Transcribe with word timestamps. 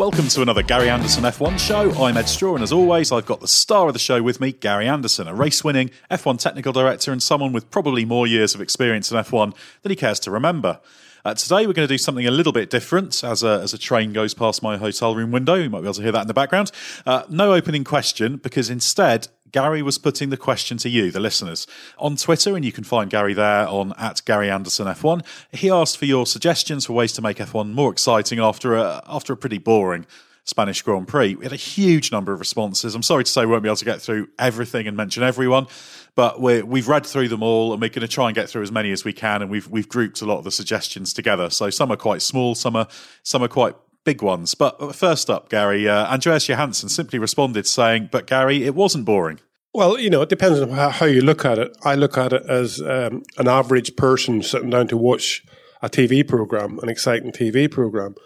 Welcome 0.00 0.28
to 0.28 0.40
another 0.40 0.62
Gary 0.62 0.88
Anderson 0.88 1.24
F1 1.24 1.58
show. 1.58 1.92
I'm 2.02 2.16
Ed 2.16 2.26
Straw, 2.26 2.54
and 2.54 2.62
as 2.62 2.72
always, 2.72 3.12
I've 3.12 3.26
got 3.26 3.42
the 3.42 3.46
star 3.46 3.86
of 3.86 3.92
the 3.92 3.98
show 3.98 4.22
with 4.22 4.40
me, 4.40 4.50
Gary 4.50 4.88
Anderson, 4.88 5.28
a 5.28 5.34
race 5.34 5.62
winning 5.62 5.90
F1 6.10 6.38
technical 6.38 6.72
director 6.72 7.12
and 7.12 7.22
someone 7.22 7.52
with 7.52 7.70
probably 7.70 8.06
more 8.06 8.26
years 8.26 8.54
of 8.54 8.62
experience 8.62 9.12
in 9.12 9.18
F1 9.18 9.54
than 9.82 9.90
he 9.90 9.96
cares 9.96 10.18
to 10.20 10.30
remember. 10.30 10.80
Uh, 11.22 11.34
today, 11.34 11.66
we're 11.66 11.74
going 11.74 11.86
to 11.86 11.92
do 11.92 11.98
something 11.98 12.26
a 12.26 12.30
little 12.30 12.54
bit 12.54 12.70
different 12.70 13.22
as 13.22 13.42
a, 13.42 13.60
as 13.62 13.74
a 13.74 13.78
train 13.78 14.14
goes 14.14 14.32
past 14.32 14.62
my 14.62 14.78
hotel 14.78 15.14
room 15.14 15.32
window. 15.32 15.56
You 15.56 15.68
might 15.68 15.80
be 15.80 15.84
able 15.84 15.92
to 15.92 16.02
hear 16.02 16.12
that 16.12 16.22
in 16.22 16.28
the 16.28 16.32
background. 16.34 16.72
Uh, 17.04 17.24
no 17.28 17.52
opening 17.52 17.84
question, 17.84 18.38
because 18.38 18.70
instead, 18.70 19.28
Gary 19.52 19.82
was 19.82 19.98
putting 19.98 20.30
the 20.30 20.36
question 20.36 20.76
to 20.78 20.88
you, 20.88 21.10
the 21.10 21.20
listeners, 21.20 21.66
on 21.98 22.16
Twitter, 22.16 22.56
and 22.56 22.64
you 22.64 22.72
can 22.72 22.84
find 22.84 23.10
Gary 23.10 23.34
there 23.34 23.66
on 23.66 23.92
at 23.98 24.22
Gary 24.24 24.50
Anderson 24.50 24.86
F1. 24.86 25.24
He 25.52 25.70
asked 25.70 25.98
for 25.98 26.04
your 26.04 26.26
suggestions 26.26 26.86
for 26.86 26.92
ways 26.92 27.12
to 27.14 27.22
make 27.22 27.38
F1 27.38 27.72
more 27.72 27.92
exciting 27.92 28.38
after 28.38 28.76
a 28.76 29.02
after 29.06 29.32
a 29.32 29.36
pretty 29.36 29.58
boring 29.58 30.06
Spanish 30.44 30.82
Grand 30.82 31.08
Prix. 31.08 31.34
We 31.34 31.44
had 31.44 31.52
a 31.52 31.56
huge 31.56 32.12
number 32.12 32.32
of 32.32 32.40
responses. 32.40 32.94
I'm 32.94 33.02
sorry 33.02 33.24
to 33.24 33.30
say 33.30 33.42
we 33.42 33.52
won't 33.52 33.62
be 33.62 33.68
able 33.68 33.76
to 33.76 33.84
get 33.84 34.00
through 34.00 34.28
everything 34.38 34.86
and 34.86 34.96
mention 34.96 35.22
everyone, 35.22 35.66
but 36.14 36.40
we 36.40 36.58
have 36.58 36.88
read 36.88 37.06
through 37.06 37.28
them 37.28 37.42
all 37.42 37.72
and 37.72 37.80
we're 37.80 37.88
going 37.88 38.00
to 38.00 38.08
try 38.08 38.26
and 38.26 38.34
get 38.34 38.48
through 38.48 38.62
as 38.62 38.72
many 38.72 38.90
as 38.90 39.04
we 39.04 39.12
can. 39.12 39.42
And 39.42 39.50
we've 39.50 39.68
we've 39.68 39.88
grouped 39.88 40.22
a 40.22 40.26
lot 40.26 40.38
of 40.38 40.44
the 40.44 40.50
suggestions 40.50 41.12
together. 41.12 41.50
So 41.50 41.70
some 41.70 41.90
are 41.90 41.96
quite 41.96 42.22
small, 42.22 42.54
some 42.54 42.76
are 42.76 42.88
some 43.22 43.42
are 43.42 43.48
quite 43.48 43.74
big 44.04 44.22
ones. 44.22 44.54
But 44.54 44.94
first 44.94 45.30
up, 45.30 45.48
Gary, 45.48 45.88
uh, 45.88 46.12
Andreas 46.12 46.48
Johansson 46.48 46.88
simply 46.88 47.18
responded 47.18 47.66
saying, 47.66 48.08
"But 48.10 48.26
Gary, 48.26 48.64
it 48.64 48.74
wasn't 48.74 49.04
boring." 49.04 49.40
Well, 49.72 50.00
you 50.00 50.10
know, 50.10 50.22
it 50.22 50.28
depends 50.28 50.60
on 50.60 50.70
how, 50.70 51.06
you 51.06 51.20
look 51.20 51.44
at 51.44 51.58
it. 51.58 51.76
I 51.84 51.94
look 51.94 52.18
at 52.18 52.32
it 52.32 52.42
as 52.48 52.80
um, 52.80 53.22
an 53.38 53.46
average 53.46 53.94
person 53.94 54.42
sitting 54.42 54.70
down 54.70 54.88
to 54.88 54.96
watch 54.96 55.44
a 55.80 55.88
TV 55.88 56.26
program, 56.26 56.80
an 56.80 56.88
exciting 56.88 57.30
TV 57.30 57.70
program. 57.70 58.16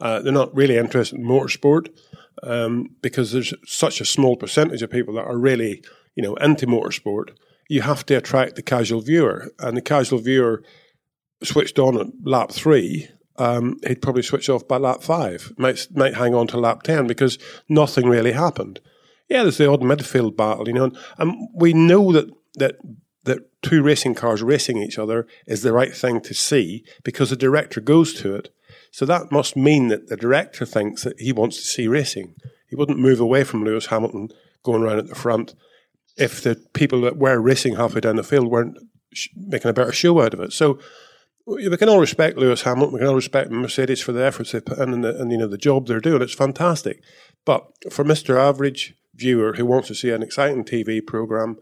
Uh, 0.00 0.20
they're 0.20 0.32
not 0.32 0.54
really 0.54 0.78
interested 0.78 1.18
in 1.18 1.24
motorsport 1.26 1.88
um, 2.42 2.96
because 3.02 3.32
there's 3.32 3.52
such 3.66 4.00
a 4.00 4.04
small 4.04 4.36
percentage 4.36 4.82
of 4.82 4.90
people 4.90 5.14
that 5.14 5.26
are 5.26 5.38
really, 5.38 5.84
you 6.14 6.22
know, 6.22 6.34
into 6.36 6.66
motorsport. 6.66 7.30
You 7.68 7.82
have 7.82 8.06
to 8.06 8.14
attract 8.14 8.56
the 8.56 8.62
casual 8.62 9.02
viewer, 9.02 9.52
and 9.58 9.76
the 9.76 9.82
casual 9.82 10.20
viewer 10.20 10.62
switched 11.42 11.78
on 11.78 11.98
at 11.98 12.06
lap 12.24 12.50
three. 12.50 13.08
Um, 13.36 13.78
he'd 13.86 14.02
probably 14.02 14.22
switch 14.22 14.48
off 14.48 14.68
by 14.68 14.76
lap 14.76 15.02
five. 15.02 15.52
Might 15.56 15.88
might 15.92 16.14
hang 16.14 16.34
on 16.34 16.46
to 16.48 16.58
lap 16.58 16.82
ten 16.82 17.06
because 17.06 17.38
nothing 17.68 18.08
really 18.08 18.32
happened 18.32 18.80
yeah, 19.28 19.42
there's 19.42 19.58
the 19.58 19.70
odd 19.70 19.80
midfield 19.80 20.36
battle, 20.36 20.68
you 20.68 20.74
know, 20.74 20.90
and 21.18 21.48
we 21.54 21.72
know 21.72 22.12
that 22.12 22.30
that 22.56 22.76
that 23.24 23.62
two 23.62 23.82
racing 23.82 24.14
cars 24.14 24.42
racing 24.42 24.76
each 24.78 24.98
other 24.98 25.26
is 25.46 25.62
the 25.62 25.72
right 25.72 25.96
thing 25.96 26.20
to 26.20 26.34
see 26.34 26.84
because 27.02 27.30
the 27.30 27.36
director 27.36 27.80
goes 27.80 28.12
to 28.12 28.34
it. 28.34 28.54
So 28.90 29.06
that 29.06 29.32
must 29.32 29.56
mean 29.56 29.88
that 29.88 30.08
the 30.08 30.16
director 30.16 30.66
thinks 30.66 31.04
that 31.04 31.18
he 31.18 31.32
wants 31.32 31.56
to 31.56 31.64
see 31.64 31.88
racing. 31.88 32.34
He 32.68 32.76
wouldn't 32.76 32.98
move 32.98 33.20
away 33.20 33.42
from 33.44 33.64
Lewis 33.64 33.86
Hamilton 33.86 34.28
going 34.62 34.82
around 34.82 34.98
at 34.98 35.08
the 35.08 35.14
front 35.14 35.54
if 36.16 36.42
the 36.42 36.56
people 36.74 37.00
that 37.00 37.16
were 37.16 37.40
racing 37.40 37.76
halfway 37.76 38.02
down 38.02 38.16
the 38.16 38.22
field 38.22 38.48
weren't 38.48 38.76
making 39.34 39.70
a 39.70 39.74
better 39.74 39.92
show 39.92 40.20
out 40.20 40.34
of 40.34 40.40
it. 40.40 40.52
So 40.52 40.78
we 41.46 41.76
can 41.76 41.88
all 41.88 42.00
respect 42.00 42.38
Lewis 42.38 42.62
Hamilton. 42.62 42.94
We 42.94 43.00
can 43.00 43.08
all 43.08 43.14
respect 43.14 43.50
Mercedes 43.50 44.00
for 44.00 44.12
the 44.12 44.24
efforts 44.24 44.52
they 44.52 44.60
put 44.60 44.78
in 44.78 44.92
and, 44.92 45.04
the, 45.04 45.20
and 45.20 45.30
you 45.30 45.38
know 45.38 45.46
the 45.46 45.58
job 45.58 45.86
they're 45.86 46.00
doing. 46.00 46.22
It's 46.22 46.34
fantastic. 46.34 47.02
But 47.44 47.66
for 47.90 48.04
Mister 48.04 48.38
Average, 48.38 48.94
viewer 49.14 49.54
who 49.54 49.66
wants 49.66 49.88
to 49.88 49.94
see 49.94 50.10
an 50.10 50.22
exciting 50.22 50.64
TV 50.64 51.04
program 51.04 51.58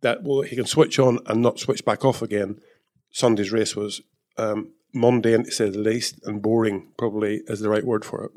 that 0.00 0.22
will 0.22 0.42
he 0.42 0.56
can 0.56 0.66
switch 0.66 0.98
on 0.98 1.18
and 1.26 1.42
not 1.42 1.58
switch 1.58 1.84
back 1.84 2.04
off 2.04 2.22
again. 2.22 2.60
Sunday's 3.10 3.52
race 3.52 3.74
was 3.74 4.02
um, 4.36 4.72
mundane 4.94 5.44
to 5.44 5.50
say 5.50 5.68
the 5.68 5.78
least, 5.78 6.20
and 6.24 6.42
boring 6.42 6.88
probably 6.96 7.42
is 7.46 7.60
the 7.60 7.70
right 7.70 7.84
word 7.84 8.04
for 8.04 8.24
it. 8.24 8.30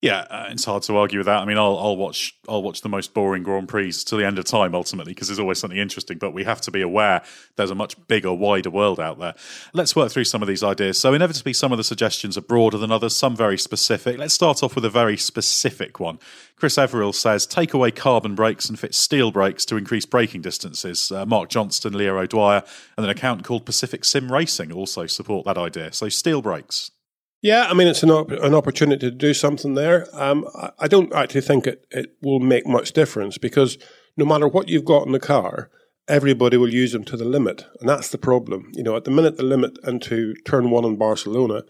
Yeah, 0.00 0.26
uh, 0.30 0.46
it's 0.50 0.64
hard 0.64 0.84
to 0.84 0.96
argue 0.96 1.18
with 1.18 1.26
that. 1.26 1.38
I 1.38 1.44
mean, 1.44 1.58
I'll, 1.58 1.76
I'll 1.76 1.96
watch 1.96 2.32
I'll 2.48 2.62
watch 2.62 2.82
the 2.82 2.88
most 2.88 3.14
boring 3.14 3.42
Grand 3.42 3.68
Prix 3.68 3.90
to 4.06 4.16
the 4.16 4.24
end 4.24 4.38
of 4.38 4.44
time 4.44 4.72
ultimately 4.72 5.12
because 5.12 5.26
there's 5.26 5.40
always 5.40 5.58
something 5.58 5.78
interesting. 5.78 6.18
But 6.18 6.32
we 6.32 6.44
have 6.44 6.60
to 6.62 6.70
be 6.70 6.82
aware 6.82 7.20
there's 7.56 7.72
a 7.72 7.74
much 7.74 7.96
bigger, 8.06 8.32
wider 8.32 8.70
world 8.70 9.00
out 9.00 9.18
there. 9.18 9.34
Let's 9.72 9.96
work 9.96 10.12
through 10.12 10.26
some 10.26 10.40
of 10.40 10.46
these 10.46 10.62
ideas. 10.62 11.00
So 11.00 11.14
inevitably, 11.14 11.52
some 11.52 11.72
of 11.72 11.78
the 11.78 11.84
suggestions 11.84 12.38
are 12.38 12.42
broader 12.42 12.78
than 12.78 12.92
others, 12.92 13.16
some 13.16 13.34
very 13.34 13.58
specific. 13.58 14.18
Let's 14.18 14.34
start 14.34 14.62
off 14.62 14.76
with 14.76 14.84
a 14.84 14.90
very 14.90 15.16
specific 15.16 15.98
one. 15.98 16.20
Chris 16.54 16.76
Everill 16.76 17.14
says 17.14 17.44
take 17.44 17.74
away 17.74 17.90
carbon 17.90 18.36
brakes 18.36 18.68
and 18.68 18.78
fit 18.78 18.94
steel 18.94 19.32
brakes 19.32 19.64
to 19.64 19.76
increase 19.76 20.06
braking 20.06 20.42
distances. 20.42 21.10
Uh, 21.10 21.26
Mark 21.26 21.48
Johnston, 21.48 21.98
Leo 21.98 22.16
O'Dwyer, 22.18 22.62
and 22.96 23.04
an 23.04 23.10
account 23.10 23.42
called 23.42 23.66
Pacific 23.66 24.04
Sim 24.04 24.30
Racing 24.30 24.70
also 24.70 25.06
support 25.06 25.44
that 25.46 25.58
idea. 25.58 25.92
So 25.92 26.08
steel 26.08 26.40
brakes. 26.40 26.92
Yeah, 27.40 27.68
I 27.68 27.74
mean, 27.74 27.86
it's 27.86 28.02
an, 28.02 28.10
op- 28.10 28.32
an 28.32 28.54
opportunity 28.54 29.08
to 29.08 29.14
do 29.14 29.32
something 29.32 29.74
there. 29.74 30.06
Um, 30.12 30.44
I, 30.56 30.70
I, 30.80 30.88
don't 30.88 31.12
actually 31.14 31.42
think 31.42 31.66
it, 31.68 31.86
it 31.90 32.16
will 32.20 32.40
make 32.40 32.66
much 32.66 32.92
difference 32.92 33.38
because 33.38 33.78
no 34.16 34.24
matter 34.24 34.48
what 34.48 34.68
you've 34.68 34.84
got 34.84 35.06
in 35.06 35.12
the 35.12 35.20
car, 35.20 35.70
everybody 36.08 36.56
will 36.56 36.72
use 36.72 36.92
them 36.92 37.04
to 37.04 37.16
the 37.16 37.24
limit. 37.24 37.64
And 37.78 37.88
that's 37.88 38.08
the 38.08 38.18
problem. 38.18 38.72
You 38.74 38.82
know, 38.82 38.96
at 38.96 39.04
the 39.04 39.12
minute, 39.12 39.36
the 39.36 39.44
limit 39.44 39.78
into 39.86 40.34
turn 40.44 40.70
one 40.70 40.84
in 40.84 40.96
Barcelona 40.96 41.62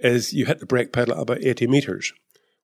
is 0.00 0.34
you 0.34 0.44
hit 0.44 0.60
the 0.60 0.66
brake 0.66 0.92
pedal 0.92 1.14
at 1.14 1.22
about 1.22 1.42
80 1.42 1.66
meters 1.68 2.12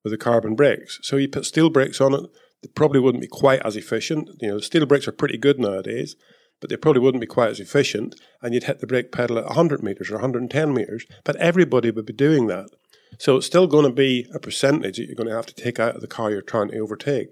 with 0.02 0.12
the 0.12 0.18
carbon 0.18 0.54
brakes. 0.54 0.98
So 1.02 1.16
you 1.16 1.28
put 1.28 1.46
steel 1.46 1.70
brakes 1.70 2.00
on 2.00 2.12
it, 2.12 2.30
they 2.62 2.68
probably 2.74 3.00
wouldn't 3.00 3.22
be 3.22 3.28
quite 3.28 3.64
as 3.64 3.76
efficient. 3.76 4.28
You 4.40 4.48
know, 4.48 4.58
steel 4.58 4.84
brakes 4.84 5.08
are 5.08 5.12
pretty 5.12 5.38
good 5.38 5.58
nowadays 5.58 6.14
but 6.60 6.70
they 6.70 6.76
probably 6.76 7.02
wouldn't 7.02 7.20
be 7.20 7.26
quite 7.26 7.50
as 7.50 7.60
efficient. 7.60 8.14
And 8.42 8.54
you'd 8.54 8.64
hit 8.64 8.80
the 8.80 8.86
brake 8.86 9.12
pedal 9.12 9.38
at 9.38 9.46
100 9.46 9.82
meters 9.82 10.10
or 10.10 10.14
110 10.14 10.72
meters, 10.72 11.06
but 11.24 11.36
everybody 11.36 11.90
would 11.90 12.06
be 12.06 12.12
doing 12.12 12.46
that. 12.46 12.70
So 13.18 13.36
it's 13.36 13.46
still 13.46 13.66
going 13.66 13.84
to 13.84 13.92
be 13.92 14.26
a 14.34 14.38
percentage 14.38 14.96
that 14.96 15.06
you're 15.06 15.14
going 15.14 15.28
to 15.28 15.36
have 15.36 15.46
to 15.46 15.54
take 15.54 15.78
out 15.78 15.94
of 15.94 16.00
the 16.00 16.06
car 16.06 16.30
you're 16.30 16.42
trying 16.42 16.68
to 16.68 16.78
overtake. 16.78 17.28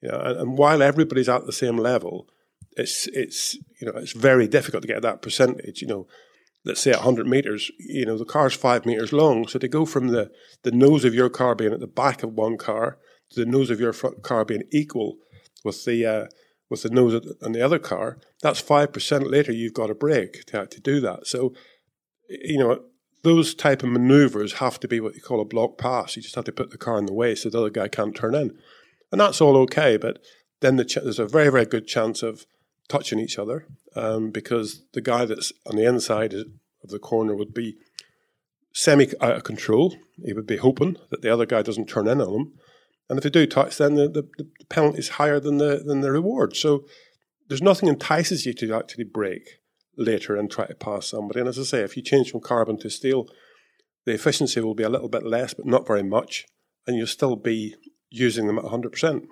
You 0.00 0.10
know, 0.10 0.20
and, 0.20 0.38
and 0.38 0.58
while 0.58 0.82
everybody's 0.82 1.28
at 1.28 1.46
the 1.46 1.52
same 1.52 1.76
level, 1.76 2.28
it's 2.76 3.06
it's 3.08 3.54
you 3.80 3.86
know 3.86 3.92
it's 3.96 4.12
very 4.12 4.46
difficult 4.48 4.82
to 4.82 4.88
get 4.88 5.02
that 5.02 5.22
percentage. 5.22 5.80
You 5.80 5.88
know, 5.88 6.06
let's 6.64 6.80
say 6.80 6.90
at 6.90 6.98
100 6.98 7.26
meters, 7.26 7.70
you 7.78 8.04
know 8.04 8.18
the 8.18 8.24
car's 8.24 8.54
five 8.54 8.84
meters 8.84 9.12
long, 9.12 9.46
so 9.48 9.58
to 9.58 9.68
go 9.68 9.86
from 9.86 10.08
the 10.08 10.30
the 10.62 10.72
nose 10.72 11.04
of 11.04 11.14
your 11.14 11.30
car 11.30 11.54
being 11.54 11.72
at 11.72 11.80
the 11.80 11.86
back 11.86 12.22
of 12.22 12.34
one 12.34 12.56
car 12.56 12.98
to 13.30 13.40
the 13.40 13.50
nose 13.50 13.70
of 13.70 13.80
your 13.80 13.92
front 13.92 14.22
car 14.22 14.44
being 14.44 14.64
equal 14.70 15.16
with 15.64 15.84
the 15.84 16.04
uh, 16.04 16.26
with 16.70 16.82
the 16.82 16.90
nose 16.90 17.14
on 17.42 17.52
the 17.52 17.62
other 17.62 17.78
car, 17.78 18.18
that's 18.42 18.62
5% 18.62 19.30
later 19.30 19.52
you've 19.52 19.74
got 19.74 19.90
a 19.90 19.94
brake 19.94 20.44
to, 20.46 20.66
to 20.66 20.80
do 20.80 21.00
that. 21.00 21.26
So, 21.26 21.54
you 22.28 22.58
know, 22.58 22.80
those 23.22 23.54
type 23.54 23.82
of 23.82 23.88
maneuvers 23.90 24.54
have 24.54 24.78
to 24.80 24.88
be 24.88 25.00
what 25.00 25.14
you 25.14 25.20
call 25.20 25.40
a 25.40 25.44
block 25.44 25.78
pass. 25.78 26.16
You 26.16 26.22
just 26.22 26.34
have 26.34 26.44
to 26.44 26.52
put 26.52 26.70
the 26.70 26.78
car 26.78 26.98
in 26.98 27.06
the 27.06 27.14
way 27.14 27.34
so 27.34 27.48
the 27.48 27.58
other 27.58 27.70
guy 27.70 27.88
can't 27.88 28.14
turn 28.14 28.34
in. 28.34 28.56
And 29.10 29.20
that's 29.20 29.40
all 29.40 29.56
okay, 29.58 29.96
but 29.96 30.18
then 30.60 30.76
the 30.76 30.84
ch- 30.84 30.98
there's 31.02 31.18
a 31.18 31.26
very, 31.26 31.50
very 31.50 31.66
good 31.66 31.86
chance 31.86 32.22
of 32.22 32.46
touching 32.88 33.18
each 33.18 33.38
other 33.38 33.66
um, 33.96 34.30
because 34.30 34.82
the 34.92 35.00
guy 35.00 35.24
that's 35.24 35.52
on 35.66 35.76
the 35.76 35.86
inside 35.86 36.34
of 36.34 36.90
the 36.90 36.98
corner 36.98 37.34
would 37.34 37.54
be 37.54 37.76
semi 38.72 39.08
out 39.20 39.36
of 39.36 39.44
control. 39.44 39.96
He 40.22 40.32
would 40.32 40.46
be 40.46 40.58
hoping 40.58 40.96
that 41.10 41.22
the 41.22 41.32
other 41.32 41.46
guy 41.46 41.62
doesn't 41.62 41.88
turn 41.88 42.08
in 42.08 42.20
on 42.20 42.34
him. 42.34 42.52
And 43.08 43.18
if 43.18 43.22
they 43.22 43.30
do 43.30 43.46
touch, 43.46 43.76
then 43.76 43.94
the, 43.94 44.08
the, 44.08 44.22
the 44.38 44.64
penalty 44.70 44.98
is 44.98 45.10
higher 45.10 45.38
than 45.38 45.58
the 45.58 45.82
than 45.84 46.00
the 46.00 46.10
reward. 46.10 46.56
So 46.56 46.84
there's 47.48 47.62
nothing 47.62 47.88
entices 47.88 48.46
you 48.46 48.54
to 48.54 48.74
actually 48.74 49.04
break 49.04 49.58
later 49.96 50.36
and 50.36 50.50
try 50.50 50.66
to 50.66 50.74
pass 50.74 51.06
somebody. 51.06 51.40
And 51.40 51.48
as 51.48 51.58
I 51.58 51.62
say, 51.62 51.80
if 51.80 51.96
you 51.96 52.02
change 52.02 52.30
from 52.30 52.40
carbon 52.40 52.78
to 52.78 52.90
steel, 52.90 53.28
the 54.06 54.12
efficiency 54.12 54.60
will 54.60 54.74
be 54.74 54.82
a 54.82 54.88
little 54.88 55.08
bit 55.08 55.24
less, 55.24 55.54
but 55.54 55.66
not 55.66 55.86
very 55.86 56.02
much, 56.02 56.46
and 56.86 56.96
you'll 56.96 57.06
still 57.06 57.36
be 57.36 57.74
using 58.10 58.46
them 58.46 58.58
at 58.58 58.64
100%. 58.64 59.26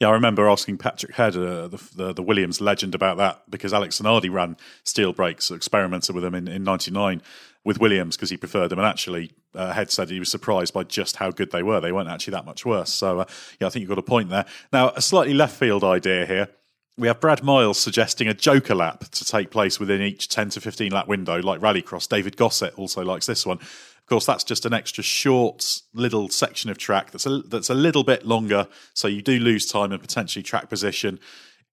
Yeah, 0.00 0.08
I 0.08 0.12
remember 0.12 0.48
asking 0.48 0.76
Patrick 0.76 1.14
Head, 1.14 1.36
uh, 1.36 1.68
the, 1.68 1.82
the, 1.94 2.12
the 2.12 2.22
Williams 2.22 2.60
legend, 2.60 2.94
about 2.94 3.16
that 3.16 3.42
because 3.48 3.72
Alex 3.72 3.98
Zanardi 3.98 4.30
ran 4.30 4.58
steel 4.84 5.14
brakes, 5.14 5.50
experimented 5.50 6.14
with 6.14 6.22
them 6.22 6.34
in, 6.34 6.48
in 6.48 6.64
'99 6.64 7.22
with 7.66 7.80
Williams 7.80 8.16
because 8.16 8.30
he 8.30 8.36
preferred 8.36 8.68
them, 8.68 8.78
and 8.78 8.86
actually 8.86 9.32
uh, 9.54 9.72
Head 9.72 9.90
said 9.90 10.08
he 10.08 10.20
was 10.20 10.30
surprised 10.30 10.72
by 10.72 10.84
just 10.84 11.16
how 11.16 11.32
good 11.32 11.50
they 11.50 11.64
were. 11.64 11.80
They 11.80 11.90
weren't 11.90 12.08
actually 12.08 12.30
that 12.30 12.46
much 12.46 12.64
worse. 12.64 12.92
So, 12.92 13.20
uh, 13.20 13.24
yeah, 13.60 13.66
I 13.66 13.70
think 13.70 13.80
you've 13.80 13.88
got 13.88 13.98
a 13.98 14.02
point 14.02 14.30
there. 14.30 14.46
Now, 14.72 14.90
a 14.90 15.02
slightly 15.02 15.34
left 15.34 15.56
field 15.56 15.82
idea 15.82 16.26
here. 16.26 16.48
We 16.96 17.08
have 17.08 17.20
Brad 17.20 17.42
Miles 17.42 17.78
suggesting 17.78 18.28
a 18.28 18.34
joker 18.34 18.74
lap 18.76 19.00
to 19.10 19.24
take 19.24 19.50
place 19.50 19.80
within 19.80 20.00
each 20.00 20.28
10 20.28 20.50
to 20.50 20.60
15 20.60 20.92
lap 20.92 21.08
window, 21.08 21.42
like 21.42 21.60
Rallycross. 21.60 22.08
David 22.08 22.36
Gossett 22.36 22.72
also 22.78 23.04
likes 23.04 23.26
this 23.26 23.44
one. 23.44 23.58
Of 23.58 24.06
course, 24.06 24.24
that's 24.24 24.44
just 24.44 24.64
an 24.64 24.72
extra 24.72 25.02
short 25.02 25.82
little 25.92 26.28
section 26.28 26.70
of 26.70 26.78
track 26.78 27.10
that's 27.10 27.26
a, 27.26 27.40
that's 27.40 27.68
a 27.68 27.74
little 27.74 28.04
bit 28.04 28.24
longer, 28.24 28.68
so 28.94 29.08
you 29.08 29.22
do 29.22 29.40
lose 29.40 29.66
time 29.66 29.90
and 29.90 30.00
potentially 30.00 30.44
track 30.44 30.70
position. 30.70 31.18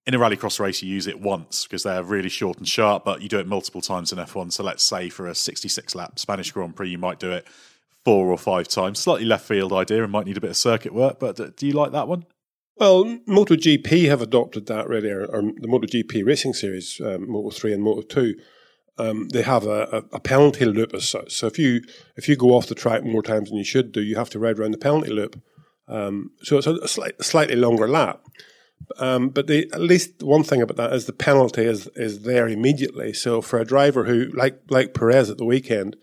In 0.06 0.14
a 0.14 0.18
rallycross 0.18 0.60
race, 0.60 0.82
you 0.82 0.90
use 0.90 1.06
it 1.06 1.20
once 1.20 1.64
because 1.64 1.82
they're 1.82 2.02
really 2.02 2.28
short 2.28 2.58
and 2.58 2.68
sharp, 2.68 3.04
but 3.04 3.22
you 3.22 3.28
do 3.28 3.38
it 3.38 3.46
multiple 3.46 3.80
times 3.80 4.12
in 4.12 4.18
F1. 4.18 4.52
So 4.52 4.62
let's 4.62 4.84
say 4.84 5.08
for 5.08 5.26
a 5.26 5.34
66 5.34 5.94
lap 5.94 6.18
Spanish 6.18 6.50
Grand 6.52 6.76
Prix, 6.76 6.90
you 6.90 6.98
might 6.98 7.18
do 7.18 7.32
it 7.32 7.46
four 8.04 8.26
or 8.26 8.36
five 8.36 8.68
times. 8.68 8.98
Slightly 8.98 9.24
left 9.24 9.46
field 9.46 9.72
idea 9.72 10.02
and 10.02 10.12
might 10.12 10.26
need 10.26 10.36
a 10.36 10.42
bit 10.42 10.50
of 10.50 10.56
circuit 10.56 10.92
work, 10.92 11.18
but 11.18 11.56
do 11.56 11.66
you 11.66 11.72
like 11.72 11.92
that 11.92 12.06
one? 12.06 12.26
Well, 12.76 13.04
MotoGP 13.26 14.08
have 14.08 14.20
adopted 14.20 14.66
that 14.66 14.88
really, 14.88 15.10
or, 15.10 15.24
or 15.24 15.42
the 15.42 15.68
MotoGP 15.68 16.26
racing 16.26 16.52
series, 16.52 17.00
um, 17.00 17.30
Moto 17.30 17.50
3 17.50 17.72
and 17.72 17.82
Moto 17.82 18.02
2 18.02 18.34
um, 18.98 19.28
they 19.28 19.42
have 19.42 19.66
a, 19.66 20.04
a, 20.12 20.20
penalty 20.20 20.64
loop 20.64 20.94
as 20.94 21.08
such. 21.08 21.34
So 21.34 21.46
if 21.46 21.58
you 21.58 21.82
if 22.16 22.28
you 22.28 22.36
go 22.36 22.50
off 22.50 22.68
the 22.68 22.74
track 22.74 23.02
more 23.02 23.22
times 23.22 23.48
than 23.48 23.58
you 23.58 23.64
should 23.64 23.92
do, 23.92 24.00
you 24.00 24.16
have 24.16 24.30
to 24.30 24.38
ride 24.38 24.58
around 24.58 24.70
the 24.70 24.78
penalty 24.78 25.10
loop. 25.10 25.40
Um, 25.88 26.30
so 26.42 26.58
it's 26.58 26.66
a, 26.66 26.74
a 26.76 26.88
slight, 26.88 27.22
slightly 27.22 27.56
longer 27.56 27.88
lap. 27.88 28.24
Um, 28.98 29.28
but 29.28 29.46
the, 29.46 29.68
at 29.72 29.80
least 29.80 30.22
one 30.22 30.44
thing 30.44 30.62
about 30.62 30.76
that 30.76 30.92
is 30.92 31.06
the 31.06 31.12
penalty 31.12 31.64
is 31.64 31.88
is 31.94 32.22
there 32.22 32.48
immediately. 32.48 33.12
So 33.12 33.40
for 33.40 33.58
a 33.58 33.64
driver 33.64 34.04
who, 34.04 34.30
like 34.34 34.60
like 34.68 34.94
Perez 34.94 35.30
at 35.30 35.38
the 35.38 35.44
weekend, 35.44 35.96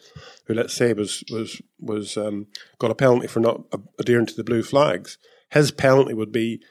who 0.46 0.54
let's 0.54 0.74
say 0.74 0.94
was 0.94 1.24
was 1.32 1.62
was 1.80 2.18
um, 2.18 2.48
got 2.80 2.92
a 2.92 2.96
penalty 2.96 3.28
for 3.28 3.40
not 3.40 3.64
adhering 4.00 4.26
to 4.28 4.36
the 4.36 4.44
blue 4.44 4.64
flags, 4.64 5.18
his 5.50 5.72
penalty 5.72 6.14
would 6.14 6.32
be 6.32 6.62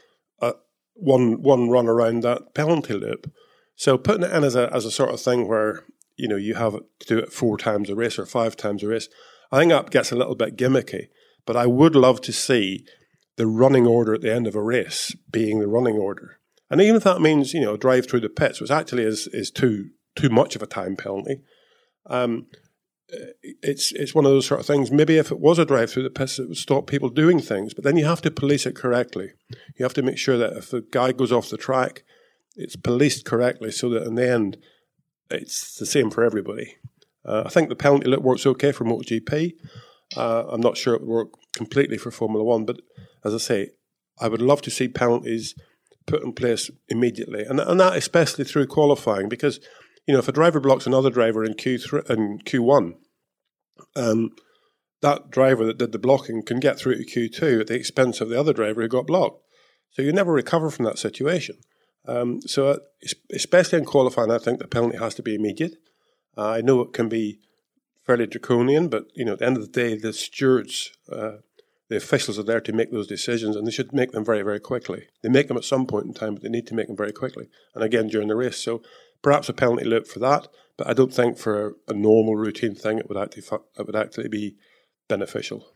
uh, 0.41 0.53
one 0.95 1.43
one 1.43 1.69
run 1.69 1.87
around 1.87 2.23
that 2.23 2.55
penalty 2.55 2.95
loop. 2.95 3.33
So 3.77 3.97
putting 3.97 4.25
it 4.25 4.33
in 4.33 4.45
as 4.45 4.57
a 4.57 4.73
as 4.75 4.85
a 4.85 4.91
sort 4.91 5.11
of 5.11 5.21
thing 5.21 5.49
where 5.49 5.85
you 6.17 6.29
know 6.29 6.37
you 6.37 6.55
have 6.55 6.75
to 6.75 7.07
do 7.07 7.19
it 7.19 7.33
four 7.33 7.57
times 7.57 7.89
a 7.89 7.95
race 7.95 8.19
or 8.19 8.27
five 8.27 8.57
times 8.57 8.83
a 8.83 8.89
race, 8.89 9.09
I 9.51 9.59
think 9.59 9.73
that 9.73 9.91
gets 9.91 10.13
a 10.13 10.17
little 10.17 10.35
bit 10.35 10.57
gimmicky. 10.57 11.09
But 11.47 11.57
I 11.57 11.67
would 11.67 11.97
love 11.97 12.21
to 12.23 12.33
see 12.33 12.85
the 13.37 13.47
running 13.47 13.87
order 13.87 14.15
at 14.15 14.21
the 14.21 14.33
end 14.33 14.47
of 14.47 14.55
a 14.55 14.63
race 14.63 15.15
being 15.31 15.61
the 15.61 15.69
running 15.69 15.97
order. 15.97 16.39
And 16.71 16.81
even 16.81 16.97
if 16.97 17.05
that 17.05 17.21
means, 17.21 17.53
you 17.53 17.61
know, 17.61 17.77
drive 17.77 18.09
through 18.09 18.21
the 18.21 18.29
pits, 18.29 18.61
which 18.61 18.71
actually 18.71 19.05
is, 19.05 19.27
is 19.29 19.51
too 19.51 19.91
too 20.17 20.29
much 20.29 20.57
of 20.57 20.63
a 20.63 20.67
time 20.67 20.97
penalty, 20.97 21.41
um, 22.07 22.47
it's 23.63 23.93
it's 23.93 24.15
one 24.15 24.25
of 24.25 24.31
those 24.31 24.47
sort 24.47 24.61
of 24.61 24.67
things. 24.67 24.91
Maybe 24.91 25.17
if 25.17 25.31
it 25.31 25.41
was 25.41 25.59
a 25.59 25.65
drive 25.65 25.91
through 25.91 26.05
the 26.05 26.11
pits, 26.11 26.39
it 26.39 26.49
would 26.49 26.57
stop 26.57 26.87
people 26.87 27.09
doing 27.09 27.41
things. 27.41 27.75
But 27.75 27.85
then 27.85 27.97
you 27.97 28.05
have 28.05 28.23
to 28.23 28.31
police 28.31 28.67
it 28.67 28.77
correctly. 28.77 29.33
You 29.77 29.85
have 29.85 29.95
to 29.95 30.03
make 30.03 30.19
sure 30.19 30.39
that 30.39 30.57
if 30.57 30.71
the 30.71 30.83
guy 30.93 31.13
goes 31.13 31.33
off 31.33 31.51
the 31.51 31.57
track, 31.57 32.05
it's 32.57 32.77
policed 32.77 33.25
correctly 33.25 33.71
so 33.71 33.89
that 33.91 34.07
in 34.07 34.15
the 34.15 34.29
end, 34.29 34.59
it's 35.31 35.77
the 35.77 35.87
same 35.87 36.11
for 36.11 36.25
everybody. 36.25 36.77
Uh, 37.25 37.43
I 37.47 37.49
think 37.49 37.69
the 37.69 37.77
penalty 37.77 38.15
works 38.17 38.47
okay 38.47 38.73
for 38.73 38.85
MotoGP. 38.85 39.53
Uh, 40.17 40.45
I'm 40.49 40.61
not 40.61 40.77
sure 40.77 40.95
it 40.95 41.03
would 41.03 41.09
work 41.09 41.29
completely 41.63 41.99
for 41.99 42.11
Formula 42.11 42.45
One, 42.55 42.65
but 42.65 42.79
as 43.27 43.35
I 43.35 43.39
say, 43.51 43.61
I 44.25 44.29
would 44.29 44.41
love 44.51 44.63
to 44.63 44.71
see 44.71 44.89
penalties 44.89 45.55
put 46.07 46.23
in 46.23 46.33
place 46.33 46.71
immediately, 46.89 47.43
and 47.49 47.61
and 47.61 47.79
that 47.81 47.97
especially 47.97 48.45
through 48.47 48.67
qualifying, 48.67 49.29
because 49.29 49.61
you 50.07 50.13
know 50.13 50.21
if 50.21 50.29
a 50.29 50.39
driver 50.41 50.61
blocks 50.61 50.87
another 50.87 51.11
driver 51.11 51.45
in 51.45 51.55
Q 51.55 51.79
three 51.79 52.03
and 52.09 52.45
Q 52.49 52.63
one, 52.63 52.95
um, 53.95 54.31
that 55.03 55.31
driver 55.31 55.65
that 55.67 55.79
did 55.79 55.93
the 55.93 56.07
blocking 56.07 56.43
can 56.43 56.61
get 56.61 56.79
through 56.79 56.97
to 56.97 57.05
Q 57.05 57.29
two 57.29 57.61
at 57.61 57.67
the 57.67 57.81
expense 57.81 58.23
of 58.23 58.29
the 58.31 58.41
other 58.41 58.55
driver 58.55 58.81
who 58.83 58.89
got 58.89 59.07
blocked. 59.07 59.43
So 59.93 60.03
you 60.03 60.13
never 60.13 60.33
recover 60.33 60.71
from 60.71 60.87
that 60.87 60.99
situation. 60.99 61.57
Um, 62.07 62.41
so 62.55 62.61
uh, 62.69 62.79
especially 63.35 63.79
in 63.81 63.85
qualifying, 63.85 64.31
I 64.31 64.39
think 64.39 64.59
the 64.59 64.69
penalty 64.77 64.99
has 64.99 65.15
to 65.17 65.23
be 65.23 65.35
immediate. 65.35 65.75
Uh, 66.37 66.51
I 66.59 66.61
know 66.63 66.81
it 66.81 66.95
can 66.95 67.09
be 67.09 67.39
fairly 68.07 68.27
draconian, 68.27 68.89
but 68.89 69.05
you 69.15 69.25
know 69.25 69.35
at 69.35 69.39
the 69.41 69.47
end 69.47 69.59
of 69.59 69.65
the 69.67 69.81
day, 69.83 69.97
the 69.97 70.13
stewards. 70.13 70.91
Uh, 71.13 71.39
the 71.91 71.97
officials 71.97 72.39
are 72.39 72.45
there 72.45 72.61
to 72.61 72.73
make 72.73 72.93
those 72.93 73.09
decisions, 73.09 73.57
and 73.57 73.67
they 73.67 73.73
should 73.73 73.93
make 73.93 74.13
them 74.13 74.25
very, 74.25 74.43
very 74.43 74.61
quickly. 74.61 75.09
They 75.23 75.29
make 75.29 75.49
them 75.49 75.57
at 75.57 75.65
some 75.65 75.87
point 75.87 76.07
in 76.07 76.15
time, 76.15 76.35
but 76.35 76.43
they 76.43 76.49
need 76.49 76.69
to 76.69 76.75
make 76.75 76.87
them 76.87 76.97
very 76.97 77.13
quickly, 77.13 77.49
and 77.75 77.83
again 77.83 78.07
during 78.07 78.29
the 78.29 78.37
race. 78.37 78.59
So 78.59 78.81
perhaps 79.23 79.49
a 79.49 79.53
penalty 79.53 79.85
loop 79.85 80.07
for 80.07 80.21
that, 80.21 80.47
but 80.79 80.87
I 80.87 80.93
don't 80.93 81.13
think 81.13 81.37
for 81.37 81.75
a, 81.89 81.93
normal 81.93 82.37
routine 82.37 82.77
thing 82.77 82.99
it 82.99 83.09
would 83.09 83.19
actually 83.19 83.43
it 83.77 83.87
would 83.87 83.97
actually 83.97 84.29
be 84.29 84.55
beneficial. 85.09 85.67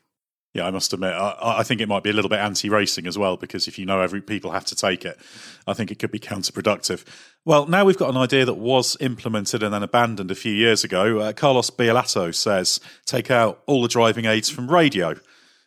Yeah, 0.55 0.69
I 0.69 0.70
must 0.70 0.93
admit, 0.93 1.14
I, 1.14 1.58
I, 1.58 1.62
think 1.64 1.81
it 1.81 1.88
might 1.88 2.05
be 2.05 2.11
a 2.11 2.12
little 2.12 2.28
bit 2.28 2.38
anti-racing 2.38 3.08
as 3.08 3.19
well 3.19 3.37
because 3.37 3.66
if 3.66 3.76
you 3.76 3.84
know 3.84 4.00
every 4.00 4.20
people 4.20 4.52
have 4.52 4.64
to 4.66 4.76
take 4.76 5.05
it, 5.05 5.19
I 5.66 5.72
think 5.72 5.90
it 5.90 5.99
could 5.99 6.12
be 6.12 6.20
counterproductive. 6.20 7.05
Well, 7.44 7.66
now 7.66 7.84
we've 7.84 7.99
got 7.99 8.11
an 8.11 8.16
idea 8.16 8.44
that 8.44 8.55
was 8.55 8.96
implemented 9.00 9.64
and 9.64 9.75
then 9.75 9.82
abandoned 9.82 10.31
a 10.31 10.37
few 10.37 10.52
years 10.52 10.84
ago. 10.84 11.19
Uh, 11.19 11.32
Carlos 11.32 11.70
Biolato 11.70 12.32
says 12.32 12.78
take 13.05 13.32
out 13.32 13.64
all 13.66 13.82
the 13.82 13.88
driving 13.88 14.26
aids 14.26 14.49
from 14.49 14.70
radio. 14.70 15.16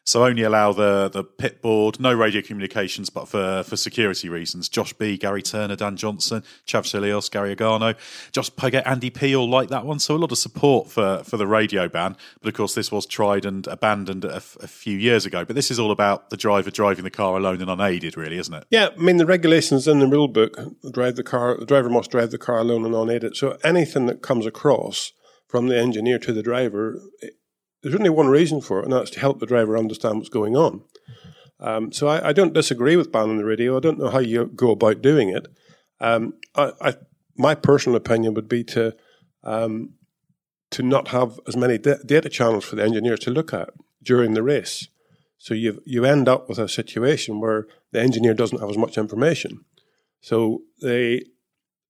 So 0.08 0.24
only 0.24 0.44
allow 0.44 0.72
the 0.72 1.10
the 1.10 1.22
pit 1.22 1.62
board, 1.62 2.00
no 2.00 2.14
radio 2.14 2.42
communications, 2.42 3.10
but 3.10 3.28
for, 3.28 3.64
for 3.64 3.76
security 3.76 4.30
reasons. 4.30 4.70
Josh 4.70 4.94
B, 4.94 5.18
Gary 5.18 5.42
Turner, 5.42 5.76
Dan 5.76 5.98
Johnson, 5.98 6.44
Chav 6.66 6.84
Chelios, 6.84 7.30
Gary 7.30 7.54
Agano, 7.54 7.94
Josh 8.32 8.50
Puggett, 8.52 8.84
Andy 8.86 9.10
P 9.10 9.36
all 9.36 9.50
like 9.50 9.68
that 9.68 9.86
one. 9.86 10.00
So 10.00 10.16
a 10.16 10.18
lot 10.18 10.32
of 10.32 10.38
support 10.38 10.90
for, 10.90 11.26
for 11.26 11.36
the 11.36 11.46
radio 11.46 11.90
ban. 11.90 12.16
But 12.40 12.48
of 12.48 12.54
course, 12.54 12.74
this 12.74 12.90
was 12.90 13.06
tried 13.06 13.44
and 13.44 13.68
abandoned 13.68 14.24
a, 14.24 14.38
f- 14.38 14.56
a 14.62 14.68
few 14.70 14.98
years 14.98 15.26
ago. 15.26 15.44
But 15.44 15.58
this 15.58 15.70
is 15.70 15.78
all 15.78 15.92
about 15.92 16.30
the 16.30 16.38
driver 16.38 16.72
driving 16.72 17.04
the 17.04 17.12
car 17.12 17.36
alone 17.36 17.60
and 17.62 17.70
unaided, 17.70 18.16
really, 18.16 18.38
isn't 18.38 18.54
it? 18.54 18.64
Yeah, 18.70 18.92
I 18.98 19.02
mean 19.02 19.18
the 19.18 19.26
regulations 19.26 19.90
in 19.90 20.00
the 20.00 20.08
rule 20.08 20.30
book 20.30 20.56
drive 20.90 21.18
the 21.18 21.24
car. 21.24 21.58
The 21.60 21.66
driver 21.66 21.90
must 21.90 22.12
drive 22.12 22.32
the 22.32 22.38
car 22.38 22.60
alone 22.60 22.86
and 22.86 22.96
unaided. 22.96 23.36
So 23.36 23.58
anything 23.62 24.06
that 24.06 24.22
comes 24.22 24.46
across 24.46 25.12
from 25.50 25.68
the 25.68 25.78
engineer 25.78 26.18
to 26.20 26.32
the 26.32 26.44
driver 26.44 27.02
there's 27.88 28.00
only 28.00 28.10
one 28.10 28.28
reason 28.28 28.60
for 28.60 28.80
it, 28.80 28.84
and 28.84 28.94
that's 28.94 29.12
to 29.12 29.20
help 29.22 29.40
the 29.40 29.46
driver 29.46 29.78
understand 29.78 30.18
what's 30.18 30.30
going 30.30 30.58
on. 30.58 30.82
Um, 31.60 31.92
so 31.94 32.08
I, 32.08 32.30
I, 32.30 32.34
don't 32.34 32.54
disagree 32.54 32.98
with 32.98 33.12
banning 33.12 33.38
the 33.38 33.46
radio. 33.46 33.78
I 33.78 33.80
don't 33.80 33.98
know 33.98 34.10
how 34.10 34.20
you 34.20 34.46
go 34.46 34.72
about 34.72 35.02
doing 35.02 35.30
it. 35.30 35.48
Um, 36.00 36.34
I, 36.54 36.72
I, 36.82 36.94
my 37.38 37.56
personal 37.56 37.96
opinion 37.96 38.34
would 38.34 38.50
be 38.50 38.64
to 38.66 38.96
um, 39.44 39.94
to 40.72 40.84
not 40.84 41.08
have 41.08 41.40
as 41.48 41.56
many 41.56 41.78
da- 41.78 42.04
data 42.06 42.30
channels 42.30 42.66
for 42.66 42.76
the 42.76 42.84
engineers 42.84 43.22
to 43.22 43.32
look 43.32 43.54
at 43.54 43.70
during 44.04 44.34
the 44.34 44.44
race. 44.44 44.90
So 45.38 45.54
you 45.54 45.82
you 45.86 46.04
end 46.04 46.28
up 46.28 46.50
with 46.50 46.60
a 46.60 46.68
situation 46.68 47.40
where 47.40 47.68
the 47.92 48.02
engineer 48.02 48.34
doesn't 48.34 48.60
have 48.60 48.70
as 48.70 48.78
much 48.78 48.98
information. 48.98 49.62
So 50.20 50.64
they 50.82 51.22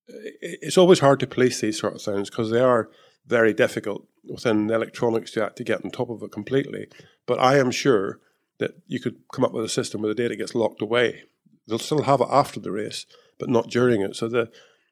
it's 0.07 0.77
always 0.77 0.99
hard 0.99 1.19
to 1.21 1.27
police 1.27 1.59
these 1.59 1.79
sort 1.79 1.95
of 1.95 2.01
things 2.01 2.29
because 2.29 2.51
they 2.51 2.61
are 2.61 2.89
very 3.27 3.53
difficult 3.53 4.07
within 4.24 4.69
electronics 4.69 5.31
to, 5.31 5.51
to 5.56 5.63
get 5.63 5.83
on 5.83 5.91
top 5.91 6.09
of 6.09 6.24
it 6.24 6.31
completely. 6.31 6.88
But 7.25 7.39
I 7.39 7.57
am 7.57 7.71
sure 7.71 8.19
that 8.59 8.71
you 8.88 9.00
could 9.00 9.18
come 9.31 9.45
up 9.45 9.53
with 9.53 9.65
a 9.65 9.69
system 9.69 10.01
where 10.01 10.13
the 10.13 10.21
data 10.24 10.35
gets 10.35 10.56
locked 10.56 10.81
away. 10.81 11.24
They'll 11.68 11.79
still 11.79 12.03
have 12.03 12.21
it 12.21 12.27
after 12.31 12.59
the 12.59 12.71
race, 12.71 13.06
but 13.38 13.50
not 13.50 13.69
during 13.69 14.01
it. 14.01 14.15
So 14.15 14.27
the, 14.27 14.50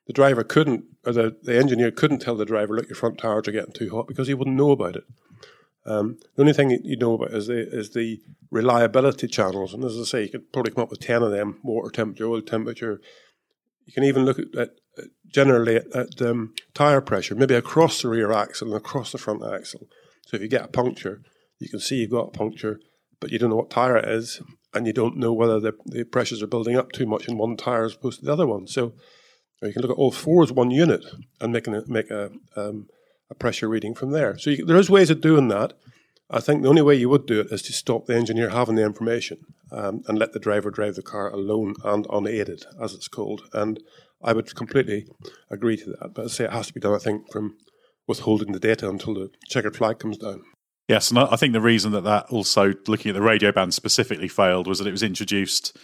the 0.08 0.14
driver 0.14 0.44
couldn't, 0.44 0.86
or 1.06 1.14
the, 1.14 1.36
the 1.42 1.58
engineer 1.58 1.92
couldn't 1.92 2.20
tell 2.20 2.36
the 2.36 2.46
driver, 2.46 2.76
look, 2.76 2.88
your 2.88 2.96
front 2.96 3.18
tires 3.18 3.48
are 3.48 3.52
getting 3.52 3.74
too 3.74 3.90
hot 3.90 4.08
because 4.08 4.28
he 4.28 4.34
wouldn't 4.34 4.58
know 4.58 4.72
about 4.72 4.98
it. 4.98 5.06
Um, 5.88 6.18
the 6.36 6.42
only 6.42 6.54
thing 6.54 6.72
you 6.84 6.98
know 6.98 7.14
about 7.14 7.32
is 7.32 7.46
the 7.46 7.60
is 7.72 7.92
the 7.92 8.20
reliability 8.50 9.28
channels, 9.28 9.72
and 9.72 9.84
as 9.84 10.00
I 10.00 10.04
say, 10.04 10.24
you 10.24 10.30
could 10.30 10.52
probably 10.52 10.72
come 10.72 10.82
up 10.82 10.90
with 10.90 11.00
ten 11.00 11.22
of 11.22 11.30
them: 11.30 11.60
water 11.62 11.92
temperature, 11.92 12.26
oil 12.26 12.42
temperature. 12.42 13.00
You 13.86 13.94
can 13.94 14.04
even 14.04 14.26
look 14.26 14.40
at, 14.40 14.56
at 14.56 14.70
generally 15.28 15.78
at, 15.78 15.96
at 15.96 16.22
um, 16.22 16.54
tire 16.74 17.02
pressure, 17.02 17.36
maybe 17.36 17.56
across 17.56 18.02
the 18.02 18.08
rear 18.08 18.32
axle 18.32 18.70
and 18.70 18.78
across 18.78 19.12
the 19.12 19.18
front 19.18 19.44
axle. 19.44 19.88
So 20.28 20.38
if 20.38 20.42
you 20.42 20.48
get 20.48 20.66
a 20.66 20.70
puncture, 20.70 21.22
you 21.60 21.70
can 21.70 21.80
see 21.80 21.98
you've 21.98 22.12
got 22.12 22.30
a 22.30 22.38
puncture, 22.38 22.80
but 23.20 23.32
you 23.32 23.40
don't 23.40 23.50
know 23.50 23.56
what 23.56 23.70
tire 23.70 23.98
it 23.98 24.10
is, 24.10 24.42
and 24.74 24.86
you 24.86 24.94
don't 24.94 25.18
know 25.18 25.34
whether 25.34 25.60
the, 25.60 25.74
the 25.86 26.04
pressures 26.04 26.42
are 26.42 26.48
building 26.48 26.76
up 26.76 26.92
too 26.92 27.06
much 27.06 27.28
in 27.28 27.38
one 27.38 27.56
tire 27.56 27.86
as 27.86 27.96
opposed 27.96 28.20
to 28.20 28.26
the 28.26 28.34
other 28.34 28.48
one. 28.48 28.68
So 28.68 28.94
you 29.62 29.74
can 29.74 29.82
look 29.82 29.92
at 29.92 29.98
all 29.98 30.12
four 30.12 30.44
as 30.44 30.52
one 30.52 30.72
unit 30.72 31.06
and 31.40 31.54
make, 31.54 31.68
an, 31.68 31.84
make 31.88 32.12
a, 32.12 32.32
um, 32.56 32.88
a 33.30 33.36
pressure 33.36 33.70
reading 33.70 33.96
from 33.96 34.12
there. 34.12 34.38
So 34.38 34.50
you, 34.50 34.66
there 34.66 34.78
is 34.78 34.90
ways 34.90 35.10
of 35.10 35.22
doing 35.22 35.48
that. 35.48 35.74
I 36.30 36.40
think 36.40 36.62
the 36.62 36.70
only 36.70 36.82
way 36.82 36.96
you 36.96 37.10
would 37.10 37.26
do 37.26 37.40
it 37.40 37.52
is 37.52 37.62
to 37.64 37.74
stop 37.74 38.06
the 38.06 38.16
engineer 38.16 38.50
having 38.50 38.76
the 38.76 38.84
information 38.84 39.38
um, 39.72 40.04
and 40.08 40.18
let 40.18 40.34
the 40.34 40.40
driver 40.40 40.72
drive 40.72 40.96
the 40.96 41.04
car 41.04 41.30
alone 41.30 41.76
and 41.84 42.08
unaided, 42.10 42.66
as 42.82 42.94
it's 42.94 43.08
called. 43.08 43.44
And 43.54 43.80
I 44.26 44.34
would 44.34 44.54
completely 44.56 45.08
agree 45.50 45.78
to 45.78 45.92
that. 45.92 46.14
But 46.14 46.26
I 46.26 46.28
say 46.28 46.44
it 46.46 46.52
has 46.52 46.68
to 46.68 46.74
be 46.74 46.82
done, 46.82 46.96
I 46.96 46.98
think, 46.98 47.32
from 47.32 47.56
withholding 48.08 48.52
the 48.52 48.60
data 48.60 48.90
until 48.90 49.14
the 49.14 49.30
checkered 49.48 49.78
flag 49.78 50.00
comes 50.00 50.18
down. 50.18 50.44
Yes, 50.88 51.10
and 51.10 51.20
I 51.20 51.36
think 51.36 51.54
the 51.54 51.62
reason 51.62 51.92
that 51.94 52.04
that 52.04 52.26
also, 52.30 52.74
looking 52.88 53.10
at 53.10 53.16
the 53.16 53.22
radio 53.22 53.52
band 53.52 53.74
specifically, 53.74 54.28
failed 54.28 54.68
was 54.68 54.80
that 54.80 54.88
it 54.88 54.92
was 54.92 55.04
introduced 55.04 55.78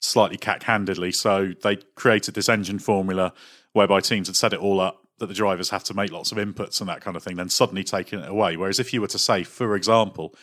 slightly 0.00 0.36
cack-handedly. 0.36 1.12
So 1.12 1.52
they 1.62 1.76
created 1.94 2.34
this 2.34 2.48
engine 2.48 2.78
formula 2.78 3.32
whereby 3.72 4.00
teams 4.00 4.28
had 4.28 4.36
set 4.36 4.52
it 4.52 4.60
all 4.60 4.80
up 4.80 5.04
that 5.18 5.26
the 5.26 5.34
drivers 5.34 5.70
have 5.70 5.84
to 5.84 5.94
make 5.94 6.12
lots 6.12 6.32
of 6.32 6.38
inputs 6.38 6.80
and 6.80 6.88
that 6.88 7.00
kind 7.00 7.16
of 7.16 7.22
thing, 7.22 7.36
then 7.36 7.48
suddenly 7.48 7.84
taking 7.84 8.20
it 8.20 8.28
away. 8.28 8.56
Whereas 8.56 8.78
if 8.78 8.92
you 8.92 9.00
were 9.00 9.08
to 9.08 9.18
say, 9.18 9.42
for 9.42 9.74
example, 9.74 10.34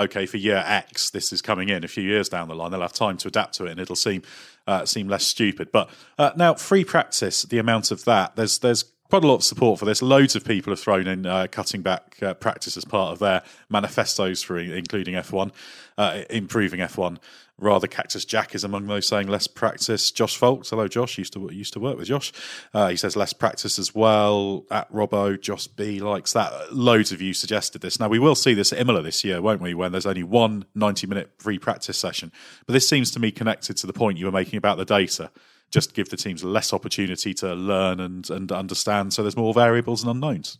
okay, 0.00 0.26
for 0.26 0.38
year 0.38 0.62
X, 0.66 1.10
this 1.10 1.32
is 1.32 1.42
coming 1.42 1.68
in 1.68 1.84
a 1.84 1.88
few 1.88 2.02
years 2.02 2.28
down 2.28 2.48
the 2.48 2.54
line. 2.54 2.70
They'll 2.70 2.80
have 2.80 2.92
time 2.92 3.16
to 3.18 3.28
adapt 3.28 3.54
to 3.54 3.66
it, 3.66 3.72
and 3.72 3.80
it'll 3.80 3.96
seem 3.96 4.22
uh, 4.66 4.84
seem 4.84 5.08
less 5.08 5.24
stupid. 5.24 5.70
But 5.72 5.90
uh, 6.18 6.30
now, 6.36 6.54
free 6.54 6.84
practice, 6.84 7.42
the 7.42 7.58
amount 7.58 7.90
of 7.90 8.04
that, 8.06 8.36
there's 8.36 8.58
there's 8.58 8.84
quite 9.10 9.24
a 9.24 9.26
lot 9.26 9.36
of 9.36 9.44
support 9.44 9.78
for 9.78 9.84
this. 9.84 10.02
Loads 10.02 10.36
of 10.36 10.44
people 10.44 10.70
have 10.70 10.80
thrown 10.80 11.06
in 11.06 11.26
uh, 11.26 11.48
cutting 11.50 11.82
back 11.82 12.16
uh, 12.22 12.34
practice 12.34 12.76
as 12.76 12.84
part 12.84 13.12
of 13.12 13.18
their 13.18 13.42
manifestos 13.68 14.42
for 14.42 14.58
including 14.58 15.14
F1, 15.14 15.50
uh, 15.98 16.22
improving 16.30 16.80
F1 16.80 17.18
rather 17.60 17.86
Cactus 17.86 18.24
Jack 18.24 18.54
is 18.54 18.64
among 18.64 18.86
those 18.86 19.06
saying 19.06 19.28
less 19.28 19.46
practice. 19.46 20.10
Josh 20.10 20.36
Folks, 20.36 20.70
hello 20.70 20.88
Josh, 20.88 21.18
used 21.18 21.32
to 21.34 21.48
used 21.52 21.72
to 21.74 21.80
work 21.80 21.96
with 21.96 22.08
Josh. 22.08 22.32
Uh, 22.74 22.88
he 22.88 22.96
says 22.96 23.16
less 23.16 23.32
practice 23.32 23.78
as 23.78 23.94
well. 23.94 24.64
At 24.70 24.90
Robbo, 24.92 25.40
Josh 25.40 25.66
B 25.66 26.00
likes 26.00 26.32
that. 26.32 26.74
Loads 26.74 27.12
of 27.12 27.20
you 27.20 27.34
suggested 27.34 27.82
this. 27.82 28.00
Now 28.00 28.08
we 28.08 28.18
will 28.18 28.34
see 28.34 28.54
this 28.54 28.72
at 28.72 28.80
Imola 28.80 29.02
this 29.02 29.24
year, 29.24 29.40
won't 29.40 29.60
we? 29.60 29.74
When 29.74 29.92
there's 29.92 30.06
only 30.06 30.22
one 30.22 30.64
90 30.74 31.06
minute 31.06 31.30
free 31.38 31.58
practice 31.58 31.98
session. 31.98 32.32
But 32.66 32.72
this 32.72 32.88
seems 32.88 33.10
to 33.12 33.20
me 33.20 33.30
connected 33.30 33.76
to 33.78 33.86
the 33.86 33.92
point 33.92 34.18
you 34.18 34.26
were 34.26 34.32
making 34.32 34.56
about 34.56 34.78
the 34.78 34.84
data. 34.84 35.30
Just 35.70 35.94
give 35.94 36.08
the 36.08 36.16
teams 36.16 36.42
less 36.42 36.72
opportunity 36.72 37.32
to 37.34 37.54
learn 37.54 38.00
and 38.00 38.28
and 38.30 38.50
understand, 38.50 39.12
so 39.12 39.22
there's 39.22 39.36
more 39.36 39.54
variables 39.54 40.02
and 40.02 40.10
unknowns. 40.10 40.58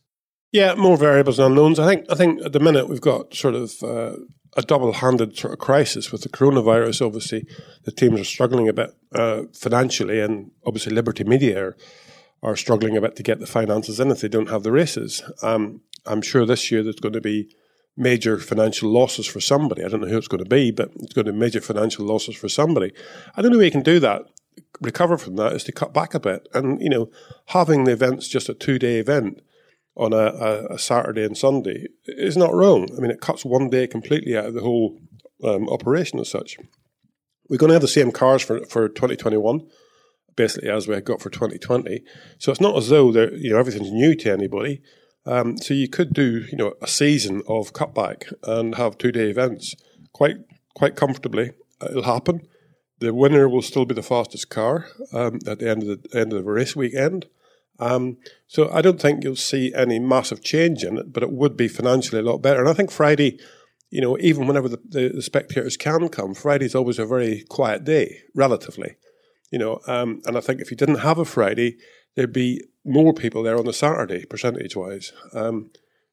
Yeah, 0.53 0.75
more 0.75 0.97
variables 0.97 1.39
and 1.39 1.47
unknowns. 1.47 1.79
I 1.79 1.87
think 1.87 2.07
I 2.11 2.15
think 2.15 2.43
at 2.45 2.53
the 2.53 2.61
minute 2.61 2.89
we've 2.89 3.01
got 3.01 3.35
sort 3.35 3.55
of 3.55 3.83
uh, 3.83 4.17
a 4.57 4.63
double-handed 4.63 5.37
sort 5.37 5.53
of 5.53 5.59
crisis 5.59 6.11
with 6.11 6.23
the 6.23 6.29
coronavirus. 6.29 7.07
Obviously, 7.07 7.47
the 7.85 7.93
teams 7.93 8.21
are 8.21 8.25
struggling 8.25 8.69
a 8.69 8.73
bit 8.73 8.95
uh, 9.15 9.43
financially, 9.53 10.21
and 10.21 10.51
obviously 10.67 10.93
Liberty 10.93 11.25
Media 11.25 11.67
are, 11.67 11.77
are, 12.43 12.57
struggling 12.57 12.97
a 12.97 13.01
bit 13.01 13.17
to 13.17 13.23
get 13.23 13.39
the 13.39 13.47
finances 13.47 14.01
in 14.01 14.11
if 14.11 14.21
they 14.21 14.29
don't 14.29 14.51
have 14.51 14.63
the 14.63 14.73
races. 14.73 15.23
Um, 15.43 15.83
I'm 16.07 16.23
sure 16.23 16.45
this 16.45 16.71
year 16.71 16.83
there's 16.83 16.97
going 16.97 17.13
to 17.13 17.21
be 17.21 17.55
major 17.97 18.39
financial 18.39 18.91
losses 18.91 19.27
for 19.27 19.41
somebody. 19.41 19.85
I 19.85 19.89
don't 19.89 20.01
know 20.01 20.09
who 20.09 20.19
it's 20.19 20.29
going 20.29 20.43
to 20.43 20.49
be, 20.49 20.71
but 20.71 20.91
it's 20.97 21.13
going 21.13 21.27
to 21.27 21.33
be 21.33 21.39
major 21.39 21.61
financial 21.61 22.05
losses 22.05 22.35
for 22.35 22.49
somebody. 22.49 22.93
I 23.37 23.43
don't 23.43 23.53
know 23.53 23.59
way 23.59 23.67
you 23.67 23.71
can 23.71 23.83
do 23.83 24.01
that. 24.01 24.23
Recover 24.81 25.19
from 25.19 25.37
that 25.37 25.53
is 25.53 25.65
to 25.65 25.73
cut 25.73 25.93
back 25.93 26.15
a 26.15 26.21
bit, 26.21 26.49
and 26.55 26.81
you 26.81 26.89
know, 26.89 27.11
having 27.47 27.85
the 27.85 27.93
events 27.93 28.27
just 28.27 28.49
a 28.49 28.55
two-day 28.55 28.99
event 28.99 29.43
on 30.01 30.15
a, 30.15 30.73
a, 30.75 30.79
Saturday 30.79 31.25
and 31.25 31.37
Sunday 31.37 31.87
is 32.07 32.35
not 32.35 32.55
wrong. 32.55 32.89
I 32.97 33.01
mean, 33.01 33.11
it 33.11 33.21
cuts 33.21 33.45
one 33.45 33.69
day 33.69 33.87
completely 33.87 34.35
out 34.35 34.47
of 34.47 34.55
the 34.55 34.63
whole 34.63 34.99
um, 35.45 35.69
operation 35.69 36.19
as 36.19 36.31
such. 36.31 36.57
We're 37.51 37.59
going 37.59 37.69
to 37.69 37.75
have 37.75 37.83
the 37.83 37.89
same 37.89 38.11
cars 38.11 38.41
for, 38.41 38.65
for 38.65 38.89
2021, 38.89 39.61
basically 40.37 40.71
as 40.71 40.89
we 40.89 40.99
got 41.03 41.21
for 41.21 41.29
2020. 41.29 42.03
So 42.39 42.51
it's 42.51 42.63
not 42.63 42.77
as 42.77 42.89
though 42.89 43.11
you 43.11 43.51
know 43.51 43.59
everything's 43.59 43.93
new 43.93 44.15
to 44.17 44.33
anybody. 44.33 44.81
Um, 45.27 45.59
so 45.59 45.75
you 45.75 45.89
could 45.89 46.15
do 46.15 46.47
you 46.51 46.57
know 46.57 46.73
a 46.81 46.87
season 46.87 47.43
of 47.47 47.75
cutback 47.75 48.33
and 48.45 48.77
have 48.77 48.97
two 48.97 49.13
day 49.13 49.29
events 49.29 49.75
quite 50.15 50.37
quite 50.75 50.97
comfortably. 50.97 51.53
It'll 51.83 52.05
happen. 52.05 52.41
The 53.01 53.13
winner 53.13 53.49
will 53.49 53.63
still 53.63 53.85
be 53.85 53.95
the 53.95 54.03
fastest 54.03 54.49
car 54.49 54.87
um, 55.13 55.41
at 55.47 55.59
the 55.59 55.69
end 55.69 55.83
of 55.83 56.03
the 56.03 56.19
end 56.19 56.33
of 56.33 56.45
the 56.45 56.51
race 56.51 56.75
weekend. 56.75 57.27
Um, 57.81 58.19
so 58.47 58.71
I 58.71 58.83
don't 58.83 59.01
think 59.01 59.25
you'll 59.25 59.37
see 59.37 59.73
any 59.75 59.99
massive 59.99 60.43
change 60.43 60.85
in 60.85 60.99
it, 60.99 61.13
but 61.13 61.23
it 61.23 61.33
would 61.33 61.57
be 61.57 61.67
financially 61.67 62.21
a 62.21 62.25
lot 62.25 62.39
better. 62.39 62.61
And 62.61 62.69
I 62.69 62.75
think 62.75 62.91
Friday, 62.91 63.39
you 63.91 64.01
know, 64.01 64.19
even 64.21 64.47
whenever 64.47 64.69
the, 64.69 64.81
the, 64.87 65.09
the 65.09 65.23
spectators 65.23 65.77
can 65.77 66.09
come, 66.09 66.35
Friday's 66.35 66.75
always 66.75 66.99
a 66.99 67.07
very 67.07 67.45
quiet 67.49 67.85
day, 67.85 68.21
relatively. 68.35 68.97
You 69.51 69.59
know, 69.59 69.81
um, 69.87 70.21
and 70.27 70.37
I 70.37 70.41
think 70.41 70.61
if 70.61 70.71
you 70.71 70.77
didn't 70.77 71.01
have 71.01 71.19
a 71.19 71.25
Friday, 71.25 71.77
there'd 72.15 72.33
be 72.33 72.63
more 72.85 73.13
people 73.13 73.43
there 73.43 73.59
on 73.59 73.65
the 73.65 73.73
Saturday, 73.73 74.25
percentage 74.27 74.77
wise. 74.77 75.13
Um, 75.33 75.71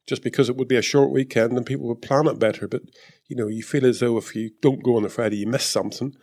just 0.08 0.22
because 0.22 0.48
it 0.48 0.56
would 0.56 0.68
be 0.68 0.76
a 0.76 0.82
short 0.82 1.10
weekend 1.10 1.52
and 1.52 1.66
people 1.66 1.86
would 1.86 2.00
plan 2.00 2.26
it 2.26 2.38
better. 2.38 2.66
But 2.66 2.82
you 3.28 3.36
know, 3.36 3.46
you 3.46 3.62
feel 3.62 3.84
as 3.84 4.00
though 4.00 4.16
if 4.16 4.34
you 4.34 4.50
don't 4.62 4.82
go 4.82 4.96
on 4.96 5.02
the 5.02 5.10
Friday, 5.10 5.36
you 5.36 5.46
miss 5.46 5.64
something. 5.64 6.14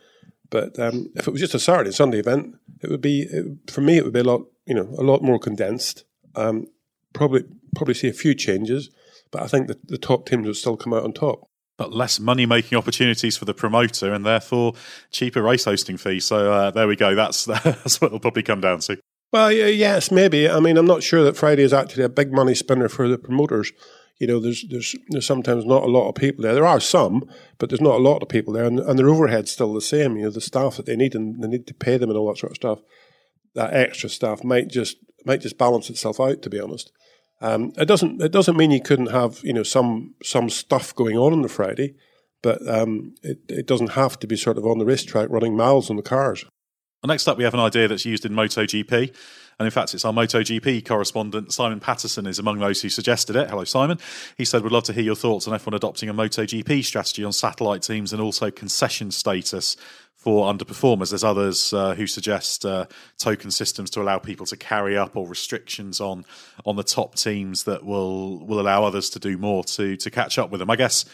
But 0.50 0.78
um, 0.78 1.10
if 1.16 1.26
it 1.26 1.30
was 1.30 1.40
just 1.40 1.54
a 1.54 1.58
Saturday 1.58 1.92
Sunday 1.92 2.18
event, 2.18 2.56
it 2.82 2.90
would 2.90 3.00
be 3.00 3.22
it, 3.22 3.70
for 3.70 3.80
me. 3.80 3.96
It 3.96 4.04
would 4.04 4.12
be 4.12 4.20
a 4.20 4.24
lot, 4.24 4.42
you 4.66 4.74
know, 4.74 4.88
a 4.98 5.02
lot 5.02 5.22
more 5.22 5.38
condensed. 5.38 6.04
Um, 6.34 6.66
probably 7.12 7.44
probably 7.74 7.94
see 7.94 8.08
a 8.08 8.12
few 8.12 8.34
changes, 8.34 8.90
but 9.30 9.42
I 9.42 9.46
think 9.46 9.68
that 9.68 9.88
the 9.88 9.98
top 9.98 10.26
teams 10.26 10.46
would 10.46 10.56
still 10.56 10.76
come 10.76 10.92
out 10.92 11.04
on 11.04 11.12
top. 11.12 11.48
But 11.78 11.92
less 11.92 12.18
money 12.18 12.46
making 12.46 12.78
opportunities 12.78 13.36
for 13.36 13.44
the 13.44 13.54
promoter, 13.54 14.12
and 14.12 14.24
therefore 14.24 14.74
cheaper 15.10 15.42
race 15.42 15.64
hosting 15.64 15.96
fees. 15.96 16.24
So 16.24 16.52
uh, 16.52 16.70
there 16.70 16.88
we 16.88 16.96
go. 16.96 17.14
That's 17.14 17.44
that's 17.64 18.00
what 18.00 18.08
it'll 18.08 18.20
probably 18.20 18.42
come 18.42 18.60
down 18.60 18.80
to. 18.80 18.98
Well, 19.32 19.50
yes, 19.50 20.10
maybe. 20.10 20.48
I 20.48 20.60
mean, 20.60 20.78
I'm 20.78 20.86
not 20.86 21.02
sure 21.02 21.24
that 21.24 21.36
Friday 21.36 21.64
is 21.64 21.72
actually 21.72 22.04
a 22.04 22.08
big 22.08 22.32
money 22.32 22.54
spinner 22.54 22.88
for 22.88 23.08
the 23.08 23.18
promoters 23.18 23.72
you 24.18 24.26
know, 24.26 24.40
there's 24.40 24.64
there's 24.68 24.96
there's 25.08 25.26
sometimes 25.26 25.66
not 25.66 25.82
a 25.82 25.90
lot 25.90 26.08
of 26.08 26.14
people 26.14 26.42
there. 26.42 26.54
There 26.54 26.66
are 26.66 26.80
some, 26.80 27.28
but 27.58 27.68
there's 27.68 27.82
not 27.82 27.96
a 27.96 28.02
lot 28.02 28.22
of 28.22 28.28
people 28.28 28.54
there, 28.54 28.64
and, 28.64 28.80
and 28.80 28.98
their 28.98 29.10
overhead's 29.10 29.50
still 29.50 29.74
the 29.74 29.80
same. 29.80 30.16
You 30.16 30.24
know, 30.24 30.30
the 30.30 30.40
staff 30.40 30.76
that 30.76 30.86
they 30.86 30.96
need 30.96 31.14
and 31.14 31.42
they 31.42 31.48
need 31.48 31.66
to 31.66 31.74
pay 31.74 31.98
them 31.98 32.08
and 32.08 32.18
all 32.18 32.28
that 32.28 32.38
sort 32.38 32.52
of 32.52 32.56
stuff. 32.56 32.78
That 33.54 33.74
extra 33.74 34.08
staff 34.08 34.42
might 34.42 34.68
just 34.68 34.96
might 35.26 35.42
just 35.42 35.58
balance 35.58 35.90
itself 35.90 36.18
out. 36.18 36.40
To 36.42 36.50
be 36.50 36.60
honest, 36.60 36.92
um, 37.42 37.72
it 37.76 37.86
doesn't 37.86 38.22
it 38.22 38.32
doesn't 38.32 38.56
mean 38.56 38.70
you 38.70 38.80
couldn't 38.80 39.10
have 39.10 39.40
you 39.42 39.52
know 39.52 39.62
some 39.62 40.14
some 40.22 40.48
stuff 40.48 40.94
going 40.94 41.18
on 41.18 41.34
on 41.34 41.42
the 41.42 41.48
Friday, 41.48 41.94
but 42.42 42.66
um, 42.66 43.14
it 43.22 43.40
it 43.48 43.66
doesn't 43.66 43.92
have 43.92 44.18
to 44.20 44.26
be 44.26 44.36
sort 44.36 44.56
of 44.56 44.64
on 44.64 44.78
the 44.78 44.86
racetrack 44.86 45.28
running 45.28 45.54
miles 45.54 45.90
on 45.90 45.96
the 45.96 46.02
cars. 46.02 46.46
Well, 47.06 47.14
next 47.14 47.28
up, 47.28 47.38
we 47.38 47.44
have 47.44 47.54
an 47.54 47.60
idea 47.60 47.86
that's 47.86 48.04
used 48.04 48.24
in 48.24 48.32
MotoGP. 48.32 49.14
And 49.60 49.64
in 49.64 49.70
fact, 49.70 49.94
it's 49.94 50.04
our 50.04 50.12
MotoGP 50.12 50.84
correspondent, 50.84 51.52
Simon 51.52 51.78
Patterson, 51.78 52.26
is 52.26 52.40
among 52.40 52.58
those 52.58 52.82
who 52.82 52.88
suggested 52.88 53.36
it. 53.36 53.48
Hello, 53.48 53.62
Simon. 53.62 54.00
He 54.36 54.44
said, 54.44 54.64
We'd 54.64 54.72
love 54.72 54.82
to 54.84 54.92
hear 54.92 55.04
your 55.04 55.14
thoughts 55.14 55.46
on 55.46 55.56
F1 55.56 55.76
adopting 55.76 56.08
a 56.08 56.14
MotoGP 56.14 56.84
strategy 56.84 57.22
on 57.22 57.32
satellite 57.32 57.82
teams 57.82 58.12
and 58.12 58.20
also 58.20 58.50
concession 58.50 59.12
status 59.12 59.76
for 60.16 60.52
underperformers. 60.52 61.10
There's 61.10 61.22
others 61.22 61.72
uh, 61.72 61.94
who 61.94 62.08
suggest 62.08 62.66
uh, 62.66 62.86
token 63.18 63.52
systems 63.52 63.90
to 63.90 64.02
allow 64.02 64.18
people 64.18 64.44
to 64.46 64.56
carry 64.56 64.96
up 64.96 65.14
or 65.14 65.28
restrictions 65.28 66.00
on 66.00 66.24
on 66.64 66.74
the 66.74 66.82
top 66.82 67.14
teams 67.14 67.62
that 67.62 67.84
will 67.84 68.44
will 68.44 68.58
allow 68.58 68.82
others 68.82 69.10
to 69.10 69.20
do 69.20 69.38
more 69.38 69.62
to 69.62 69.96
to 69.96 70.10
catch 70.10 70.40
up 70.40 70.50
with 70.50 70.58
them. 70.58 70.70
I 70.70 70.74
guess 70.74 71.04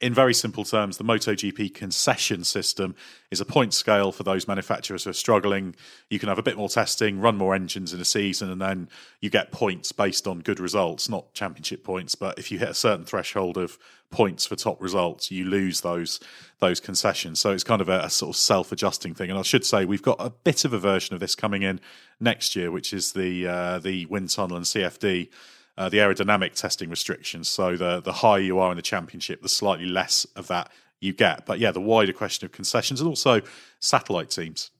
in 0.00 0.12
very 0.12 0.34
simple 0.34 0.64
terms, 0.64 0.96
the 0.96 1.04
MotoGP 1.04 1.72
concession 1.72 2.44
system 2.44 2.94
is 3.30 3.40
a 3.40 3.44
point 3.44 3.72
scale 3.72 4.10
for 4.12 4.24
those 4.24 4.48
manufacturers 4.48 5.04
who 5.04 5.10
are 5.10 5.14
struggling. 5.14 5.76
You 6.10 6.18
can 6.18 6.28
have 6.28 6.38
a 6.38 6.42
bit 6.42 6.56
more 6.56 6.68
testing, 6.68 7.20
run 7.20 7.36
more 7.36 7.54
engines 7.54 7.94
in 7.94 8.00
a 8.00 8.04
season, 8.04 8.50
and 8.50 8.60
then 8.60 8.88
you 9.20 9.30
get 9.30 9.52
points 9.52 9.92
based 9.92 10.26
on 10.26 10.40
good 10.40 10.58
results, 10.58 11.08
not 11.08 11.32
championship 11.32 11.84
points. 11.84 12.16
But 12.16 12.38
if 12.38 12.50
you 12.50 12.58
hit 12.58 12.68
a 12.68 12.74
certain 12.74 13.04
threshold 13.04 13.56
of 13.56 13.78
points 14.10 14.46
for 14.46 14.56
top 14.56 14.82
results, 14.82 15.30
you 15.30 15.44
lose 15.44 15.82
those 15.82 16.20
those 16.58 16.80
concessions. 16.80 17.40
So 17.40 17.52
it's 17.52 17.64
kind 17.64 17.80
of 17.80 17.88
a, 17.88 18.00
a 18.00 18.10
sort 18.10 18.34
of 18.34 18.36
self 18.36 18.72
adjusting 18.72 19.14
thing. 19.14 19.30
And 19.30 19.38
I 19.38 19.42
should 19.42 19.64
say 19.64 19.84
we've 19.84 20.02
got 20.02 20.16
a 20.18 20.30
bit 20.30 20.64
of 20.64 20.72
a 20.72 20.78
version 20.78 21.14
of 21.14 21.20
this 21.20 21.34
coming 21.34 21.62
in 21.62 21.80
next 22.18 22.56
year, 22.56 22.70
which 22.70 22.92
is 22.92 23.12
the 23.12 23.46
uh, 23.46 23.78
the 23.78 24.06
wind 24.06 24.30
tunnel 24.30 24.56
and 24.56 24.66
CFD 24.66 25.28
uh, 25.76 25.88
the 25.88 25.98
aerodynamic 25.98 26.54
testing 26.54 26.90
restrictions. 26.90 27.48
So 27.48 27.76
the 27.76 28.00
the 28.00 28.12
higher 28.12 28.40
you 28.40 28.58
are 28.58 28.70
in 28.70 28.76
the 28.76 28.82
championship, 28.82 29.42
the 29.42 29.48
slightly 29.48 29.86
less 29.86 30.26
of 30.36 30.46
that 30.48 30.70
you 31.00 31.12
get. 31.12 31.46
But 31.46 31.58
yeah, 31.58 31.70
the 31.70 31.80
wider 31.80 32.12
question 32.12 32.46
of 32.46 32.52
concessions 32.52 33.00
and 33.00 33.08
also 33.08 33.40
satellite 33.80 34.30
teams. 34.30 34.70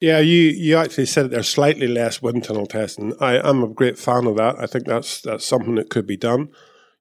Yeah, 0.00 0.20
you, 0.20 0.50
you 0.50 0.76
actually 0.76 1.06
said 1.06 1.30
there's 1.30 1.48
slightly 1.48 1.88
less 1.88 2.22
wind 2.22 2.44
tunnel 2.44 2.66
testing. 2.66 3.14
I, 3.20 3.40
I'm 3.40 3.64
a 3.64 3.68
great 3.68 3.98
fan 3.98 4.26
of 4.26 4.36
that. 4.36 4.54
I 4.58 4.66
think 4.66 4.86
that's 4.86 5.20
that's 5.20 5.44
something 5.44 5.74
that 5.74 5.90
could 5.90 6.06
be 6.06 6.16
done. 6.16 6.50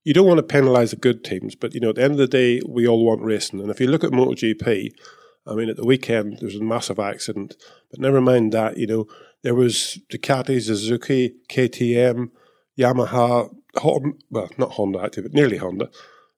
You 0.04 0.14
don't 0.14 0.28
want 0.28 0.38
to 0.38 0.56
penalise 0.56 0.92
the 0.92 0.96
good 0.96 1.24
teams, 1.24 1.54
but 1.54 1.74
you 1.74 1.80
know 1.80 1.90
at 1.90 1.96
the 1.96 2.04
end 2.04 2.14
of 2.14 2.18
the 2.18 2.28
day, 2.28 2.62
we 2.68 2.88
all 2.88 3.06
want 3.06 3.22
racing. 3.22 3.62
And 3.62 3.70
if 3.70 3.80
you 3.80 3.88
look 3.88 4.04
at 4.04 4.12
MotoGP, 4.12 4.92
I 5.46 5.54
mean, 5.54 5.70
at 5.70 5.78
the 5.78 5.86
weekend 5.86 6.40
there 6.40 6.48
was 6.48 6.56
a 6.56 6.64
massive 6.64 6.98
accident, 6.98 7.56
but 7.92 8.00
never 8.00 8.20
mind 8.20 8.52
that. 8.54 8.78
You 8.78 8.88
know, 8.88 9.08
there 9.44 9.56
was 9.56 10.00
Ducati, 10.10 10.60
Suzuki, 10.60 11.36
KTM, 11.50 12.32
Yamaha, 12.78 13.54
well, 13.84 14.50
not 14.58 14.72
Honda 14.72 15.00
actually, 15.00 15.24
but 15.24 15.34
nearly 15.34 15.58
Honda, 15.58 15.90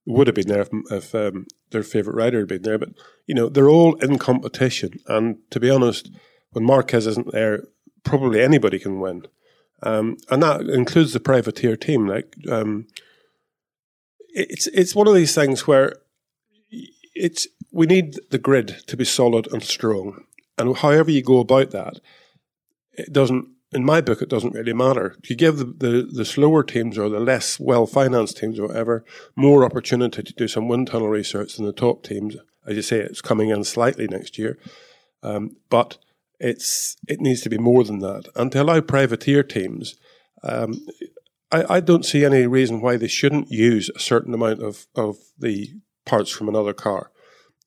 would 0.05 0.27
have 0.27 0.35
been 0.35 0.47
there 0.47 0.61
if, 0.61 0.69
if 0.91 1.15
um, 1.15 1.45
their 1.71 1.83
favourite 1.83 2.15
rider 2.15 2.39
had 2.39 2.47
been 2.47 2.61
there. 2.61 2.77
But, 2.77 2.89
you 3.27 3.35
know, 3.35 3.49
they're 3.49 3.69
all 3.69 3.95
in 3.95 4.17
competition. 4.17 4.99
And 5.07 5.37
to 5.51 5.59
be 5.59 5.69
honest, 5.69 6.11
when 6.51 6.65
Marquez 6.65 7.05
isn't 7.07 7.31
there, 7.31 7.63
probably 8.03 8.41
anybody 8.41 8.79
can 8.79 8.99
win. 8.99 9.27
Um, 9.83 10.17
and 10.29 10.43
that 10.43 10.61
includes 10.61 11.13
the 11.13 11.19
privateer 11.19 11.75
team. 11.75 12.07
Like, 12.07 12.35
um, 12.49 12.87
it's 14.29 14.67
it's 14.67 14.95
one 14.95 15.07
of 15.07 15.15
these 15.15 15.33
things 15.33 15.67
where 15.67 15.95
it's 17.15 17.47
we 17.71 17.85
need 17.85 18.19
the 18.29 18.37
grid 18.37 18.83
to 18.87 18.97
be 18.97 19.05
solid 19.05 19.47
and 19.51 19.63
strong, 19.63 20.25
and 20.57 20.77
however 20.77 21.11
you 21.11 21.21
go 21.21 21.39
about 21.39 21.71
that, 21.71 21.99
it 22.93 23.13
doesn't 23.13 23.47
in 23.71 23.85
my 23.85 24.01
book, 24.01 24.21
it 24.21 24.29
doesn't 24.29 24.55
really 24.55 24.73
matter. 24.73 25.15
You 25.27 25.35
give 25.35 25.57
the, 25.57 25.65
the, 25.65 26.09
the 26.11 26.25
slower 26.25 26.63
teams 26.63 26.97
or 26.97 27.09
the 27.09 27.19
less 27.19 27.59
well 27.59 27.85
financed 27.85 28.37
teams 28.37 28.59
or 28.59 28.67
whatever 28.67 29.05
more 29.35 29.63
opportunity 29.63 30.23
to 30.23 30.33
do 30.33 30.47
some 30.47 30.67
wind 30.67 30.87
tunnel 30.87 31.07
research 31.07 31.55
than 31.55 31.65
the 31.65 31.73
top 31.73 32.03
teams. 32.03 32.35
As 32.65 32.75
you 32.75 32.81
say, 32.81 32.99
it's 32.99 33.21
coming 33.21 33.49
in 33.49 33.63
slightly 33.63 34.07
next 34.07 34.37
year, 34.37 34.57
um, 35.23 35.55
but 35.69 35.97
it's 36.39 36.97
it 37.07 37.19
needs 37.19 37.41
to 37.41 37.49
be 37.49 37.57
more 37.57 37.83
than 37.83 37.99
that. 37.99 38.27
And 38.35 38.51
to 38.51 38.61
allow 38.61 38.81
privateer 38.81 39.43
teams, 39.43 39.95
um, 40.43 40.85
I, 41.51 41.75
I 41.75 41.79
don't 41.79 42.05
see 42.05 42.25
any 42.25 42.47
reason 42.47 42.81
why 42.81 42.97
they 42.97 43.07
shouldn't 43.07 43.51
use 43.51 43.89
a 43.89 43.99
certain 43.99 44.33
amount 44.33 44.61
of, 44.61 44.87
of 44.95 45.17
the 45.37 45.73
parts 46.05 46.31
from 46.31 46.49
another 46.49 46.73
car 46.73 47.11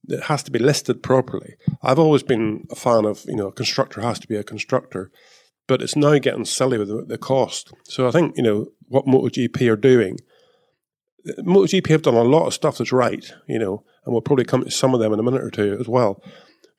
it 0.08 0.24
has 0.24 0.42
to 0.42 0.50
be 0.50 0.58
listed 0.58 1.02
properly. 1.02 1.54
I've 1.82 1.98
always 1.98 2.22
been 2.22 2.66
a 2.70 2.74
fan 2.74 3.04
of, 3.04 3.24
you 3.26 3.36
know, 3.36 3.48
a 3.48 3.52
constructor 3.52 4.00
has 4.00 4.18
to 4.20 4.28
be 4.28 4.36
a 4.36 4.42
constructor 4.42 5.10
but 5.66 5.82
it's 5.82 5.96
now 5.96 6.18
getting 6.18 6.44
silly 6.44 6.78
with 6.78 7.08
the, 7.08 7.18
cost. 7.18 7.72
So 7.84 8.06
I 8.06 8.10
think 8.10 8.36
you 8.36 8.42
know 8.42 8.66
what 8.88 9.06
MotoGP 9.06 9.70
are 9.70 9.76
doing. 9.76 10.18
MotoGP 11.38 11.88
have 11.88 12.02
done 12.02 12.14
a 12.14 12.22
lot 12.22 12.46
of 12.46 12.54
stuff 12.54 12.78
that's 12.78 12.92
right, 12.92 13.24
you 13.46 13.58
know, 13.58 13.84
and 14.04 14.12
we'll 14.12 14.22
probably 14.22 14.44
come 14.44 14.64
to 14.64 14.70
some 14.70 14.92
of 14.92 15.00
them 15.00 15.12
in 15.12 15.20
a 15.20 15.22
minute 15.22 15.42
or 15.42 15.50
two 15.50 15.76
as 15.80 15.88
well. 15.88 16.22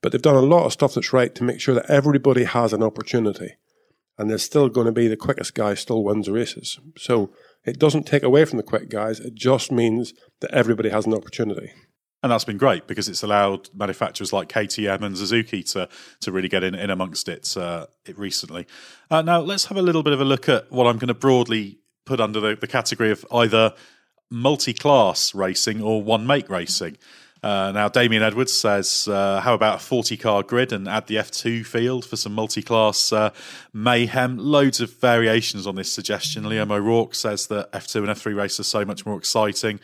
But 0.01 0.11
they've 0.11 0.21
done 0.21 0.35
a 0.35 0.41
lot 0.41 0.65
of 0.65 0.73
stuff 0.73 0.95
that's 0.95 1.13
right 1.13 1.33
to 1.33 1.43
make 1.45 1.61
sure 1.61 1.75
that 1.75 1.89
everybody 1.89 2.43
has 2.43 2.73
an 2.73 2.83
opportunity, 2.83 3.53
and 4.17 4.29
there's 4.29 4.43
still 4.43 4.67
going 4.67 4.87
to 4.87 4.91
be 4.91 5.07
the 5.07 5.15
quickest 5.15 5.55
guy 5.55 5.75
still 5.75 6.03
wins 6.03 6.29
races. 6.29 6.77
So 6.97 7.31
it 7.63 7.79
doesn't 7.79 8.03
take 8.03 8.23
away 8.23 8.43
from 8.43 8.57
the 8.57 8.63
quick 8.63 8.89
guys; 8.89 9.21
it 9.21 9.33
just 9.33 9.71
means 9.71 10.13
that 10.41 10.51
everybody 10.51 10.89
has 10.89 11.05
an 11.05 11.13
opportunity 11.13 11.71
and 12.23 12.31
that's 12.31 12.45
been 12.45 12.57
great 12.57 12.87
because 12.87 13.09
it's 13.09 13.21
allowed 13.21 13.69
manufacturers 13.75 14.31
like 14.31 14.47
KTM 14.47 15.03
and 15.03 15.17
Suzuki 15.17 15.61
to 15.63 15.89
to 16.21 16.31
really 16.31 16.47
get 16.47 16.63
in, 16.63 16.73
in 16.73 16.89
amongst 16.89 17.27
it, 17.27 17.55
uh, 17.57 17.85
it 18.05 18.17
recently. 18.17 18.65
Uh, 19.11 19.21
now 19.21 19.41
let's 19.41 19.65
have 19.65 19.77
a 19.77 19.81
little 19.81 20.01
bit 20.01 20.13
of 20.13 20.21
a 20.21 20.25
look 20.25 20.47
at 20.47 20.71
what 20.71 20.87
I'm 20.87 20.97
going 20.97 21.09
to 21.09 21.13
broadly 21.13 21.79
put 22.05 22.21
under 22.21 22.39
the, 22.39 22.55
the 22.55 22.67
category 22.67 23.11
of 23.11 23.25
either 23.31 23.73
multi 24.31 24.73
class 24.73 25.35
racing 25.35 25.81
or 25.81 26.01
one 26.01 26.25
make 26.25 26.49
racing. 26.49 26.97
Uh, 27.43 27.73
now, 27.73 27.89
Damien 27.89 28.23
Edwards 28.23 28.53
says, 28.53 29.05
uh, 29.09 29.41
how 29.41 29.53
about 29.53 29.81
a 29.81 29.83
40 29.83 30.15
car 30.15 30.43
grid 30.43 30.71
and 30.71 30.87
add 30.87 31.07
the 31.07 31.15
F2 31.15 31.65
field 31.65 32.05
for 32.05 32.15
some 32.15 32.33
multi 32.33 32.61
class 32.61 33.11
uh, 33.11 33.31
mayhem? 33.73 34.37
Loads 34.37 34.79
of 34.79 34.93
variations 34.93 35.67
on 35.67 35.75
this 35.75 35.91
suggestion. 35.91 36.45
Liam 36.45 36.71
O'Rourke 36.71 37.13
says 37.13 37.47
that 37.47 37.69
F2 37.73 37.95
and 37.97 38.07
F3 38.07 38.33
races 38.33 38.61
are 38.61 38.63
so 38.63 38.85
much 38.85 39.05
more 39.05 39.17
exciting 39.17 39.81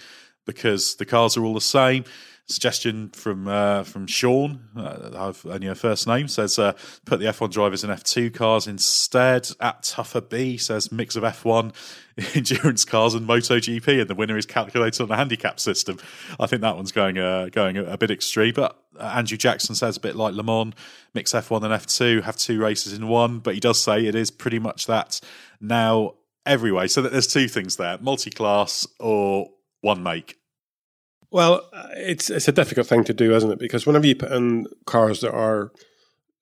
because 0.50 0.96
the 0.96 1.06
cars 1.06 1.38
are 1.38 1.46
all 1.46 1.54
the 1.54 1.62
same 1.62 2.04
suggestion 2.50 3.10
from 3.10 3.48
uh, 3.48 3.84
from 3.84 4.08
Sean, 4.08 4.70
uh, 4.76 5.12
I've 5.16 5.46
only 5.46 5.68
her 5.68 5.76
first 5.76 6.08
name, 6.08 6.28
says 6.28 6.58
uh, 6.58 6.74
put 7.06 7.20
the 7.20 7.26
F1 7.28 7.52
drivers 7.52 7.84
in 7.84 7.90
F2 7.90 8.34
cars 8.34 8.68
instead. 8.68 9.50
At 9.60 9.84
Tougher 9.84 10.22
B 10.22 10.58
says 10.58 10.92
mix 10.92 11.16
of 11.16 11.24
F1 11.24 11.74
endurance 12.36 12.86
cars 12.86 13.14
and 13.14 13.28
MotoGP, 13.28 14.02
and 14.02 14.10
the 14.10 14.16
winner 14.16 14.38
is 14.38 14.46
calculated 14.46 15.02
on 15.02 15.12
a 15.12 15.16
handicap 15.16 15.60
system. 15.60 16.00
I 16.40 16.48
think 16.48 16.62
that 16.62 16.76
one's 16.76 16.92
going 16.92 17.18
uh, 17.18 17.50
going 17.52 17.78
a, 17.78 17.84
a, 17.86 17.98
bit 17.98 18.12
extreme, 18.12 18.54
but 18.56 18.78
uh, 19.00 19.14
Andrew 19.16 19.38
Jackson 19.38 19.76
says 19.76 19.98
a 19.98 20.02
bit 20.02 20.16
like 20.16 20.34
Le 20.34 20.44
Mans, 20.44 20.74
mix 21.14 21.34
F1 21.34 21.64
and 21.64 21.74
F2, 21.74 22.24
have 22.24 22.36
two 22.36 22.60
races 22.60 22.94
in 22.94 23.08
one, 23.08 23.40
but 23.40 23.54
he 23.54 23.60
does 23.60 23.82
say 23.82 24.06
it 24.06 24.16
is 24.16 24.32
pretty 24.32 24.60
much 24.60 24.88
that 24.88 25.22
now 25.62 26.16
every 26.46 26.72
way. 26.72 26.88
So 26.88 27.02
there's 27.02 27.28
two 27.28 27.48
things 27.48 27.76
there: 27.76 27.98
multi-class 28.00 28.88
or 29.00 29.50
one 29.82 30.04
make. 30.04 30.38
Well, 31.32 31.70
it's 31.96 32.30
it's 32.30 32.48
a 32.48 32.54
difficult 32.54 32.88
thing 32.88 33.04
to 33.04 33.14
do, 33.14 33.36
isn't 33.36 33.52
it? 33.52 33.60
Because 33.60 33.86
whenever 33.86 34.08
you 34.08 34.16
put 34.16 34.32
in 34.32 34.66
cars 34.86 35.22
that 35.22 35.32
are, 35.32 35.72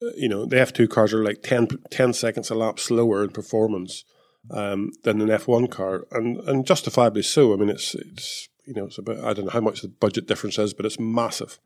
uh, 0.01 0.11
you 0.15 0.29
know, 0.29 0.45
the 0.45 0.55
F2 0.55 0.89
cars 0.89 1.13
are 1.13 1.23
like 1.23 1.43
10, 1.43 1.67
10 1.91 2.13
seconds 2.13 2.49
a 2.49 2.55
lap 2.55 2.79
slower 2.79 3.23
in 3.23 3.31
performance 3.31 4.05
um, 4.49 4.91
than 5.03 5.19
an 5.21 5.27
F1 5.27 5.69
car, 5.69 6.07
and 6.11 6.37
and 6.47 6.65
justifiably 6.65 7.21
so. 7.21 7.53
I 7.53 7.57
mean, 7.57 7.69
it's 7.69 7.95
it's 7.95 8.47
you 8.65 8.73
know, 8.73 8.85
it's 8.85 8.97
about 8.97 9.19
I 9.19 9.33
don't 9.33 9.45
know 9.45 9.51
how 9.51 9.61
much 9.61 9.81
the 9.81 9.89
budget 9.89 10.27
difference 10.27 10.57
is, 10.57 10.73
but 10.73 10.85
it's 10.85 10.99
massive. 10.99 11.59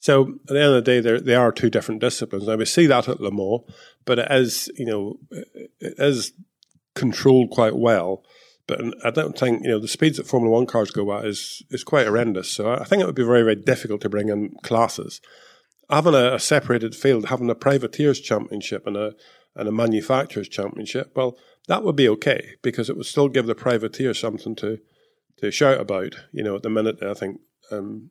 So 0.00 0.34
at 0.48 0.54
the 0.54 0.60
end 0.60 0.74
of 0.74 0.74
the 0.74 0.82
day, 0.82 1.00
there 1.00 1.20
they 1.20 1.34
are 1.34 1.52
two 1.52 1.70
different 1.70 2.00
disciplines. 2.00 2.46
Now 2.46 2.56
we 2.56 2.64
see 2.64 2.86
that 2.86 3.08
at 3.08 3.20
Le 3.20 3.30
Mans, 3.30 3.62
but 4.04 4.18
it 4.18 4.30
is 4.30 4.70
you 4.76 4.86
know 4.86 5.18
it 5.30 5.94
is 5.98 6.32
controlled 6.94 7.50
quite 7.50 7.76
well 7.76 8.24
but 8.66 8.80
I 9.04 9.10
don't 9.10 9.38
think 9.38 9.62
you 9.62 9.70
know 9.70 9.78
the 9.78 9.88
speeds 9.88 10.16
that 10.16 10.26
Formula 10.26 10.52
One 10.52 10.66
cars 10.66 10.90
go 10.90 11.12
at 11.16 11.24
is 11.24 11.62
is 11.70 11.84
quite 11.84 12.06
horrendous. 12.06 12.50
So 12.50 12.72
I 12.72 12.84
think 12.84 13.02
it 13.02 13.06
would 13.06 13.14
be 13.14 13.24
very 13.24 13.42
very 13.42 13.56
difficult 13.56 14.00
to 14.02 14.08
bring 14.08 14.28
in 14.28 14.54
classes. 14.62 15.20
Having 15.88 16.14
a, 16.14 16.34
a 16.34 16.40
separated 16.40 16.96
field, 16.96 17.26
having 17.26 17.48
a 17.48 17.54
privateers 17.54 18.20
championship 18.20 18.86
and 18.86 18.96
a 18.96 19.14
and 19.54 19.68
a 19.68 19.72
manufacturers 19.72 20.48
championship, 20.48 21.12
well, 21.16 21.38
that 21.68 21.82
would 21.82 21.96
be 21.96 22.08
okay 22.08 22.54
because 22.62 22.90
it 22.90 22.96
would 22.96 23.06
still 23.06 23.28
give 23.28 23.46
the 23.46 23.54
privateer 23.54 24.14
something 24.14 24.54
to 24.56 24.78
to 25.38 25.50
shout 25.50 25.80
about. 25.80 26.16
You 26.32 26.42
know, 26.42 26.56
at 26.56 26.62
the 26.62 26.70
minute, 26.70 27.02
I 27.02 27.14
think, 27.14 27.40
um, 27.70 28.10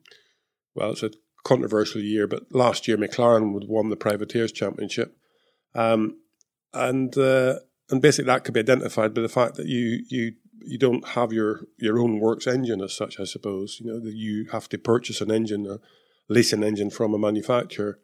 well, 0.74 0.92
it's 0.92 1.02
a 1.02 1.10
controversial 1.44 2.00
year, 2.00 2.26
but 2.26 2.44
last 2.50 2.88
year 2.88 2.96
McLaren 2.96 3.52
would 3.52 3.68
won 3.68 3.90
the 3.90 3.96
privateers 3.96 4.52
championship, 4.52 5.16
um, 5.74 6.18
and 6.72 7.16
uh, 7.18 7.56
and 7.90 8.00
basically 8.00 8.26
that 8.26 8.44
could 8.44 8.54
be 8.54 8.60
identified 8.60 9.14
by 9.14 9.20
the 9.20 9.28
fact 9.28 9.56
that 9.56 9.66
you 9.66 10.02
you 10.08 10.32
you 10.60 10.78
don't 10.78 11.06
have 11.08 11.32
your 11.32 11.66
your 11.78 11.98
own 11.98 12.18
works 12.20 12.46
engine 12.46 12.80
as 12.80 12.94
such. 12.94 13.20
I 13.20 13.24
suppose 13.24 13.78
you 13.80 13.86
know 13.86 14.00
you 14.04 14.46
have 14.52 14.68
to 14.70 14.78
purchase 14.78 15.20
an 15.20 15.30
engine, 15.30 15.66
or 15.66 15.80
lease 16.28 16.52
an 16.52 16.64
engine 16.64 16.90
from 16.90 17.14
a 17.14 17.18
manufacturer. 17.18 17.98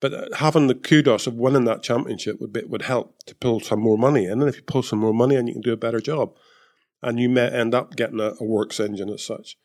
But 0.00 0.14
uh, 0.14 0.26
having 0.36 0.66
the 0.66 0.74
kudos 0.74 1.26
of 1.26 1.34
winning 1.34 1.64
that 1.64 1.82
championship 1.82 2.40
would 2.40 2.52
be, 2.52 2.64
would 2.64 2.82
help 2.82 3.14
to 3.26 3.34
pull 3.36 3.60
some 3.60 3.80
more 3.80 3.98
money 3.98 4.24
in, 4.24 4.40
and 4.40 4.48
if 4.48 4.56
you 4.56 4.62
pull 4.62 4.82
some 4.82 4.98
more 4.98 5.14
money 5.14 5.36
in, 5.36 5.46
you 5.46 5.54
can 5.54 5.62
do 5.62 5.72
a 5.72 5.76
better 5.76 6.00
job, 6.00 6.34
and 7.02 7.20
you 7.20 7.28
may 7.28 7.48
end 7.48 7.74
up 7.74 7.94
getting 7.94 8.20
a, 8.20 8.32
a 8.40 8.44
works 8.44 8.80
engine 8.80 9.10
as 9.10 9.24
such, 9.24 9.56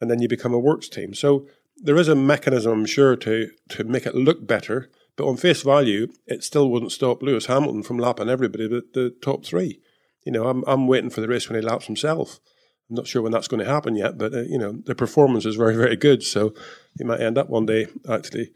and 0.00 0.10
then 0.10 0.20
you 0.20 0.28
become 0.28 0.54
a 0.54 0.58
works 0.58 0.88
team. 0.88 1.14
So 1.14 1.46
there 1.76 1.96
is 1.96 2.08
a 2.08 2.16
mechanism, 2.16 2.72
I'm 2.72 2.86
sure, 2.86 3.16
to 3.16 3.50
to 3.70 3.84
make 3.84 4.06
it 4.06 4.14
look 4.14 4.46
better. 4.46 4.90
But 5.16 5.28
on 5.28 5.38
face 5.38 5.62
value, 5.62 6.08
it 6.26 6.44
still 6.44 6.68
wouldn't 6.68 6.92
stop 6.92 7.22
Lewis 7.22 7.46
Hamilton 7.46 7.82
from 7.82 7.98
lapping 7.98 8.28
everybody 8.28 8.68
but 8.68 8.92
the 8.92 9.14
top 9.22 9.46
three 9.46 9.80
you 10.26 10.32
know, 10.32 10.48
I'm 10.48 10.64
I'm 10.66 10.88
waiting 10.88 11.10
for 11.10 11.20
the 11.20 11.28
race 11.28 11.48
when 11.48 11.58
he 11.58 11.66
laps 11.66 11.86
himself. 11.86 12.40
I'm 12.90 12.96
not 12.96 13.06
sure 13.06 13.22
when 13.22 13.32
that's 13.32 13.48
going 13.48 13.64
to 13.64 13.70
happen 13.70 13.94
yet, 13.94 14.18
but 14.18 14.34
uh, 14.34 14.42
you 14.42 14.58
know, 14.58 14.72
the 14.84 14.94
performance 14.94 15.46
is 15.46 15.54
very 15.54 15.76
very 15.76 15.96
good. 15.96 16.22
So 16.22 16.52
he 16.98 17.04
might 17.04 17.20
end 17.20 17.38
up 17.38 17.48
one 17.48 17.64
day 17.64 17.86
actually 18.10 18.50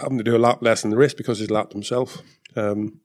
having 0.00 0.18
to 0.18 0.24
do 0.24 0.36
a 0.36 0.38
lap 0.38 0.62
less 0.62 0.82
in 0.82 0.90
the 0.90 0.96
race 0.96 1.14
because 1.14 1.38
he's 1.38 1.50
lapped 1.50 1.74
himself. 1.74 2.22
Um, 2.56 3.00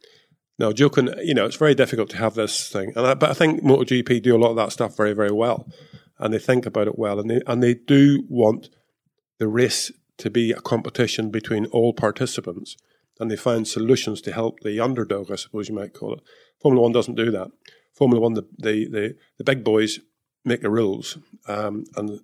now, 0.58 0.72
joking, 0.72 1.10
you 1.22 1.34
know, 1.34 1.46
it's 1.46 1.58
very 1.58 1.76
difficult 1.76 2.10
to 2.12 2.18
have 2.18 2.36
this 2.36 2.70
thing, 2.70 2.94
and 2.96 3.06
I, 3.06 3.14
but 3.14 3.30
I 3.30 3.34
think 3.34 3.62
MotoGP 3.62 4.22
do 4.22 4.36
a 4.36 4.40
lot 4.40 4.52
of 4.52 4.56
that 4.56 4.72
stuff 4.72 4.96
very 4.96 5.14
very 5.14 5.32
well, 5.32 5.68
and 6.18 6.34
they 6.34 6.40
think 6.40 6.66
about 6.66 6.88
it 6.88 6.98
well, 6.98 7.20
and 7.20 7.30
they 7.30 7.42
and 7.46 7.62
they 7.62 7.74
do 7.74 8.24
want 8.30 8.70
the 9.40 9.50
race 9.50 9.92
to 10.20 10.30
be 10.30 10.52
a 10.52 10.62
competition 10.62 11.30
between 11.30 11.66
all 11.68 11.92
participants, 11.92 12.78
and 13.20 13.30
they 13.30 13.36
find 13.36 13.68
solutions 13.68 14.22
to 14.22 14.32
help 14.32 14.62
the 14.62 14.80
underdog, 14.80 15.30
I 15.30 15.36
suppose 15.36 15.68
you 15.68 15.76
might 15.76 15.94
call 15.94 16.14
it. 16.14 16.22
Formula 16.62 16.82
One 16.82 16.94
doesn't 16.94 17.16
do 17.16 17.32
that. 17.32 17.52
Formula 17.96 18.22
One, 18.22 18.34
the 18.34 18.48
the 18.58 18.88
the, 18.88 19.16
the 19.38 19.44
big 19.44 19.64
boys 19.64 20.00
make 20.44 20.62
the 20.62 20.70
rules 20.70 21.18
um, 21.48 21.86
and 21.96 22.20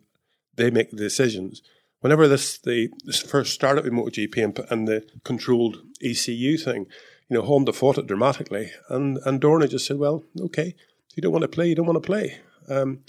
they 0.55 0.69
make 0.69 0.91
the 0.91 0.97
decisions. 0.97 1.61
Whenever 2.01 2.27
this 2.27 2.57
the 2.57 2.89
this 3.05 3.21
first 3.21 3.53
started 3.53 3.83
with 3.83 3.93
MotoGP 3.93 4.43
and, 4.43 4.59
and 4.69 4.87
the 4.87 5.05
controlled 5.23 5.81
ECU 6.03 6.57
thing, 6.57 6.87
you 7.29 7.37
know, 7.37 7.43
Honda 7.43 7.73
fought 7.73 7.97
it 7.97 8.07
dramatically, 8.07 8.71
and 8.89 9.17
and 9.25 9.39
Dorna 9.39 9.69
just 9.69 9.85
said, 9.85 9.97
"Well, 9.97 10.23
okay, 10.39 10.75
if 11.09 11.17
you 11.17 11.21
don't 11.21 11.31
want 11.31 11.43
to 11.43 11.47
play, 11.47 11.67
you 11.69 11.75
don't 11.75 11.85
want 11.85 12.01
to 12.01 12.05
play," 12.05 12.39
um, 12.67 13.03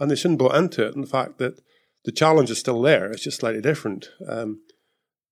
and 0.00 0.10
they 0.10 0.16
soon 0.16 0.36
bought 0.36 0.56
into 0.56 0.86
it. 0.86 0.94
And 0.94 1.04
the 1.04 1.10
fact 1.10 1.38
that 1.38 1.60
the 2.04 2.12
challenge 2.12 2.50
is 2.50 2.58
still 2.58 2.80
there, 2.80 3.12
it's 3.12 3.24
just 3.24 3.40
slightly 3.40 3.60
different, 3.60 4.08
um, 4.26 4.60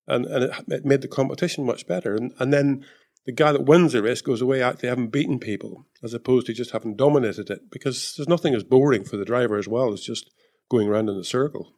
and 0.06 0.26
and 0.26 0.44
it, 0.44 0.52
it, 0.68 0.84
made 0.84 1.00
the 1.00 1.08
competition 1.08 1.64
much 1.64 1.86
better. 1.86 2.14
And 2.14 2.32
and 2.38 2.52
then 2.52 2.84
the 3.26 3.32
guy 3.32 3.52
that 3.52 3.64
wins 3.64 3.92
the 3.92 4.02
race 4.02 4.22
goes 4.22 4.40
away 4.40 4.62
actually 4.62 4.88
having 4.88 5.08
beaten 5.08 5.38
people 5.38 5.84
as 6.02 6.14
opposed 6.14 6.46
to 6.46 6.54
just 6.54 6.70
having 6.70 6.96
dominated 6.96 7.50
it 7.50 7.70
because 7.70 8.14
there's 8.16 8.28
nothing 8.28 8.54
as 8.54 8.62
boring 8.64 9.04
for 9.04 9.16
the 9.16 9.24
driver 9.24 9.58
as 9.58 9.68
well 9.68 9.92
as 9.92 10.00
just 10.00 10.30
going 10.70 10.88
around 10.88 11.08
in 11.08 11.16
a 11.16 11.24
circle. 11.24 11.72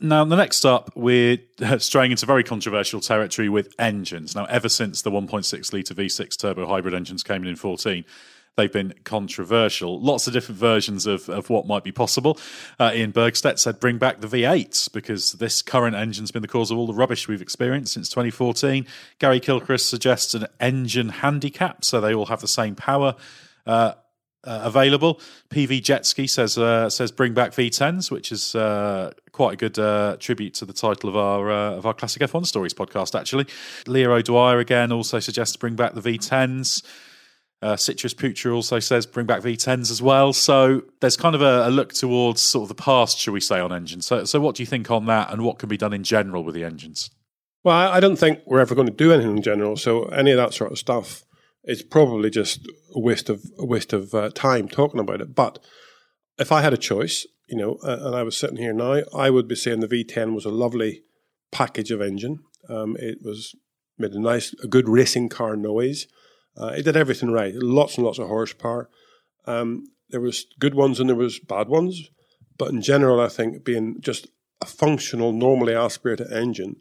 Now, 0.00 0.24
the 0.24 0.36
next 0.36 0.64
up, 0.64 0.90
we're 0.94 1.38
straying 1.78 2.10
into 2.10 2.26
very 2.26 2.44
controversial 2.44 3.00
territory 3.00 3.48
with 3.48 3.74
engines. 3.78 4.34
Now, 4.34 4.44
ever 4.46 4.68
since 4.68 5.02
the 5.02 5.10
1.6 5.10 5.72
litre 5.72 5.94
V6 5.94 6.36
turbo 6.38 6.66
hybrid 6.66 6.94
engines 6.94 7.22
came 7.22 7.42
in 7.42 7.48
in 7.48 7.56
14, 7.56 8.04
they've 8.56 8.72
been 8.72 8.94
controversial. 9.04 10.00
Lots 10.00 10.26
of 10.26 10.32
different 10.32 10.58
versions 10.58 11.06
of, 11.06 11.28
of 11.28 11.50
what 11.50 11.66
might 11.66 11.84
be 11.84 11.92
possible. 11.92 12.38
Uh, 12.78 12.92
Ian 12.94 13.12
Bergstedt 13.12 13.58
said 13.58 13.80
bring 13.80 13.98
back 13.98 14.20
the 14.20 14.26
V8s 14.26 14.92
because 14.92 15.32
this 15.32 15.62
current 15.62 15.96
engine's 15.96 16.30
been 16.30 16.42
the 16.42 16.48
cause 16.48 16.70
of 16.70 16.78
all 16.78 16.86
the 16.86 16.94
rubbish 16.94 17.28
we've 17.28 17.42
experienced 17.42 17.94
since 17.94 18.08
2014. 18.08 18.86
Gary 19.18 19.40
Kilchrist 19.40 19.88
suggests 19.88 20.34
an 20.34 20.46
engine 20.60 21.08
handicap 21.08 21.84
so 21.84 22.00
they 22.00 22.14
all 22.14 22.26
have 22.26 22.40
the 22.40 22.48
same 22.48 22.74
power. 22.74 23.14
Uh, 23.66 23.92
uh, 24.44 24.60
available. 24.62 25.20
PV 25.50 25.82
Jetski 25.82 26.28
says 26.28 26.56
uh, 26.56 26.88
says 26.88 27.10
bring 27.10 27.34
back 27.34 27.52
V10s, 27.52 28.10
which 28.10 28.30
is 28.30 28.54
uh, 28.54 29.12
quite 29.32 29.54
a 29.54 29.56
good 29.56 29.78
uh, 29.78 30.16
tribute 30.18 30.54
to 30.54 30.64
the 30.64 30.72
title 30.72 31.08
of 31.08 31.16
our 31.16 31.50
uh, 31.50 31.72
of 31.72 31.86
our 31.86 31.94
classic 31.94 32.22
F1 32.22 32.46
stories 32.46 32.72
podcast. 32.72 33.18
Actually, 33.18 33.46
Leo 33.86 34.12
O'Dwyer 34.14 34.58
again 34.58 34.92
also 34.92 35.18
suggests 35.18 35.56
bring 35.56 35.74
back 35.74 35.94
the 35.94 36.00
V10s. 36.00 36.82
Uh, 37.60 37.76
Citrus 37.76 38.14
Putra 38.14 38.54
also 38.54 38.78
says 38.78 39.04
bring 39.04 39.26
back 39.26 39.42
V10s 39.42 39.90
as 39.90 40.00
well. 40.00 40.32
So 40.32 40.82
there's 41.00 41.16
kind 41.16 41.34
of 41.34 41.42
a, 41.42 41.66
a, 41.66 41.70
look 41.70 41.92
towards 41.92 42.40
sort 42.40 42.62
of 42.62 42.68
the 42.68 42.80
past, 42.80 43.18
shall 43.18 43.34
we 43.34 43.40
say, 43.40 43.58
on 43.58 43.72
engines. 43.72 44.06
So, 44.06 44.24
so 44.24 44.38
what 44.38 44.54
do 44.54 44.62
you 44.62 44.66
think 44.66 44.90
on 44.92 45.06
that, 45.06 45.32
and 45.32 45.42
what 45.42 45.58
can 45.58 45.68
be 45.68 45.76
done 45.76 45.92
in 45.92 46.04
general 46.04 46.44
with 46.44 46.54
the 46.54 46.62
engines? 46.62 47.10
Well, 47.64 47.76
I 47.76 47.98
don't 47.98 48.16
think 48.16 48.40
we're 48.46 48.60
ever 48.60 48.76
going 48.76 48.86
to 48.86 48.92
do 48.92 49.12
anything 49.12 49.38
in 49.38 49.42
general. 49.42 49.76
So 49.76 50.04
any 50.04 50.30
of 50.30 50.36
that 50.36 50.54
sort 50.54 50.70
of 50.70 50.78
stuff 50.78 51.24
is 51.64 51.82
probably 51.82 52.30
just 52.30 52.66
a 52.94 53.00
waste 53.00 53.28
of 53.28 53.42
a 53.58 53.66
waste 53.66 53.92
of 53.92 54.14
uh, 54.14 54.30
time 54.30 54.68
talking 54.68 55.00
about 55.00 55.20
it. 55.20 55.34
But 55.34 55.58
if 56.38 56.52
I 56.52 56.62
had 56.62 56.72
a 56.72 56.78
choice, 56.78 57.26
you 57.48 57.58
know, 57.58 57.78
uh, 57.82 57.98
and 58.00 58.14
I 58.14 58.22
was 58.22 58.36
sitting 58.36 58.56
here 58.56 58.72
now, 58.72 59.02
I 59.14 59.30
would 59.30 59.48
be 59.48 59.56
saying 59.56 59.80
the 59.80 59.88
V10 59.88 60.34
was 60.34 60.44
a 60.44 60.50
lovely 60.50 61.02
package 61.50 61.90
of 61.90 62.00
engine. 62.00 62.38
Um, 62.68 62.96
it 62.98 63.18
was 63.22 63.54
made 63.98 64.12
a 64.12 64.20
nice, 64.20 64.54
a 64.62 64.68
good 64.68 64.88
racing 64.88 65.28
car 65.28 65.56
noise. 65.56 66.06
Uh, 66.58 66.68
it 66.68 66.84
did 66.84 66.96
everything 66.96 67.30
right. 67.30 67.54
Lots 67.54 67.96
and 67.96 68.04
lots 68.04 68.18
of 68.18 68.28
horsepower. 68.28 68.90
Um, 69.46 69.84
there 70.10 70.20
was 70.20 70.46
good 70.58 70.74
ones 70.74 70.98
and 70.98 71.08
there 71.08 71.16
was 71.16 71.38
bad 71.38 71.68
ones, 71.68 72.10
but 72.56 72.70
in 72.70 72.82
general, 72.82 73.20
I 73.20 73.28
think 73.28 73.64
being 73.64 74.00
just 74.00 74.26
a 74.60 74.66
functional, 74.66 75.32
normally 75.32 75.74
aspirated 75.74 76.32
engine, 76.32 76.76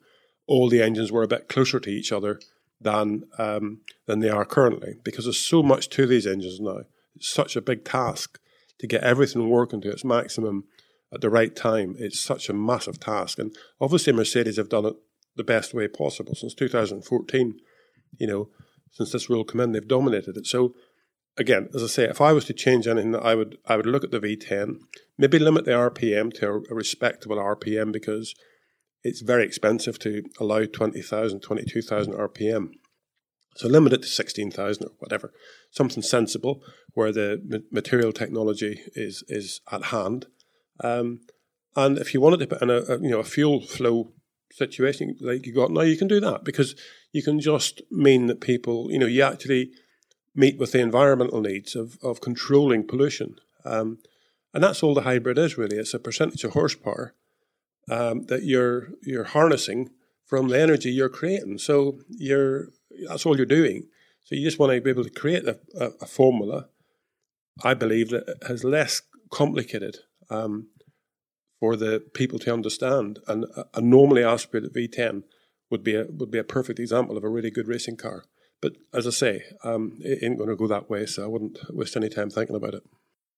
all 0.48 0.70
the 0.70 0.82
engines 0.82 1.12
were 1.12 1.24
a 1.24 1.28
bit 1.28 1.50
closer 1.50 1.80
to 1.80 1.90
each 1.90 2.12
other 2.12 2.40
than 2.80 3.24
um, 3.38 3.82
than 4.06 4.20
they 4.20 4.30
are 4.30 4.46
currently 4.46 4.96
because 5.04 5.26
there's 5.26 5.38
so 5.38 5.62
much 5.62 5.90
to 5.90 6.06
these 6.06 6.26
engines 6.26 6.60
now. 6.60 6.82
It's 7.16 7.30
such 7.30 7.56
a 7.56 7.62
big 7.62 7.84
task 7.84 8.40
to 8.80 8.88
get 8.88 9.04
everything 9.04 9.50
working 9.50 9.82
to 9.82 9.92
its 9.92 10.06
maximum 10.06 10.66
at 11.14 11.22
the 11.22 11.30
right 11.30 11.56
time. 11.56 11.96
It's 11.98 12.20
such 12.20 12.50
a 12.50 12.54
massive 12.54 13.00
task, 13.00 13.40
and 13.40 13.56
obviously 13.82 14.14
Mercedes 14.14 14.58
have 14.58 14.70
done 14.70 14.86
it 14.86 14.96
the 15.36 15.44
best 15.44 15.74
way 15.74 15.88
possible 15.88 16.36
since 16.36 16.54
2014. 16.54 17.60
You 18.18 18.28
know, 18.28 18.50
since 18.92 19.12
this 19.12 19.30
rule 19.30 19.44
came 19.44 19.62
in, 19.62 19.72
they've 19.72 19.88
dominated 19.88 20.38
it. 20.38 20.48
So 20.48 20.74
again, 21.38 21.70
as 21.74 21.84
I 21.84 21.88
say, 21.88 22.04
if 22.06 22.22
I 22.22 22.34
was 22.34 22.46
to 22.46 22.54
change 22.54 22.88
anything, 22.88 23.16
I 23.16 23.36
would 23.36 23.58
I 23.66 23.78
would 23.78 23.86
look 23.86 24.04
at 24.04 24.12
the 24.12 24.20
V10, 24.20 24.78
maybe 25.18 25.40
limit 25.40 25.66
the 25.66 25.72
RPM 25.72 26.34
to 26.36 26.64
a, 26.70 26.76
respectable 26.76 27.38
RPM 27.38 27.92
because 27.92 28.34
it's 29.04 29.22
very 29.22 29.46
expensive 29.46 30.00
to 30.00 30.24
allow 30.40 30.66
20,000, 30.66 31.40
22,000 31.40 32.14
RPM. 32.14 32.72
So 33.56 33.68
limit 33.68 33.94
it 33.94 34.02
to 34.04 34.08
16,000 34.08 34.84
or 34.84 34.90
whatever, 35.00 35.32
something 35.72 36.04
sensible 36.04 36.62
where 36.94 37.12
the 37.12 37.64
material 37.72 38.12
technology 38.12 38.82
is 38.94 39.24
is 39.28 39.62
at 39.72 39.86
hand. 39.86 40.28
Um, 40.84 41.22
and 41.76 41.98
if 41.98 42.14
you 42.14 42.22
wanted 42.22 42.40
to 42.40 42.48
put 42.48 42.62
in 42.62 42.70
a, 42.70 42.78
a, 42.78 43.00
you 43.00 43.10
know 43.10 43.20
a 43.20 43.24
fuel 43.24 43.62
flow 43.62 44.12
situation 44.52 45.16
like 45.20 45.46
you 45.46 45.54
got 45.54 45.72
now, 45.72 45.82
you 45.82 45.98
can 45.98 46.08
do 46.08 46.20
that 46.20 46.44
because 46.44 46.76
you 47.12 47.24
can 47.24 47.40
just 47.40 47.82
mean 47.92 48.28
that 48.28 48.42
people 48.42 48.92
you 48.92 49.00
know 49.00 49.06
you 49.06 49.22
actually 49.22 49.72
meet 50.36 50.58
with 50.58 50.72
the 50.72 50.80
environmental 50.80 51.42
needs 51.42 51.76
of 51.76 51.98
of 52.02 52.22
controlling 52.22 52.86
pollution. 52.86 53.36
Um, 53.66 54.00
and 54.54 54.64
that's 54.64 54.82
all 54.82 54.94
the 54.94 55.02
hybrid 55.02 55.38
is 55.38 55.58
really. 55.58 55.78
It's 55.78 55.94
a 55.94 56.00
percentage 56.00 56.44
of 56.44 56.54
horsepower 56.54 57.14
um, 57.90 58.26
that 58.26 58.44
you're 58.44 58.90
you're 59.04 59.26
harnessing 59.26 59.90
from 60.26 60.48
the 60.48 60.60
energy 60.60 60.92
you're 60.92 61.10
creating. 61.10 61.58
So 61.58 62.00
you're 62.10 62.70
that's 63.08 63.26
all 63.26 63.38
you're 63.38 63.46
doing. 63.46 63.88
So 64.24 64.36
you 64.36 64.44
just 64.44 64.60
want 64.60 64.74
to 64.74 64.82
be 64.82 64.90
able 64.90 65.04
to 65.04 65.10
create 65.10 65.48
a, 65.48 65.60
a, 65.80 65.86
a 66.02 66.06
formula. 66.06 66.68
I 67.64 67.74
believe 67.74 68.10
that 68.10 68.26
has 68.48 68.64
less 68.64 69.02
complicated 69.32 69.98
um, 70.30 70.68
for 71.60 71.76
the 71.76 72.04
people 72.14 72.40
to 72.40 72.54
understand, 72.54 73.20
and 73.28 73.46
a, 73.74 73.82
normally 73.82 74.24
aspirated 74.24 74.74
V10 74.74 75.24
would 75.70 75.84
be 75.84 75.96
a 75.96 76.06
would 76.06 76.32
be 76.32 76.38
a 76.38 76.44
perfect 76.44 76.80
example 76.80 77.18
of 77.18 77.24
a 77.24 77.30
really 77.30 77.52
good 77.52 77.68
racing 77.68 77.98
car. 77.98 78.26
But 78.62 78.74
as 78.94 79.06
I 79.06 79.12
say, 79.12 79.44
um, 79.64 79.98
it 80.02 80.24
ain't 80.24 80.38
going 80.38 80.50
to 80.50 80.56
go 80.56 80.68
that 80.68 80.90
way, 80.90 81.06
so 81.06 81.24
I 81.24 81.28
wouldn't 81.28 81.60
waste 81.70 81.96
any 81.96 82.10
time 82.10 82.30
thinking 82.30 82.56
about 82.56 82.74
it. 82.74 82.84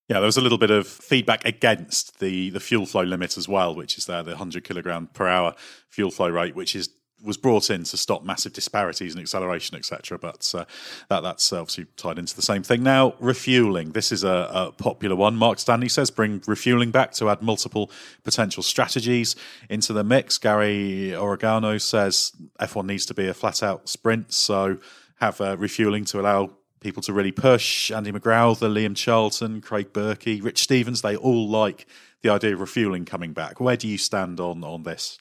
Yeah, 0.07 0.19
there 0.19 0.25
was 0.25 0.37
a 0.37 0.41
little 0.41 0.57
bit 0.57 0.71
of 0.71 0.87
feedback 0.87 1.45
against 1.45 2.19
the, 2.19 2.49
the 2.49 2.59
fuel 2.59 2.87
flow 2.87 3.03
limit 3.03 3.37
as 3.37 3.47
well, 3.47 3.75
which 3.75 3.97
is 3.97 4.05
there, 4.05 4.23
the 4.23 4.31
100 4.31 4.63
kilogram 4.63 5.07
per 5.13 5.27
hour 5.27 5.53
fuel 5.89 6.09
flow 6.09 6.29
rate, 6.29 6.55
which 6.55 6.75
is 6.75 6.89
was 7.23 7.37
brought 7.37 7.69
in 7.69 7.83
to 7.83 7.97
stop 7.97 8.23
massive 8.23 8.53
disparities 8.53 9.15
in 9.15 9.21
acceleration, 9.21 9.77
etc. 9.77 10.17
But 10.17 10.51
uh, 10.55 10.65
that 11.09 11.21
that's 11.21 11.51
obviously 11.51 11.85
tied 11.97 12.17
into 12.17 12.35
the 12.35 12.41
same 12.41 12.63
thing. 12.63 12.83
Now, 12.83 13.15
refueling. 13.19 13.91
This 13.91 14.11
is 14.11 14.23
a, 14.23 14.49
a, 14.51 14.71
popular 14.71 15.15
one. 15.15 15.35
Mark 15.35 15.59
Stanley 15.59 15.89
says 15.89 16.11
bring 16.11 16.41
refueling 16.47 16.91
back 16.91 17.11
to 17.13 17.29
add 17.29 17.41
multiple 17.41 17.91
potential 18.23 18.63
strategies 18.63 19.35
into 19.69 19.93
the 19.93 20.03
mix. 20.03 20.37
Gary 20.37 21.15
Oregano 21.15 21.77
says 21.77 22.31
F1 22.59 22.85
needs 22.85 23.05
to 23.07 23.13
be 23.13 23.27
a 23.27 23.33
flat 23.33 23.61
out 23.63 23.89
sprint, 23.89 24.31
so 24.31 24.77
have 25.19 25.41
uh, 25.41 25.57
refueling 25.57 26.05
to 26.05 26.19
allow 26.19 26.51
people 26.79 27.03
to 27.03 27.13
really 27.13 27.31
push. 27.31 27.91
Andy 27.91 28.11
McGrath, 28.11 28.59
Liam 28.59 28.95
Charlton, 28.95 29.61
Craig 29.61 29.91
Berkey, 29.91 30.43
Rich 30.43 30.63
Stevens, 30.63 31.01
they 31.01 31.15
all 31.15 31.49
like 31.49 31.85
the 32.21 32.29
idea 32.29 32.53
of 32.53 32.59
refueling 32.59 33.05
coming 33.05 33.33
back. 33.33 33.59
Where 33.59 33.77
do 33.77 33.87
you 33.87 33.97
stand 33.97 34.39
on, 34.39 34.63
on 34.63 34.83
this? 34.83 35.17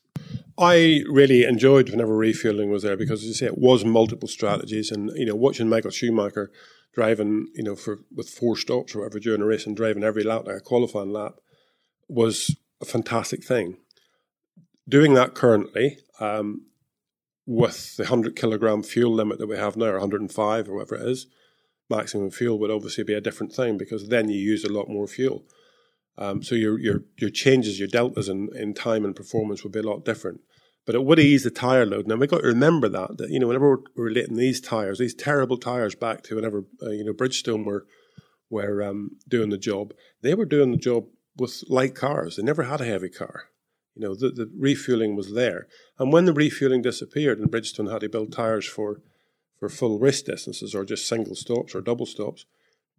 I 0.59 1.05
really 1.09 1.45
enjoyed 1.45 1.91
whenever 1.91 2.17
refueling 2.17 2.71
was 2.71 2.83
there 2.83 2.97
because, 2.97 3.23
as 3.23 3.29
you 3.29 3.35
say, 3.35 3.47
it 3.47 3.59
was 3.59 3.85
multiple 3.85 4.29
strategies. 4.29 4.91
And, 4.91 5.11
you 5.15 5.27
know, 5.27 5.37
watching 5.37 5.69
Michael 5.69 5.93
Schumacher 5.93 6.51
driving, 6.93 7.47
you 7.55 7.63
know, 7.63 7.77
for 7.77 8.01
with 8.13 8.29
four 8.29 8.57
stops 8.57 8.95
or 8.95 9.01
whatever 9.01 9.21
during 9.21 9.41
a 9.41 9.47
race 9.47 9.67
and 9.67 9.77
driving 9.77 10.03
every 10.03 10.25
lap 10.25 10.47
like 10.47 10.57
a 10.57 10.61
qualifying 10.61 11.13
lap 11.13 11.35
was 12.09 12.57
a 12.81 12.85
fantastic 12.85 13.45
thing. 13.45 13.77
Doing 14.89 15.15
that 15.15 15.35
currently, 15.35 15.99
um, 16.19 16.63
with 17.47 17.97
the 17.97 18.05
100 18.05 18.35
kilogram 18.35 18.83
fuel 18.83 19.13
limit 19.13 19.39
that 19.39 19.47
we 19.47 19.57
have 19.57 19.77
now, 19.77 19.87
or 19.87 19.93
105 19.93 20.69
or 20.69 20.75
whatever 20.75 20.97
it 20.97 21.09
is, 21.09 21.27
maximum 21.89 22.31
fuel 22.31 22.59
would 22.59 22.71
obviously 22.71 23.05
be 23.05 23.15
a 23.15 23.21
different 23.21 23.53
thing 23.53 23.79
because 23.79 24.09
then 24.09 24.29
you 24.29 24.39
use 24.39 24.65
a 24.65 24.73
lot 24.73 24.89
more 24.89 25.07
fuel. 25.07 25.45
Um, 26.19 26.43
so 26.43 26.57
your 26.57 26.79
your 26.79 27.05
your 27.17 27.31
changes, 27.31 27.79
your 27.79 27.89
deltas 27.89 28.29
in, 28.29 28.49
in 28.55 28.75
time 28.75 29.05
and 29.05 29.15
performance 29.15 29.63
would 29.63 29.73
be 29.73 29.79
a 29.79 29.83
lot 29.83 30.05
different. 30.05 30.41
But 30.85 30.95
it 30.95 31.05
would 31.05 31.19
ease 31.19 31.45
the 31.45 31.51
tire 31.51 31.87
load. 31.87 32.07
Now 32.07 32.17
we've 32.17 32.29
got 32.29 32.41
to 32.41 32.49
remember 32.49 32.89
that 32.89 33.19
that 33.19 33.31
you 33.31 33.39
know 33.39 33.47
whenever 33.47 33.71
we're 33.71 34.05
relating 34.05 34.37
these 34.37 34.61
tires, 34.61 34.99
these 34.99 35.15
terrible 35.15 35.57
tires, 35.57 35.95
back 35.95 36.23
to 36.25 36.35
whenever 36.35 36.65
uh, 36.83 36.91
you 36.91 37.05
know 37.05 37.13
Bridgestone 37.13 37.65
were 37.65 37.87
were 38.51 38.83
um, 38.83 39.13
doing 39.29 39.51
the 39.51 39.59
job, 39.59 39.95
they 40.23 40.35
were 40.35 40.45
doing 40.45 40.73
the 40.73 40.77
job 40.77 41.07
with 41.37 41.63
light 41.69 41.95
cars. 41.95 42.37
They 42.37 42.43
never 42.43 42.65
had 42.65 42.81
a 42.81 42.87
heavy 42.87 43.11
car. 43.11 43.45
You 43.95 44.03
know 44.03 44.15
the, 44.17 44.31
the 44.31 44.51
refueling 44.59 45.15
was 45.15 45.35
there, 45.35 45.69
and 46.01 46.13
when 46.13 46.25
the 46.25 46.33
refueling 46.33 46.83
disappeared 46.83 47.39
and 47.39 47.51
Bridgestone 47.51 47.93
had 47.93 48.01
to 48.01 48.09
build 48.09 48.33
tires 48.33 48.67
for 48.67 49.03
for 49.57 49.69
full 49.69 50.01
race 50.01 50.23
distances 50.23 50.75
or 50.75 50.85
just 50.85 51.07
single 51.07 51.37
stops 51.37 51.75
or 51.75 51.81
double 51.81 52.07
stops, 52.07 52.45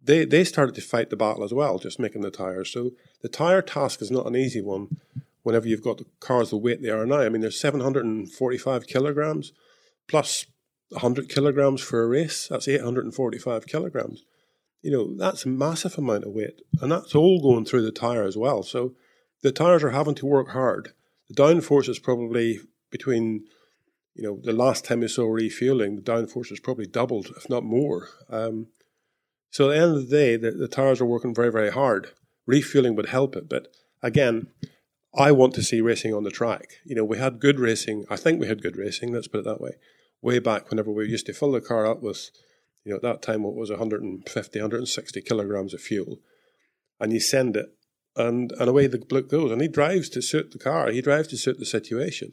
they, 0.02 0.24
they 0.24 0.44
started 0.44 0.74
to 0.74 0.80
fight 0.80 1.10
the 1.10 1.16
battle 1.16 1.44
as 1.44 1.52
well, 1.52 1.78
just 1.78 1.98
making 1.98 2.22
the 2.22 2.30
tyres. 2.30 2.70
So 2.70 2.92
the 3.22 3.28
tyre 3.28 3.62
task 3.62 4.00
is 4.02 4.10
not 4.10 4.26
an 4.26 4.36
easy 4.36 4.60
one 4.60 4.96
whenever 5.42 5.68
you've 5.68 5.82
got 5.82 5.98
the 5.98 6.06
cars 6.20 6.50
the 6.50 6.56
weight 6.56 6.82
they 6.82 6.90
are 6.90 7.06
now. 7.06 7.20
I 7.20 7.28
mean, 7.28 7.40
there's 7.40 7.60
745 7.60 8.86
kilograms 8.86 9.52
plus 10.08 10.46
100 10.90 11.28
kilograms 11.28 11.80
for 11.80 12.02
a 12.02 12.06
race. 12.06 12.48
That's 12.48 12.68
845 12.68 13.66
kilograms. 13.66 14.24
You 14.82 14.90
know, 14.90 15.16
that's 15.16 15.44
a 15.44 15.48
massive 15.48 15.98
amount 15.98 16.24
of 16.24 16.32
weight. 16.32 16.62
And 16.80 16.90
that's 16.90 17.14
all 17.14 17.40
going 17.40 17.64
through 17.64 17.82
the 17.82 17.92
tyre 17.92 18.24
as 18.24 18.36
well. 18.36 18.62
So 18.62 18.94
the 19.42 19.52
tyres 19.52 19.84
are 19.84 19.90
having 19.90 20.14
to 20.16 20.26
work 20.26 20.50
hard. 20.50 20.92
The 21.28 21.34
downforce 21.34 21.88
is 21.88 21.98
probably 21.98 22.60
between 22.90 23.44
you 24.14 24.24
know, 24.24 24.38
the 24.42 24.52
last 24.52 24.84
time 24.84 25.00
we 25.00 25.08
saw 25.08 25.26
refueling, 25.26 25.96
the 25.96 26.02
downforce 26.02 26.48
has 26.50 26.60
probably 26.60 26.86
doubled, 26.86 27.32
if 27.36 27.48
not 27.48 27.64
more. 27.64 28.08
Um, 28.28 28.66
so 29.50 29.70
at 29.70 29.74
the 29.74 29.82
end 29.82 29.96
of 29.96 30.08
the 30.08 30.16
day, 30.16 30.36
the, 30.36 30.52
the 30.52 30.68
tires 30.68 31.00
are 31.00 31.06
working 31.06 31.34
very, 31.34 31.50
very 31.50 31.70
hard. 31.70 32.10
Refueling 32.46 32.96
would 32.96 33.08
help 33.08 33.36
it, 33.36 33.48
but 33.48 33.68
again, 34.02 34.48
I 35.14 35.32
want 35.32 35.54
to 35.54 35.62
see 35.62 35.80
racing 35.80 36.14
on 36.14 36.22
the 36.22 36.30
track. 36.30 36.74
You 36.84 36.94
know, 36.94 37.04
we 37.04 37.18
had 37.18 37.40
good 37.40 37.58
racing. 37.58 38.04
I 38.08 38.16
think 38.16 38.40
we 38.40 38.46
had 38.46 38.62
good 38.62 38.76
racing. 38.76 39.12
Let's 39.12 39.28
put 39.28 39.40
it 39.40 39.44
that 39.44 39.60
way. 39.60 39.72
Way 40.22 40.38
back, 40.38 40.70
whenever 40.70 40.90
we 40.90 41.08
used 41.08 41.26
to 41.26 41.32
fill 41.32 41.52
the 41.52 41.60
car 41.60 41.86
up 41.86 42.02
with, 42.02 42.30
you 42.84 42.90
know, 42.90 42.96
at 42.96 43.02
that 43.02 43.22
time 43.22 43.42
what 43.42 43.54
was 43.54 43.70
150, 43.70 44.58
160 44.58 45.22
kilograms 45.22 45.74
of 45.74 45.80
fuel, 45.80 46.20
and 47.00 47.12
you 47.12 47.20
send 47.20 47.56
it, 47.56 47.74
and 48.16 48.52
and 48.52 48.68
away 48.68 48.86
the 48.86 48.98
bloke 48.98 49.30
goes, 49.30 49.50
and 49.50 49.62
he 49.62 49.68
drives 49.68 50.08
to 50.10 50.22
suit 50.22 50.52
the 50.52 50.58
car. 50.58 50.90
He 50.90 51.00
drives 51.00 51.28
to 51.28 51.36
suit 51.36 51.58
the 51.58 51.66
situation. 51.66 52.30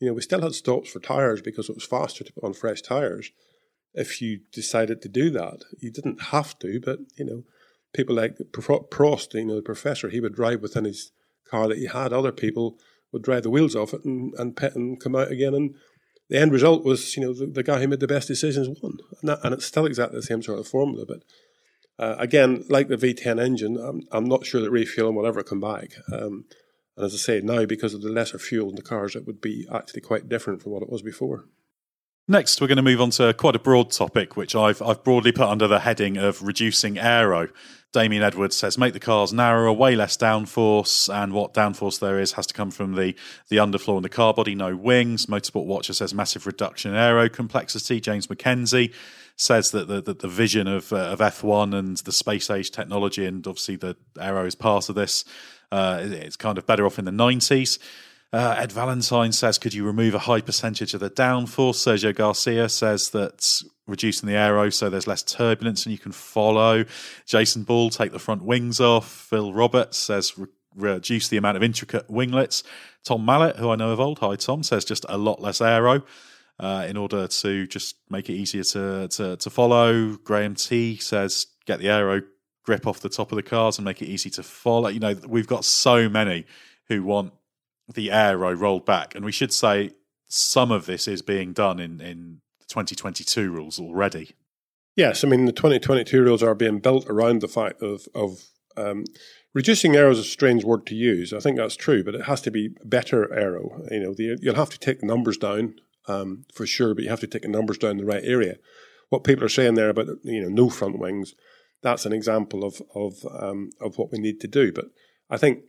You 0.00 0.08
know, 0.08 0.14
we 0.14 0.22
still 0.22 0.42
had 0.42 0.54
stops 0.54 0.90
for 0.90 1.00
tyres 1.00 1.42
because 1.42 1.68
it 1.68 1.74
was 1.74 1.84
faster 1.84 2.24
to 2.24 2.32
put 2.32 2.44
on 2.44 2.54
fresh 2.54 2.82
tyres. 2.82 3.30
If 3.92 4.22
you 4.22 4.40
decided 4.52 5.02
to 5.02 5.08
do 5.08 5.30
that, 5.30 5.64
you 5.78 5.90
didn't 5.90 6.22
have 6.24 6.58
to, 6.60 6.80
but 6.80 7.00
you 7.16 7.24
know, 7.24 7.44
people 7.92 8.14
like 8.14 8.36
Prost, 8.52 9.34
you 9.34 9.44
know, 9.44 9.56
the 9.56 9.62
professor, 9.62 10.08
he 10.08 10.20
would 10.20 10.34
drive 10.34 10.62
within 10.62 10.84
his 10.84 11.12
car 11.48 11.68
that 11.68 11.78
he 11.78 11.86
had. 11.86 12.12
Other 12.12 12.32
people 12.32 12.78
would 13.12 13.22
drive 13.22 13.42
the 13.42 13.50
wheels 13.50 13.74
off 13.74 13.92
it 13.92 14.04
and, 14.04 14.32
and 14.38 14.56
pit 14.56 14.74
and 14.76 15.00
come 15.00 15.16
out 15.16 15.30
again. 15.30 15.54
And 15.54 15.74
the 16.28 16.38
end 16.38 16.52
result 16.52 16.84
was, 16.84 17.16
you 17.16 17.22
know, 17.24 17.34
the, 17.34 17.46
the 17.46 17.62
guy 17.62 17.80
who 17.80 17.88
made 17.88 18.00
the 18.00 18.06
best 18.06 18.28
decisions 18.28 18.78
won. 18.80 18.98
And, 19.20 19.28
that, 19.28 19.40
and 19.42 19.52
it's 19.52 19.66
still 19.66 19.86
exactly 19.86 20.18
the 20.18 20.26
same 20.26 20.42
sort 20.42 20.60
of 20.60 20.68
formula. 20.68 21.04
But 21.06 21.24
uh, 21.98 22.16
again, 22.18 22.64
like 22.68 22.88
the 22.88 22.96
V10 22.96 23.42
engine, 23.42 23.76
I'm, 23.76 24.02
I'm 24.12 24.24
not 24.24 24.46
sure 24.46 24.60
that 24.60 24.70
refueling 24.70 25.16
will 25.16 25.26
ever 25.26 25.42
come 25.42 25.60
back. 25.60 25.94
Um, 26.12 26.44
and 26.96 27.06
as 27.06 27.14
I 27.14 27.18
say, 27.18 27.40
now 27.40 27.64
because 27.66 27.94
of 27.94 28.02
the 28.02 28.10
lesser 28.10 28.38
fuel 28.38 28.70
in 28.70 28.76
the 28.76 28.82
cars, 28.82 29.16
it 29.16 29.26
would 29.26 29.40
be 29.40 29.66
actually 29.72 30.02
quite 30.02 30.28
different 30.28 30.62
from 30.62 30.72
what 30.72 30.82
it 30.82 30.90
was 30.90 31.02
before. 31.02 31.46
Next, 32.28 32.60
we're 32.60 32.68
going 32.68 32.76
to 32.76 32.82
move 32.82 33.00
on 33.00 33.10
to 33.10 33.34
quite 33.34 33.56
a 33.56 33.60
broad 33.60 33.90
topic, 33.90 34.36
which 34.36 34.54
I've, 34.54 34.80
I've 34.82 35.02
broadly 35.02 35.32
put 35.32 35.48
under 35.48 35.66
the 35.66 35.80
heading 35.80 36.16
of 36.16 36.42
reducing 36.42 36.96
aero. 36.96 37.48
Damien 37.92 38.22
Edwards 38.22 38.54
says 38.54 38.78
make 38.78 38.92
the 38.92 39.00
cars 39.00 39.32
narrower, 39.32 39.72
way 39.72 39.96
less 39.96 40.16
downforce, 40.16 41.12
and 41.12 41.32
what 41.32 41.52
downforce 41.52 41.98
there 41.98 42.20
is 42.20 42.32
has 42.32 42.46
to 42.46 42.54
come 42.54 42.70
from 42.70 42.94
the, 42.94 43.16
the 43.48 43.56
underfloor 43.56 43.96
and 43.96 44.04
the 44.04 44.08
car 44.08 44.32
body, 44.32 44.54
no 44.54 44.76
wings. 44.76 45.26
Motorsport 45.26 45.64
Watcher 45.64 45.92
says 45.92 46.14
massive 46.14 46.46
reduction 46.46 46.92
in 46.92 46.96
aero 46.96 47.28
complexity. 47.28 48.00
James 48.00 48.28
McKenzie 48.28 48.94
says 49.34 49.72
that 49.72 49.88
the, 49.88 50.00
the, 50.00 50.14
the 50.14 50.28
vision 50.28 50.68
of, 50.68 50.92
uh, 50.92 50.98
of 50.98 51.18
F1 51.18 51.74
and 51.76 51.96
the 51.96 52.12
space 52.12 52.48
age 52.48 52.70
technology, 52.70 53.26
and 53.26 53.44
obviously 53.44 53.74
the 53.74 53.96
aero 54.20 54.46
is 54.46 54.54
part 54.54 54.88
of 54.88 54.94
this, 54.94 55.24
uh, 55.72 55.98
it's 56.02 56.36
kind 56.36 56.58
of 56.58 56.66
better 56.66 56.86
off 56.86 56.98
in 56.98 57.06
the 57.06 57.10
90s. 57.10 57.80
Uh, 58.32 58.54
Ed 58.58 58.70
Valentine 58.70 59.32
says, 59.32 59.58
could 59.58 59.74
you 59.74 59.84
remove 59.84 60.14
a 60.14 60.20
high 60.20 60.40
percentage 60.40 60.94
of 60.94 61.00
the 61.00 61.10
downforce? 61.10 61.74
Sergio 61.74 62.14
Garcia 62.14 62.68
says 62.68 63.10
that 63.10 63.62
reducing 63.88 64.28
the 64.28 64.36
aero 64.36 64.70
so 64.70 64.88
there's 64.88 65.08
less 65.08 65.22
turbulence 65.22 65.84
and 65.84 65.92
you 65.92 65.98
can 65.98 66.12
follow. 66.12 66.84
Jason 67.26 67.64
Ball, 67.64 67.90
take 67.90 68.12
the 68.12 68.20
front 68.20 68.44
wings 68.44 68.80
off. 68.80 69.10
Phil 69.10 69.52
Roberts 69.52 69.98
says, 69.98 70.38
re- 70.38 70.46
reduce 70.76 71.26
the 71.26 71.38
amount 71.38 71.56
of 71.56 71.62
intricate 71.64 72.08
winglets. 72.08 72.62
Tom 73.04 73.24
Mallet, 73.24 73.56
who 73.56 73.70
I 73.70 73.76
know 73.76 73.90
of 73.90 73.98
old, 73.98 74.20
hi 74.20 74.36
Tom, 74.36 74.62
says 74.62 74.84
just 74.84 75.04
a 75.08 75.18
lot 75.18 75.40
less 75.40 75.60
aero. 75.60 76.04
Uh, 76.60 76.84
in 76.86 76.98
order 76.98 77.26
to 77.26 77.66
just 77.66 77.96
make 78.10 78.28
it 78.28 78.34
easier 78.34 78.62
to, 78.62 79.08
to, 79.08 79.34
to 79.38 79.48
follow. 79.48 80.16
Graham 80.16 80.54
T 80.54 80.98
says, 80.98 81.46
get 81.64 81.78
the 81.78 81.88
aero 81.88 82.20
grip 82.64 82.86
off 82.86 83.00
the 83.00 83.08
top 83.08 83.32
of 83.32 83.36
the 83.36 83.42
cars 83.42 83.78
and 83.78 83.84
make 83.86 84.02
it 84.02 84.08
easy 84.08 84.28
to 84.28 84.42
follow. 84.42 84.90
You 84.90 85.00
know, 85.00 85.14
we've 85.26 85.46
got 85.46 85.64
so 85.64 86.10
many 86.10 86.44
who 86.88 87.02
want 87.02 87.32
the 87.94 88.10
aero 88.10 88.52
rolled 88.54 88.86
back. 88.86 89.14
And 89.14 89.24
we 89.24 89.32
should 89.32 89.52
say 89.52 89.90
some 90.26 90.70
of 90.70 90.86
this 90.86 91.08
is 91.08 91.22
being 91.22 91.52
done 91.52 91.80
in, 91.80 92.00
in 92.00 92.40
the 92.58 92.66
2022 92.66 93.50
rules 93.50 93.78
already. 93.78 94.30
Yes, 94.96 95.24
I 95.24 95.28
mean 95.28 95.44
the 95.44 95.52
2022 95.52 96.22
rules 96.22 96.42
are 96.42 96.54
being 96.54 96.78
built 96.78 97.06
around 97.08 97.40
the 97.40 97.48
fact 97.48 97.82
of 97.82 98.06
of 98.14 98.42
um, 98.76 99.04
reducing 99.54 99.96
aero 99.96 100.10
is 100.10 100.18
a 100.18 100.24
strange 100.24 100.64
word 100.64 100.86
to 100.86 100.94
use. 100.94 101.32
I 101.32 101.40
think 101.40 101.56
that's 101.56 101.76
true, 101.76 102.04
but 102.04 102.14
it 102.14 102.24
has 102.24 102.40
to 102.42 102.50
be 102.50 102.70
better 102.84 103.32
aero. 103.32 103.82
You 103.90 104.00
know, 104.00 104.14
the, 104.14 104.38
you'll 104.40 104.54
have 104.54 104.70
to 104.70 104.78
take 104.78 105.00
the 105.00 105.06
numbers 105.06 105.36
down 105.36 105.74
um, 106.06 106.44
for 106.54 106.66
sure, 106.66 106.94
but 106.94 107.04
you 107.04 107.10
have 107.10 107.20
to 107.20 107.26
take 107.26 107.42
the 107.42 107.48
numbers 107.48 107.78
down 107.78 107.96
the 107.96 108.04
right 108.04 108.24
area. 108.24 108.56
What 109.08 109.24
people 109.24 109.44
are 109.44 109.48
saying 109.48 109.74
there 109.74 109.90
about 109.90 110.06
you 110.22 110.42
know 110.42 110.48
no 110.48 110.70
front 110.70 110.98
wings, 110.98 111.34
that's 111.82 112.06
an 112.06 112.12
example 112.12 112.64
of 112.64 112.82
of 112.94 113.14
um, 113.30 113.70
of 113.80 113.98
what 113.98 114.12
we 114.12 114.18
need 114.18 114.40
to 114.40 114.48
do. 114.48 114.72
But 114.72 114.86
I 115.28 115.36
think 115.36 115.64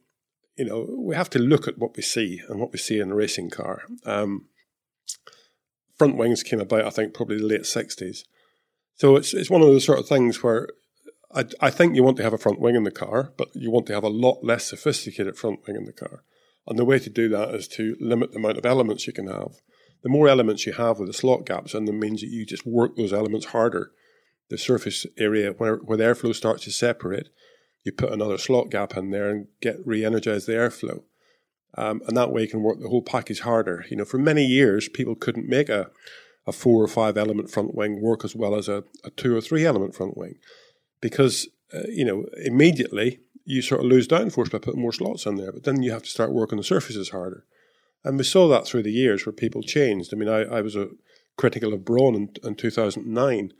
you 0.57 0.65
know 0.65 0.87
we 0.97 1.15
have 1.15 1.29
to 1.31 1.39
look 1.39 1.67
at 1.67 1.77
what 1.77 1.95
we 1.95 2.03
see 2.03 2.41
and 2.47 2.59
what 2.59 2.71
we 2.71 2.79
see 2.79 2.99
in 2.99 3.11
a 3.11 3.15
racing 3.15 3.49
car. 3.49 3.83
Um, 4.05 4.47
front 5.97 6.17
wings 6.17 6.43
came 6.43 6.59
about, 6.59 6.85
I 6.85 6.89
think, 6.89 7.13
probably 7.13 7.37
the 7.37 7.45
late 7.45 7.65
sixties. 7.65 8.25
So 8.95 9.15
it's 9.15 9.33
it's 9.33 9.49
one 9.49 9.61
of 9.61 9.67
those 9.67 9.85
sort 9.85 9.99
of 9.99 10.07
things 10.07 10.43
where 10.43 10.67
I, 11.33 11.45
I 11.59 11.69
think 11.69 11.95
you 11.95 12.03
want 12.03 12.17
to 12.17 12.23
have 12.23 12.33
a 12.33 12.37
front 12.37 12.59
wing 12.59 12.75
in 12.75 12.83
the 12.83 12.91
car, 12.91 13.33
but 13.37 13.49
you 13.53 13.71
want 13.71 13.87
to 13.87 13.93
have 13.93 14.03
a 14.03 14.09
lot 14.09 14.43
less 14.43 14.65
sophisticated 14.65 15.37
front 15.37 15.65
wing 15.65 15.75
in 15.75 15.85
the 15.85 15.93
car. 15.93 16.23
And 16.67 16.77
the 16.77 16.85
way 16.85 16.99
to 16.99 17.09
do 17.09 17.29
that 17.29 17.55
is 17.55 17.67
to 17.69 17.95
limit 17.99 18.31
the 18.31 18.37
amount 18.37 18.57
of 18.57 18.65
elements 18.65 19.07
you 19.07 19.13
can 19.13 19.27
have. 19.27 19.53
The 20.03 20.09
more 20.09 20.27
elements 20.27 20.65
you 20.65 20.73
have 20.73 20.99
with 20.99 21.07
the 21.07 21.13
slot 21.13 21.45
gaps, 21.45 21.73
and 21.73 21.87
that 21.87 21.93
means 21.93 22.21
that 22.21 22.29
you 22.29 22.45
just 22.45 22.65
work 22.65 22.95
those 22.95 23.13
elements 23.13 23.47
harder. 23.47 23.91
The 24.49 24.57
surface 24.57 25.05
area 25.17 25.51
where, 25.51 25.77
where 25.77 25.97
the 25.97 26.03
airflow 26.03 26.35
starts 26.35 26.65
to 26.65 26.71
separate, 26.71 27.29
you 27.83 27.91
put 27.91 28.11
another 28.11 28.37
slot 28.37 28.69
gap 28.69 28.95
in 28.95 29.11
there 29.11 29.29
and 29.29 29.47
get 29.61 29.85
re-energize 29.85 30.45
the 30.45 30.53
airflow. 30.53 31.03
Um, 31.77 32.01
and 32.07 32.17
that 32.17 32.31
way 32.31 32.41
you 32.41 32.47
can 32.47 32.63
work 32.63 32.79
the 32.79 32.89
whole 32.89 33.01
package 33.01 33.41
harder. 33.41 33.85
You 33.89 33.97
know, 33.97 34.05
for 34.05 34.17
many 34.17 34.45
years, 34.45 34.89
people 34.89 35.15
couldn't 35.15 35.47
make 35.47 35.69
a, 35.69 35.89
a 36.45 36.51
four 36.51 36.83
or 36.83 36.87
five 36.87 37.17
element 37.17 37.49
front 37.49 37.73
wing 37.73 38.01
work 38.01 38.25
as 38.25 38.35
well 38.35 38.55
as 38.55 38.67
a, 38.67 38.83
a 39.03 39.09
two 39.11 39.35
or 39.35 39.41
three 39.41 39.65
element 39.65 39.95
front 39.95 40.17
wing 40.17 40.35
because, 40.99 41.47
uh, 41.73 41.83
you 41.87 42.05
know, 42.05 42.25
immediately 42.43 43.19
you 43.45 43.61
sort 43.61 43.81
of 43.81 43.87
lose 43.87 44.07
downforce 44.07 44.51
by 44.51 44.59
putting 44.59 44.81
more 44.81 44.93
slots 44.93 45.25
in 45.25 45.35
there, 45.35 45.51
but 45.51 45.63
then 45.63 45.81
you 45.81 45.91
have 45.91 46.03
to 46.03 46.09
start 46.09 46.33
working 46.33 46.57
the 46.57 46.63
surfaces 46.63 47.09
harder. 47.09 47.45
And 48.03 48.17
we 48.17 48.23
saw 48.23 48.47
that 48.49 48.65
through 48.65 48.83
the 48.83 48.91
years 48.91 49.25
where 49.25 49.33
people 49.33 49.61
changed. 49.61 50.13
I 50.13 50.17
mean, 50.17 50.29
I, 50.29 50.41
I 50.43 50.61
was 50.61 50.75
a 50.75 50.89
critical 51.37 51.73
of 51.73 51.85
Brawn 51.85 52.15
in, 52.15 52.29
in 52.43 52.55
2009 52.55 53.53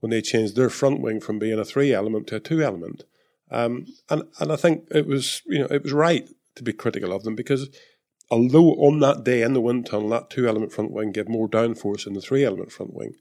when 0.00 0.10
they 0.10 0.20
changed 0.20 0.54
their 0.54 0.70
front 0.70 1.00
wing 1.00 1.20
from 1.20 1.38
being 1.38 1.58
a 1.58 1.64
three 1.64 1.92
element 1.92 2.26
to 2.28 2.36
a 2.36 2.40
two 2.40 2.62
element. 2.62 3.04
Um, 3.50 3.86
and, 4.10 4.24
and 4.40 4.52
I 4.52 4.56
think 4.56 4.88
it 4.90 5.06
was, 5.06 5.42
you 5.46 5.60
know, 5.60 5.68
it 5.70 5.82
was 5.82 5.92
right 5.92 6.28
to 6.56 6.62
be 6.62 6.72
critical 6.72 7.12
of 7.12 7.22
them 7.22 7.34
because 7.34 7.68
although 8.30 8.72
on 8.74 9.00
that 9.00 9.24
day 9.24 9.42
in 9.42 9.54
the 9.54 9.60
wind 9.60 9.86
tunnel, 9.86 10.10
that 10.10 10.30
two 10.30 10.46
element 10.46 10.72
front 10.72 10.90
wing 10.90 11.12
gave 11.12 11.28
more 11.28 11.48
downforce 11.48 12.04
than 12.04 12.14
the 12.14 12.20
three 12.20 12.44
element 12.44 12.72
front 12.72 12.94
wing, 12.94 13.14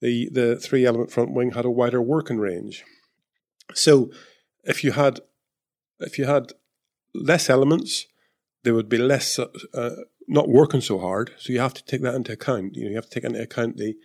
the, 0.00 0.28
the 0.32 0.56
three 0.56 0.86
element 0.86 1.10
front 1.10 1.32
wing 1.32 1.52
had 1.52 1.64
a 1.64 1.70
wider 1.70 2.00
working 2.00 2.38
range. 2.38 2.84
So 3.74 4.10
if 4.64 4.82
you 4.82 4.92
had 4.92 5.20
if 6.00 6.18
you 6.18 6.24
had 6.24 6.52
less 7.14 7.50
elements, 7.50 8.06
there 8.64 8.74
would 8.74 8.88
be 8.88 8.98
less 8.98 9.38
uh, 9.38 9.48
uh, 9.74 9.90
not 10.26 10.48
working 10.48 10.80
so 10.80 10.98
hard. 10.98 11.32
So 11.38 11.52
you 11.52 11.60
have 11.60 11.74
to 11.74 11.84
take 11.84 12.02
that 12.02 12.14
into 12.14 12.32
account. 12.32 12.76
You 12.76 12.84
know, 12.84 12.90
you 12.90 12.96
have 12.96 13.08
to 13.08 13.10
take 13.10 13.24
into 13.24 13.42
account 13.42 13.76
the 13.76 13.96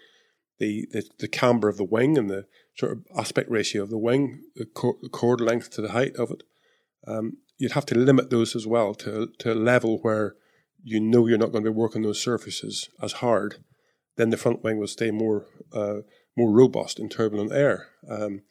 the, 0.57 0.87
the, 0.91 1.03
the 1.19 1.27
camber 1.27 1.67
of 1.67 1.77
the 1.77 1.83
wing 1.83 2.17
and 2.17 2.29
the 2.29 2.45
sort 2.77 2.91
of 2.91 3.05
aspect 3.17 3.49
ratio 3.49 3.83
of 3.83 3.89
the 3.89 3.97
wing, 3.97 4.41
the, 4.55 4.65
the 5.01 5.09
chord 5.09 5.41
length 5.41 5.71
to 5.71 5.81
the 5.81 5.91
height 5.91 6.15
of 6.17 6.31
it. 6.31 6.43
Um, 7.07 7.37
you'd 7.57 7.73
have 7.73 7.85
to 7.87 7.97
limit 7.97 8.29
those 8.29 8.55
as 8.55 8.67
well 8.67 8.93
to, 8.95 9.29
to 9.39 9.53
a 9.53 9.55
level 9.55 9.99
where 9.99 10.35
you 10.83 10.99
know 10.99 11.27
you're 11.27 11.37
not 11.37 11.51
going 11.51 11.63
to 11.63 11.71
be 11.71 11.75
working 11.75 12.01
those 12.01 12.21
surfaces 12.21 12.89
as 13.01 13.13
hard. 13.13 13.63
Then 14.17 14.29
the 14.29 14.37
front 14.37 14.63
wing 14.63 14.77
will 14.77 14.87
stay 14.87 15.11
more 15.11 15.45
uh, 15.73 15.99
more 16.37 16.51
robust 16.51 16.99
in 16.99 17.09
turbulent 17.09 17.51
air. 17.51 17.87
Um, 18.09 18.41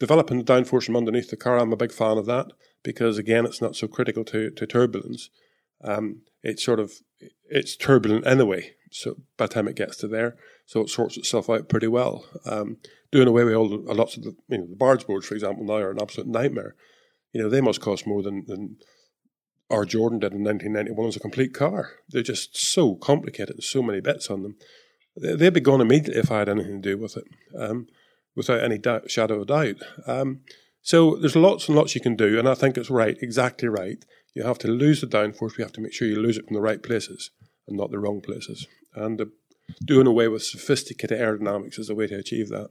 developing 0.00 0.38
the 0.38 0.44
downforce 0.44 0.84
from 0.84 0.96
underneath 0.96 1.30
the 1.30 1.36
car, 1.36 1.58
I'm 1.58 1.72
a 1.72 1.76
big 1.76 1.92
fan 1.92 2.18
of 2.18 2.26
that 2.26 2.52
because 2.82 3.18
again, 3.18 3.44
it's 3.44 3.60
not 3.60 3.76
so 3.76 3.86
critical 3.86 4.24
to, 4.24 4.50
to 4.50 4.66
turbulence. 4.66 5.30
Um, 5.84 6.22
it's 6.42 6.64
sort 6.64 6.80
of 6.80 6.92
it's 7.48 7.76
turbulent 7.76 8.26
anyway. 8.26 8.74
So 8.90 9.16
by 9.36 9.46
the 9.46 9.54
time 9.54 9.68
it 9.68 9.76
gets 9.76 9.96
to 9.98 10.08
there, 10.08 10.36
so 10.66 10.80
it 10.80 10.88
sorts 10.88 11.16
itself 11.16 11.50
out 11.50 11.68
pretty 11.68 11.88
well. 11.88 12.24
Um, 12.46 12.78
doing 13.10 13.28
away 13.28 13.44
with 13.44 13.54
all 13.54 13.68
the, 13.68 13.94
lots 13.94 14.16
of 14.16 14.22
the 14.22 14.34
you 14.48 14.58
know 14.58 14.66
the 14.66 14.76
barge 14.76 15.06
boards, 15.06 15.26
for 15.26 15.34
example, 15.34 15.64
now 15.64 15.74
are 15.74 15.90
an 15.90 16.02
absolute 16.02 16.28
nightmare 16.28 16.74
you 17.32 17.42
know, 17.42 17.48
they 17.48 17.60
must 17.60 17.80
cost 17.80 18.06
more 18.06 18.22
than, 18.22 18.44
than 18.46 18.76
our 19.70 19.84
Jordan 19.84 20.18
did 20.18 20.32
in 20.32 20.44
1991 20.44 21.08
as 21.08 21.16
a 21.16 21.20
complete 21.20 21.54
car. 21.54 21.92
They're 22.08 22.22
just 22.22 22.56
so 22.56 22.94
complicated, 22.94 23.62
so 23.62 23.82
many 23.82 24.00
bits 24.00 24.28
on 24.30 24.42
them. 24.42 24.56
They'd 25.16 25.54
be 25.54 25.60
gone 25.60 25.80
immediately 25.80 26.20
if 26.20 26.30
I 26.30 26.40
had 26.40 26.48
anything 26.48 26.82
to 26.82 26.90
do 26.90 26.98
with 26.98 27.16
it, 27.16 27.24
um, 27.58 27.86
without 28.34 28.62
any 28.62 28.78
doubt, 28.78 29.10
shadow 29.10 29.40
of 29.40 29.48
doubt. 29.48 29.76
Um, 30.06 30.40
so 30.82 31.16
there's 31.16 31.36
lots 31.36 31.68
and 31.68 31.76
lots 31.76 31.94
you 31.94 32.00
can 32.00 32.16
do, 32.16 32.38
and 32.38 32.48
I 32.48 32.54
think 32.54 32.76
it's 32.76 32.90
right, 32.90 33.16
exactly 33.20 33.68
right. 33.68 34.02
You 34.34 34.42
have 34.44 34.58
to 34.58 34.68
lose 34.68 35.00
the 35.00 35.06
downforce. 35.06 35.56
We 35.56 35.64
have 35.64 35.72
to 35.72 35.80
make 35.80 35.92
sure 35.92 36.08
you 36.08 36.20
lose 36.20 36.38
it 36.38 36.46
from 36.46 36.54
the 36.54 36.62
right 36.62 36.82
places 36.82 37.30
and 37.68 37.76
not 37.76 37.90
the 37.90 37.98
wrong 37.98 38.22
places. 38.22 38.66
And 38.94 39.20
uh, 39.20 39.26
doing 39.84 40.06
away 40.06 40.28
with 40.28 40.42
sophisticated 40.42 41.18
aerodynamics 41.18 41.78
is 41.78 41.90
a 41.90 41.94
way 41.94 42.06
to 42.06 42.16
achieve 42.16 42.48
that. 42.48 42.70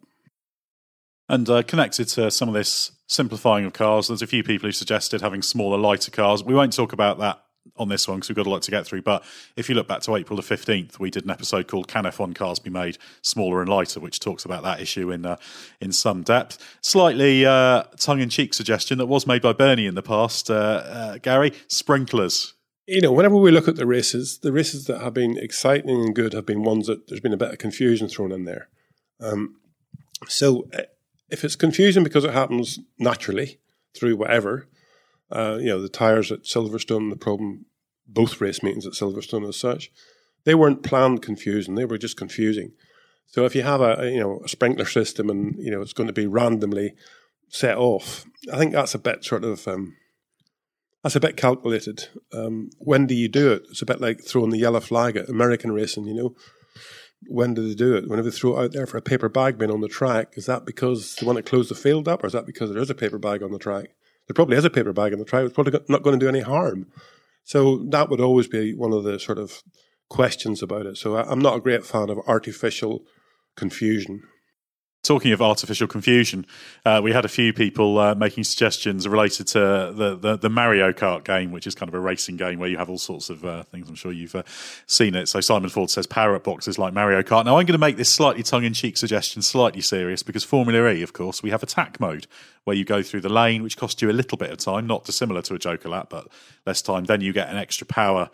And 1.29 1.49
uh, 1.49 1.63
connected 1.63 2.09
to 2.09 2.29
some 2.29 2.49
of 2.49 2.53
this 2.53 2.91
simplifying 3.07 3.65
of 3.65 3.73
cars, 3.73 4.09
there's 4.09 4.21
a 4.21 4.27
few 4.27 4.43
people 4.43 4.67
who 4.67 4.73
suggested 4.73 5.21
having 5.21 5.41
smaller, 5.41 5.77
lighter 5.77 6.11
cars. 6.11 6.43
We 6.43 6.53
won't 6.53 6.73
talk 6.73 6.91
about 6.91 7.19
that 7.19 7.41
on 7.77 7.89
this 7.89 8.07
one 8.07 8.17
because 8.17 8.29
we've 8.29 8.35
got 8.35 8.47
a 8.47 8.49
lot 8.49 8.61
to 8.63 8.71
get 8.71 8.85
through. 8.85 9.01
But 9.01 9.23
if 9.55 9.69
you 9.69 9.75
look 9.75 9.87
back 9.87 10.01
to 10.01 10.15
April 10.15 10.35
the 10.35 10.43
15th, 10.43 10.99
we 10.99 11.09
did 11.09 11.23
an 11.23 11.29
episode 11.29 11.67
called 11.67 11.87
Can 11.87 12.03
F1 12.03 12.35
Cars 12.35 12.59
Be 12.59 12.69
Made 12.69 12.97
Smaller 13.21 13.61
and 13.61 13.69
Lighter, 13.69 13.99
which 13.99 14.19
talks 14.19 14.45
about 14.45 14.63
that 14.63 14.81
issue 14.81 15.11
in 15.11 15.25
uh, 15.25 15.37
in 15.79 15.91
some 15.91 16.23
depth. 16.23 16.57
Slightly 16.81 17.45
uh, 17.45 17.83
tongue 17.97 18.19
in 18.19 18.29
cheek 18.29 18.53
suggestion 18.53 18.97
that 18.97 19.05
was 19.05 19.27
made 19.27 19.41
by 19.41 19.53
Bernie 19.53 19.85
in 19.85 19.95
the 19.95 20.03
past, 20.03 20.49
uh, 20.49 20.53
uh, 20.53 21.17
Gary 21.19 21.53
sprinklers. 21.67 22.53
You 22.87 23.01
know, 23.01 23.11
whenever 23.11 23.37
we 23.37 23.51
look 23.51 23.67
at 23.67 23.75
the 23.75 23.85
races, 23.85 24.39
the 24.39 24.51
races 24.51 24.85
that 24.85 25.01
have 25.01 25.13
been 25.13 25.37
exciting 25.37 25.89
and 25.89 26.15
good 26.15 26.33
have 26.33 26.45
been 26.45 26.63
ones 26.63 26.87
that 26.87 27.07
there's 27.07 27.21
been 27.21 27.33
a 27.33 27.37
bit 27.37 27.51
of 27.51 27.57
confusion 27.57 28.07
thrown 28.07 28.31
in 28.31 28.45
there. 28.45 28.69
Um, 29.19 29.57
so 30.27 30.67
uh, 30.73 30.83
if 31.29 31.43
it's 31.43 31.55
confusing 31.55 32.03
because 32.03 32.25
it 32.25 32.33
happens 32.33 32.79
naturally 32.97 33.59
through 33.95 34.17
whatever, 34.17 34.67
uh, 35.31 35.57
you 35.59 35.67
know, 35.67 35.81
the 35.81 35.89
tyres 35.89 36.31
at 36.31 36.43
Silverstone, 36.43 37.09
the 37.09 37.15
problem, 37.15 37.65
both 38.07 38.41
race 38.41 38.61
meetings 38.63 38.85
at 38.85 38.93
Silverstone 38.93 39.47
as 39.47 39.55
such, 39.55 39.91
they 40.43 40.55
weren't 40.55 40.83
planned 40.83 41.21
confusion. 41.21 41.75
they 41.75 41.85
were 41.85 41.97
just 41.97 42.17
confusing. 42.17 42.73
So 43.27 43.45
if 43.45 43.55
you 43.55 43.63
have 43.63 43.81
a, 43.81 44.09
you 44.11 44.19
know 44.19 44.41
a 44.43 44.49
sprinkler 44.49 44.85
system 44.85 45.29
and 45.29 45.55
you 45.57 45.71
know 45.71 45.81
it's 45.81 45.93
going 45.93 46.07
to 46.07 46.13
be 46.13 46.27
randomly 46.27 46.93
set 47.47 47.77
off, 47.77 48.25
I 48.51 48.57
think 48.57 48.73
that's 48.73 48.93
a 48.93 48.99
bit 48.99 49.23
sort 49.23 49.45
of 49.45 49.67
um, 49.67 49.95
that's 51.03 51.15
a 51.15 51.19
bit 51.19 51.37
calculated. 51.37 52.07
Um, 52.33 52.69
when 52.77 53.07
do 53.07 53.15
you 53.15 53.27
do 53.27 53.51
it? 53.53 53.63
It's 53.69 53.81
a 53.81 53.85
bit 53.85 54.01
like 54.01 54.23
throwing 54.23 54.51
the 54.51 54.59
yellow 54.59 54.79
flag 54.79 55.17
at 55.17 55.29
American 55.29 55.71
racing. 55.71 56.05
You 56.05 56.13
know, 56.13 56.35
when 57.27 57.53
do 57.53 57.67
they 57.67 57.75
do 57.75 57.95
it? 57.95 58.07
Whenever 58.07 58.29
they 58.29 58.35
throw 58.35 58.57
it 58.57 58.63
out 58.63 58.71
there 58.73 58.85
for 58.85 58.97
a 58.97 59.01
paper 59.01 59.29
bag 59.29 59.57
being 59.57 59.71
on 59.71 59.81
the 59.81 59.87
track, 59.87 60.33
is 60.33 60.45
that 60.45 60.65
because 60.65 61.15
they 61.15 61.25
want 61.25 61.37
to 61.37 61.43
close 61.43 61.69
the 61.69 61.75
field 61.75 62.07
up, 62.07 62.23
or 62.23 62.27
is 62.27 62.33
that 62.33 62.45
because 62.45 62.71
there 62.71 62.81
is 62.81 62.89
a 62.89 62.95
paper 62.95 63.17
bag 63.17 63.41
on 63.41 63.51
the 63.51 63.59
track? 63.59 63.95
There 64.27 64.35
probably 64.35 64.57
is 64.57 64.65
a 64.65 64.69
paper 64.69 64.93
bag 64.93 65.13
on 65.13 65.19
the 65.19 65.25
track. 65.25 65.45
It's 65.45 65.53
probably 65.53 65.79
not 65.89 66.03
going 66.03 66.19
to 66.19 66.23
do 66.23 66.29
any 66.29 66.41
harm. 66.41 66.87
So 67.43 67.77
that 67.89 68.09
would 68.09 68.21
always 68.21 68.47
be 68.47 68.73
one 68.73 68.93
of 68.93 69.03
the 69.03 69.19
sort 69.19 69.39
of 69.39 69.63
questions 70.09 70.61
about 70.61 70.85
it. 70.85 70.97
So 70.97 71.17
I'm 71.17 71.39
not 71.39 71.57
a 71.57 71.61
great 71.61 71.85
fan 71.85 72.09
of 72.09 72.19
artificial 72.27 73.03
confusion. 73.55 74.23
Talking 75.03 75.31
of 75.31 75.41
artificial 75.41 75.87
confusion, 75.87 76.45
uh, 76.85 77.01
we 77.03 77.11
had 77.11 77.25
a 77.25 77.27
few 77.27 77.53
people 77.53 77.97
uh, 77.97 78.13
making 78.13 78.43
suggestions 78.43 79.07
related 79.07 79.47
to 79.47 79.59
the, 79.95 80.15
the, 80.15 80.37
the, 80.37 80.49
Mario 80.49 80.93
Kart 80.93 81.23
game, 81.23 81.51
which 81.51 81.65
is 81.65 81.73
kind 81.73 81.89
of 81.89 81.95
a 81.95 81.99
racing 81.99 82.37
game 82.37 82.59
where 82.59 82.69
you 82.69 82.77
have 82.77 82.87
all 82.87 82.99
sorts 82.99 83.31
of 83.31 83.43
uh, 83.43 83.63
things. 83.63 83.89
I'm 83.89 83.95
sure 83.95 84.11
you've 84.11 84.35
uh, 84.35 84.43
seen 84.85 85.15
it. 85.15 85.27
So 85.27 85.41
Simon 85.41 85.71
Ford 85.71 85.89
says 85.89 86.05
power 86.05 86.35
up 86.35 86.43
boxes 86.43 86.77
like 86.77 86.93
Mario 86.93 87.23
Kart. 87.23 87.45
Now 87.45 87.57
I'm 87.57 87.65
going 87.65 87.73
to 87.73 87.79
make 87.79 87.97
this 87.97 88.11
slightly 88.11 88.43
tongue 88.43 88.63
in 88.63 88.73
cheek 88.73 88.95
suggestion 88.95 89.41
slightly 89.41 89.81
serious 89.81 90.21
because 90.21 90.43
Formula 90.43 90.91
E, 90.91 91.01
of 91.01 91.13
course, 91.13 91.41
we 91.41 91.49
have 91.49 91.63
attack 91.63 91.99
mode 91.99 92.27
where 92.65 92.75
you 92.75 92.85
go 92.85 93.01
through 93.01 93.21
the 93.21 93.29
lane, 93.29 93.63
which 93.63 93.77
costs 93.77 94.03
you 94.03 94.11
a 94.11 94.13
little 94.13 94.37
bit 94.37 94.51
of 94.51 94.59
time, 94.59 94.85
not 94.85 95.05
dissimilar 95.05 95.41
to 95.41 95.55
a 95.55 95.59
Joker 95.59 95.89
lap, 95.89 96.11
but 96.11 96.27
less 96.67 96.83
time. 96.83 97.05
Then 97.05 97.21
you 97.21 97.33
get 97.33 97.49
an 97.49 97.57
extra 97.57 97.87
power. 97.87 98.29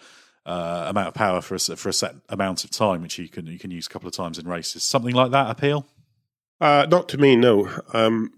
Uh, 0.46 0.86
amount 0.88 1.10
of 1.10 1.14
power 1.14 1.42
for 1.42 1.56
a, 1.56 1.60
for 1.60 1.90
a 1.90 1.94
set 1.94 2.16
amount 2.30 2.64
of 2.64 2.70
time, 2.70 3.02
which 3.02 3.20
you 3.20 3.28
can 3.28 3.46
you 3.48 3.60
can 3.60 3.70
use 3.70 3.86
a 3.86 3.90
couple 3.90 4.08
of 4.08 4.14
times 4.14 4.40
in 4.40 4.48
races. 4.48 4.82
Something 4.82 5.14
like 5.14 5.32
that 5.32 5.50
appeal. 5.50 5.86
Uh, 6.60 6.88
not 6.90 7.08
to 7.10 7.18
me, 7.18 7.36
no. 7.36 7.70
Um, 7.94 8.32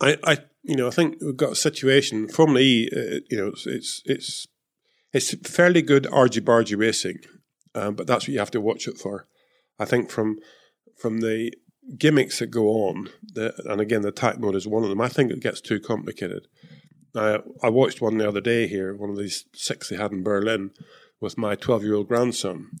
I, 0.00 0.18
I, 0.24 0.38
you 0.62 0.76
know, 0.76 0.88
I 0.88 0.90
think 0.90 1.16
we've 1.20 1.36
got 1.36 1.52
a 1.52 1.56
situation. 1.56 2.28
Formula 2.28 2.60
E, 2.60 2.90
uh, 2.94 3.20
you 3.30 3.38
know, 3.38 3.48
it's, 3.48 3.66
it's 3.66 4.02
it's 4.04 4.46
it's 5.12 5.34
fairly 5.48 5.80
good 5.80 6.06
argy 6.12 6.40
bargy 6.40 6.78
racing, 6.78 7.18
um, 7.74 7.94
but 7.94 8.06
that's 8.06 8.24
what 8.24 8.32
you 8.32 8.38
have 8.38 8.50
to 8.50 8.60
watch 8.60 8.86
it 8.86 8.98
for. 8.98 9.26
I 9.78 9.84
think 9.84 10.10
from 10.10 10.38
from 10.98 11.20
the 11.20 11.52
gimmicks 11.96 12.40
that 12.40 12.48
go 12.48 12.66
on, 12.88 13.08
the, 13.22 13.54
and 13.64 13.80
again, 13.80 14.02
the 14.02 14.08
attack 14.08 14.38
mode 14.38 14.56
is 14.56 14.66
one 14.66 14.82
of 14.82 14.90
them. 14.90 15.00
I 15.00 15.08
think 15.08 15.30
it 15.30 15.40
gets 15.40 15.60
too 15.60 15.80
complicated. 15.80 16.48
I, 17.14 17.38
I 17.62 17.70
watched 17.70 18.02
one 18.02 18.18
the 18.18 18.28
other 18.28 18.40
day 18.40 18.66
here, 18.66 18.94
one 18.94 19.08
of 19.10 19.16
these 19.16 19.44
six 19.54 19.88
they 19.88 19.96
had 19.96 20.12
in 20.12 20.22
Berlin, 20.22 20.72
with 21.20 21.38
my 21.38 21.54
twelve 21.54 21.82
year 21.82 21.94
old 21.94 22.08
grandson, 22.08 22.72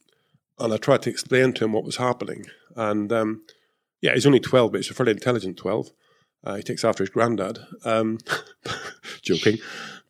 and 0.58 0.74
I 0.74 0.76
tried 0.76 1.02
to 1.02 1.10
explain 1.10 1.54
to 1.54 1.64
him 1.64 1.72
what 1.72 1.84
was 1.84 1.96
happening, 1.96 2.44
and 2.74 3.10
um, 3.12 3.42
Yeah, 4.06 4.14
he's 4.14 4.24
only 4.24 4.38
12, 4.38 4.70
but 4.70 4.78
he's 4.78 4.90
a 4.90 4.94
fairly 4.94 5.10
intelligent 5.10 5.56
12. 5.56 5.90
Uh, 6.44 6.54
he 6.54 6.62
takes 6.62 6.84
after 6.84 7.02
his 7.02 7.10
granddad. 7.10 7.58
Um, 7.84 8.18
joking. 9.22 9.58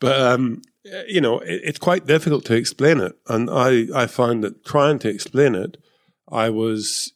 But, 0.01 0.21
um, 0.21 0.61
you 1.09 1.23
know, 1.23 1.39
it, 1.39 1.63
it's 1.65 1.79
quite 1.79 2.05
difficult 2.05 2.45
to 2.45 2.55
explain 2.55 3.01
it. 3.01 3.17
And 3.27 3.49
I, 3.49 3.87
I 3.95 4.07
found 4.07 4.45
that 4.45 4.67
trying 4.67 4.99
to 4.99 5.09
explain 5.09 5.55
it, 5.55 5.79
I 6.31 6.51
was, 6.51 7.15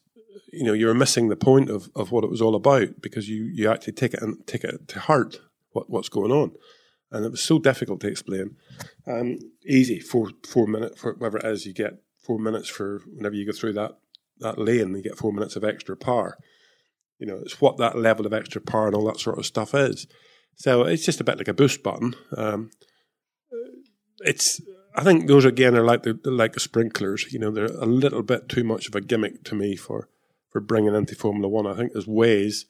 you 0.51 0.63
know, 0.63 0.73
you 0.73 0.87
were 0.87 0.95
missing 0.95 1.29
the 1.29 1.35
point 1.35 1.69
of, 1.69 1.91
of 1.95 2.11
what 2.11 2.23
it 2.23 2.31
was 2.31 2.41
all 2.41 2.55
about 2.55 2.99
because 2.99 3.29
you, 3.29 3.43
you 3.43 3.69
actually 3.69 3.93
take 3.93 4.15
it 4.15 4.23
and 4.23 4.45
take 4.47 4.63
it 4.63 4.87
to 4.87 4.99
heart 4.99 5.39
what, 5.73 5.87
what's 5.87 6.09
going 6.09 6.31
on. 6.31 6.53
And 7.11 7.23
it 7.23 7.29
was 7.29 7.43
so 7.43 7.59
difficult 7.59 7.99
to 7.99 8.07
explain. 8.07 8.55
Um, 9.05 9.37
easy, 9.67 9.99
four, 9.99 10.31
four 10.47 10.65
minutes, 10.65 10.99
for 10.99 11.13
whatever 11.13 11.37
it 11.37 11.45
is, 11.45 11.67
you 11.67 11.73
get 11.73 12.01
four 12.17 12.39
minutes 12.39 12.69
for 12.69 13.03
whenever 13.05 13.35
you 13.35 13.45
go 13.45 13.51
through 13.51 13.73
that, 13.73 13.99
that 14.39 14.57
lane, 14.57 14.95
you 14.95 15.03
get 15.03 15.19
four 15.19 15.31
minutes 15.31 15.55
of 15.55 15.63
extra 15.63 15.95
power. 15.95 16.39
You 17.21 17.27
know, 17.27 17.37
it's 17.37 17.61
what 17.61 17.77
that 17.77 17.97
level 17.97 18.25
of 18.25 18.33
extra 18.33 18.59
power 18.59 18.87
and 18.87 18.95
all 18.95 19.05
that 19.05 19.19
sort 19.19 19.37
of 19.37 19.45
stuff 19.45 19.75
is. 19.75 20.07
So 20.55 20.83
it's 20.83 21.05
just 21.05 21.21
a 21.21 21.23
bit 21.23 21.37
like 21.37 21.47
a 21.47 21.53
boost 21.53 21.83
button. 21.83 22.15
Um, 22.35 22.71
it's 24.19 24.59
I 24.95 25.03
think 25.03 25.27
those 25.27 25.45
again 25.45 25.77
are 25.77 25.83
like 25.83 26.03
the 26.03 26.19
like 26.25 26.53
the 26.53 26.59
sprinklers. 26.59 27.31
You 27.31 27.37
know, 27.37 27.51
they're 27.51 27.65
a 27.65 27.85
little 27.85 28.23
bit 28.23 28.49
too 28.49 28.63
much 28.63 28.87
of 28.87 28.95
a 28.95 29.01
gimmick 29.01 29.43
to 29.45 29.55
me 29.55 29.75
for 29.75 30.09
for 30.49 30.59
bringing 30.59 30.95
into 30.95 31.15
Formula 31.15 31.47
One. 31.47 31.67
I 31.67 31.75
think 31.75 31.93
there's 31.93 32.07
ways 32.07 32.65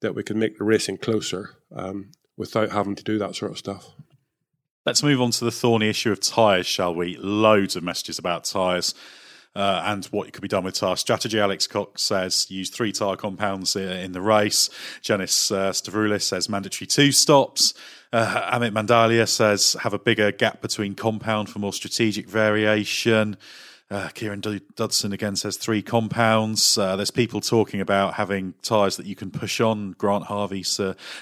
that 0.00 0.14
we 0.14 0.22
can 0.22 0.38
make 0.38 0.58
the 0.58 0.64
racing 0.64 0.98
closer 0.98 1.56
um, 1.74 2.12
without 2.36 2.70
having 2.70 2.94
to 2.94 3.02
do 3.02 3.18
that 3.18 3.34
sort 3.34 3.50
of 3.50 3.58
stuff. 3.58 3.90
Let's 4.86 5.02
move 5.02 5.20
on 5.20 5.32
to 5.32 5.44
the 5.44 5.50
thorny 5.50 5.88
issue 5.88 6.12
of 6.12 6.20
tyres, 6.20 6.66
shall 6.66 6.94
we? 6.94 7.16
Loads 7.16 7.74
of 7.74 7.82
messages 7.82 8.18
about 8.18 8.44
tyres 8.44 8.94
uh, 9.58 9.82
and 9.86 10.04
what 10.06 10.32
could 10.32 10.40
be 10.40 10.48
done 10.48 10.62
with 10.62 10.74
tyre 10.74 10.96
strategy. 10.96 11.40
Alex 11.40 11.66
Cox 11.66 12.02
says 12.02 12.46
use 12.48 12.70
three 12.70 12.92
tyre 12.92 13.16
compounds 13.16 13.74
in 13.74 14.12
the 14.12 14.20
race. 14.20 14.70
Janice 15.02 15.50
uh, 15.50 15.72
Stavroulis 15.72 16.22
says 16.22 16.48
mandatory 16.48 16.86
two 16.86 17.10
stops. 17.10 17.74
Uh, 18.12 18.56
Amit 18.56 18.72
Mandalia 18.72 19.26
says 19.26 19.76
have 19.80 19.92
a 19.92 19.98
bigger 19.98 20.30
gap 20.30 20.62
between 20.62 20.94
compound 20.94 21.50
for 21.50 21.58
more 21.58 21.72
strategic 21.72 22.28
variation. 22.28 23.36
Uh, 23.90 24.10
Kieran 24.10 24.42
Dudson 24.76 25.12
again 25.12 25.34
says 25.34 25.56
three 25.56 25.82
compounds. 25.82 26.78
Uh, 26.78 26.94
there's 26.94 27.10
people 27.10 27.40
talking 27.40 27.80
about 27.80 28.14
having 28.14 28.54
tyres 28.62 28.98
that 28.98 29.06
you 29.06 29.16
can 29.16 29.30
push 29.30 29.60
on. 29.60 29.92
Grant 29.92 30.24
Harvey 30.24 30.62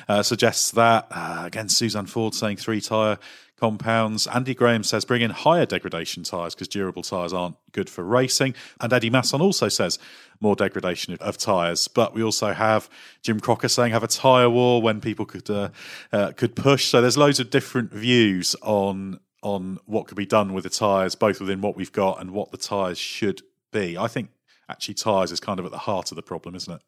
uh, 0.08 0.22
suggests 0.22 0.72
that. 0.72 1.06
Uh, 1.10 1.44
again, 1.46 1.68
Suzanne 1.68 2.06
Ford 2.06 2.34
saying 2.34 2.56
three 2.56 2.80
tyre 2.80 3.18
compounds. 3.56 4.26
Andy 4.26 4.54
Graham 4.54 4.84
says 4.84 5.04
bring 5.04 5.22
in 5.22 5.30
higher 5.30 5.66
degradation 5.66 6.22
tyres 6.22 6.54
because 6.54 6.68
durable 6.68 7.02
tyres 7.02 7.32
aren't 7.32 7.56
good 7.72 7.88
for 7.88 8.04
racing. 8.04 8.54
And 8.80 8.92
Eddie 8.92 9.10
Masson 9.10 9.40
also 9.40 9.68
says 9.68 9.98
more 10.40 10.54
degradation 10.54 11.16
of, 11.20 11.38
tyres. 11.38 11.88
But 11.88 12.14
we 12.14 12.22
also 12.22 12.52
have 12.52 12.88
Jim 13.22 13.40
Crocker 13.40 13.68
saying 13.68 13.92
have 13.92 14.04
a 14.04 14.08
tyre 14.08 14.50
war 14.50 14.82
when 14.82 15.00
people 15.00 15.26
could 15.26 15.48
uh, 15.48 15.70
uh, 16.12 16.32
could 16.32 16.54
push. 16.54 16.86
So 16.86 17.00
there's 17.00 17.16
loads 17.16 17.40
of 17.40 17.50
different 17.50 17.92
views 17.92 18.54
on 18.62 19.20
on 19.42 19.78
what 19.84 20.08
could 20.08 20.16
be 20.16 20.26
done 20.26 20.52
with 20.54 20.64
the 20.64 20.70
tyres, 20.70 21.14
both 21.14 21.40
within 21.40 21.60
what 21.60 21.76
we've 21.76 21.92
got 21.92 22.20
and 22.20 22.32
what 22.32 22.50
the 22.50 22.56
tyres 22.56 22.98
should 22.98 23.42
be. 23.72 23.96
I 23.96 24.08
think 24.08 24.30
actually 24.68 24.94
tyres 24.94 25.30
is 25.30 25.40
kind 25.40 25.60
of 25.60 25.66
at 25.66 25.70
the 25.70 25.78
heart 25.78 26.10
of 26.10 26.16
the 26.16 26.22
problem, 26.22 26.54
isn't 26.54 26.72
it? 26.72 26.82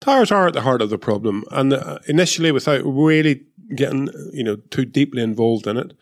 Tyres 0.00 0.32
are 0.32 0.46
at 0.46 0.54
the 0.54 0.62
heart 0.62 0.80
of 0.80 0.90
the 0.90 0.98
problem, 0.98 1.44
and 1.50 1.74
uh, 1.74 1.98
initially, 2.08 2.50
without 2.50 2.80
really 2.84 3.44
getting 3.74 4.08
you 4.32 4.42
know 4.42 4.56
too 4.56 4.84
deeply 4.84 5.22
involved 5.22 5.66
in 5.66 5.76
it, 5.76 5.92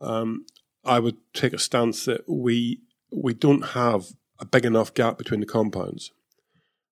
um, 0.00 0.46
I 0.84 0.98
would 0.98 1.16
take 1.34 1.52
a 1.52 1.58
stance 1.58 2.04
that 2.04 2.28
we 2.28 2.80
we 3.12 3.34
don't 3.34 3.70
have 3.70 4.06
a 4.38 4.44
big 4.44 4.64
enough 4.64 4.94
gap 4.94 5.18
between 5.18 5.40
the 5.40 5.46
compounds. 5.46 6.12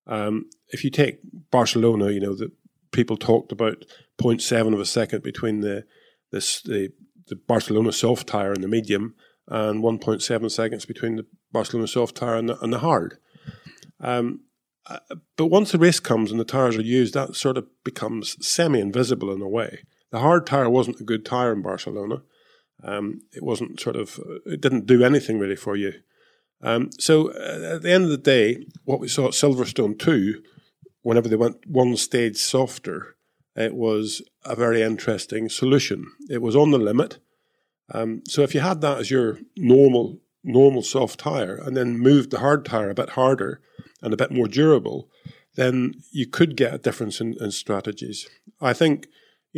Um, 0.07 0.47
if 0.69 0.85
you 0.85 0.91
take 0.91 1.21
Barcelona, 1.51 2.11
you 2.11 2.21
know 2.21 2.35
that 2.35 2.51
people 2.91 3.17
talked 3.17 3.53
about 3.53 3.85
0.7 4.19 4.75
of 4.75 4.81
a 4.81 4.87
second 4.87 5.23
between 5.23 5.61
the 5.61 5.85
this 6.33 6.61
the 6.63 6.91
the 7.29 7.37
Barcelona 7.37 7.93
soft 7.93 8.27
tire 8.27 8.53
and 8.53 8.65
the 8.65 8.69
medium, 8.69 9.15
and 9.47 9.83
1.7 9.83 10.51
seconds 10.51 10.85
between 10.85 11.17
the 11.17 11.27
Barcelona 11.53 11.87
soft 11.87 12.17
tire 12.17 12.37
and 12.37 12.49
the, 12.49 12.59
and 12.63 12.73
the 12.73 12.79
hard. 12.79 13.19
Um, 14.01 14.41
uh, 14.87 14.99
but 15.37 15.47
once 15.47 15.73
the 15.73 15.79
race 15.79 16.01
comes 16.01 16.31
and 16.31 16.41
the 16.41 16.45
tires 16.45 16.77
are 16.77 16.83
used, 16.83 17.13
that 17.15 17.37
sort 17.37 17.59
of 17.59 17.67
becomes 17.85 18.37
semi 18.47 18.81
invisible 18.81 19.33
in 19.33 19.43
a 19.43 19.49
way. 19.49 19.81
The 20.11 20.21
hard 20.21 20.47
tire 20.47 20.71
wasn't 20.71 21.01
a 21.01 21.05
good 21.05 21.27
tire 21.27 21.53
in 21.53 21.61
Barcelona. 21.61 22.23
Um, 22.83 23.23
it 23.33 23.43
wasn't 23.43 23.81
sort 23.81 23.97
of, 23.97 24.19
uh, 24.19 24.39
it 24.47 24.61
didn't 24.61 24.87
do 24.87 25.05
anything 25.05 25.39
really 25.39 25.57
for 25.57 25.77
you. 25.77 25.95
Um, 26.63 26.91
so 26.99 27.31
uh, 27.31 27.75
at 27.75 27.83
the 27.83 27.93
end 27.93 28.05
of 28.05 28.11
the 28.11 28.17
day, 28.17 28.67
what 28.85 29.01
we 29.01 29.09
saw 29.09 29.27
at 29.27 29.33
Silverstone 29.33 29.99
2, 29.99 30.43
whenever 31.03 31.29
they 31.29 31.37
went 31.37 31.67
one 31.67 31.97
stage 31.97 32.37
softer, 32.37 33.17
it 33.57 33.75
was 33.75 34.23
a 34.45 34.55
very 34.55 34.83
interesting 34.83 35.49
solution. 35.49 36.07
It 36.29 36.43
was 36.43 36.55
on 36.55 36.71
the 36.71 36.79
limit. 36.79 37.19
Um, 37.93 38.23
so 38.29 38.43
if 38.43 38.55
you 38.55 38.61
had 38.61 38.81
that 38.83 38.99
as 38.99 39.11
your 39.11 39.39
normal 39.57 40.21
normal 40.45 40.83
soft 40.83 41.19
tire 41.19 41.57
and 41.57 41.77
then 41.77 41.99
moved 41.99 42.31
the 42.31 42.39
hard 42.39 42.65
tire 42.65 42.91
a 42.91 42.95
bit 42.95 43.11
harder 43.11 43.61
and 44.01 44.15
a 44.15 44.17
bit 44.17 44.31
more 44.31 44.47
durable, 44.47 45.09
then 45.57 45.93
you 46.13 46.27
could 46.27 46.57
get 46.57 46.73
a 46.73 46.79
difference 46.79 47.21
in, 47.21 47.35
in 47.41 47.51
strategies. 47.51 48.29
I 48.61 48.73
think 48.73 49.09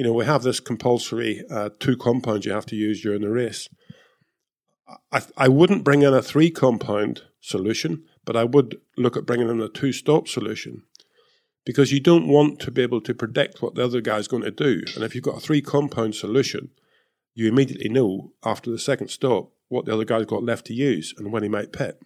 you 0.00 0.06
know 0.06 0.14
we 0.14 0.24
have 0.24 0.42
this 0.42 0.60
compulsory 0.60 1.44
uh, 1.50 1.68
two 1.78 1.94
compounds 1.94 2.46
you 2.46 2.52
have 2.52 2.64
to 2.64 2.74
use 2.74 3.02
during 3.02 3.20
the 3.20 3.28
race. 3.28 3.68
I, 5.12 5.20
I 5.36 5.46
wouldn't 5.48 5.84
bring 5.84 6.00
in 6.00 6.14
a 6.14 6.22
three 6.22 6.50
compound 6.50 7.20
solution, 7.38 8.04
but 8.24 8.34
I 8.34 8.44
would 8.44 8.80
look 8.96 9.18
at 9.18 9.26
bringing 9.26 9.50
in 9.50 9.60
a 9.60 9.68
two 9.68 9.92
stop 9.92 10.26
solution 10.26 10.84
because 11.66 11.92
you 11.92 12.00
don't 12.00 12.28
want 12.28 12.60
to 12.60 12.70
be 12.70 12.80
able 12.80 13.02
to 13.02 13.12
predict 13.12 13.60
what 13.60 13.74
the 13.74 13.84
other 13.84 14.00
guy's 14.00 14.26
going 14.26 14.42
to 14.42 14.50
do. 14.50 14.80
And 14.94 15.04
if 15.04 15.14
you've 15.14 15.22
got 15.22 15.36
a 15.36 15.40
three 15.40 15.60
compound 15.60 16.14
solution, 16.14 16.70
you 17.34 17.46
immediately 17.46 17.90
know 17.90 18.32
after 18.42 18.70
the 18.70 18.78
second 18.78 19.08
stop 19.08 19.52
what 19.68 19.84
the 19.84 19.92
other 19.92 20.06
guy's 20.06 20.24
got 20.24 20.42
left 20.42 20.64
to 20.68 20.72
use 20.72 21.12
and 21.18 21.30
when 21.30 21.42
he 21.42 21.50
might 21.50 21.74
pit. 21.74 22.00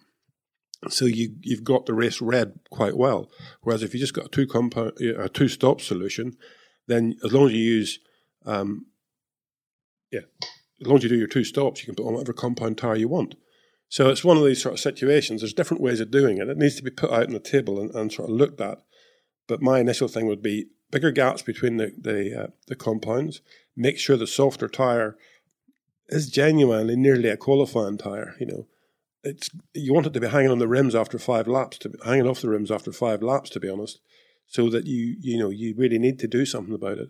So 0.89 1.05
you 1.05 1.35
you've 1.39 1.63
got 1.63 1.85
the 1.85 1.93
race 1.93 2.19
read 2.19 2.59
quite 2.69 2.97
well. 2.97 3.31
Whereas 3.61 3.83
if 3.83 3.93
you 3.93 4.01
just 4.01 4.13
got 4.13 4.25
a 4.25 4.29
two 4.29 4.47
compound 4.47 4.99
a 4.99 5.29
two 5.29 5.47
stop 5.47 5.79
solution, 5.79 6.35
then 6.87 7.15
as 7.23 7.33
long 7.33 7.47
as 7.47 7.53
you 7.53 7.59
use 7.59 7.99
um, 8.45 8.85
yeah, 10.11 10.21
as 10.81 10.87
long 10.87 10.97
as 10.97 11.03
you 11.03 11.09
do 11.09 11.17
your 11.17 11.27
two 11.27 11.43
stops, 11.43 11.81
you 11.81 11.85
can 11.85 11.95
put 11.95 12.07
on 12.07 12.13
whatever 12.13 12.33
compound 12.33 12.77
tire 12.77 12.95
you 12.95 13.07
want. 13.07 13.35
So 13.89 14.09
it's 14.09 14.23
one 14.23 14.37
of 14.37 14.43
these 14.43 14.61
sort 14.61 14.73
of 14.73 14.79
situations. 14.79 15.41
There's 15.41 15.53
different 15.53 15.81
ways 15.81 15.99
of 15.99 16.11
doing 16.11 16.37
it. 16.37 16.49
It 16.49 16.57
needs 16.57 16.75
to 16.75 16.83
be 16.83 16.91
put 16.91 17.11
out 17.11 17.27
on 17.27 17.33
the 17.33 17.39
table 17.39 17.79
and, 17.79 17.93
and 17.95 18.11
sort 18.11 18.29
of 18.29 18.35
looked 18.35 18.61
at 18.61 18.79
but 19.47 19.61
my 19.61 19.79
initial 19.79 20.07
thing 20.07 20.27
would 20.27 20.41
be 20.41 20.67
bigger 20.91 21.11
gaps 21.11 21.41
between 21.41 21.77
the 21.77 21.93
the, 21.97 22.43
uh, 22.43 22.47
the 22.67 22.75
compounds. 22.75 23.41
Make 23.75 23.99
sure 23.99 24.17
the 24.17 24.27
softer 24.27 24.67
tire 24.67 25.17
is 26.07 26.29
genuinely 26.29 26.95
nearly 26.95 27.29
a 27.29 27.37
qualifying 27.37 27.97
tire. 27.97 28.35
You 28.39 28.45
know, 28.45 28.67
it's 29.23 29.49
you 29.73 29.93
want 29.93 30.07
it 30.07 30.13
to 30.13 30.19
be 30.19 30.27
hanging 30.27 30.51
on 30.51 30.59
the 30.59 30.67
rims 30.67 30.95
after 30.95 31.19
five 31.19 31.47
laps, 31.47 31.77
to 31.79 31.89
be, 31.89 31.99
hanging 32.05 32.27
off 32.27 32.41
the 32.41 32.49
rims 32.49 32.71
after 32.71 32.91
five 32.91 33.21
laps, 33.21 33.49
to 33.51 33.59
be 33.59 33.69
honest, 33.69 33.99
so 34.47 34.69
that 34.69 34.85
you 34.85 35.15
you 35.19 35.37
know 35.37 35.49
you 35.49 35.73
really 35.77 35.99
need 35.99 36.19
to 36.19 36.27
do 36.27 36.45
something 36.45 36.73
about 36.73 36.97
it. 36.97 37.09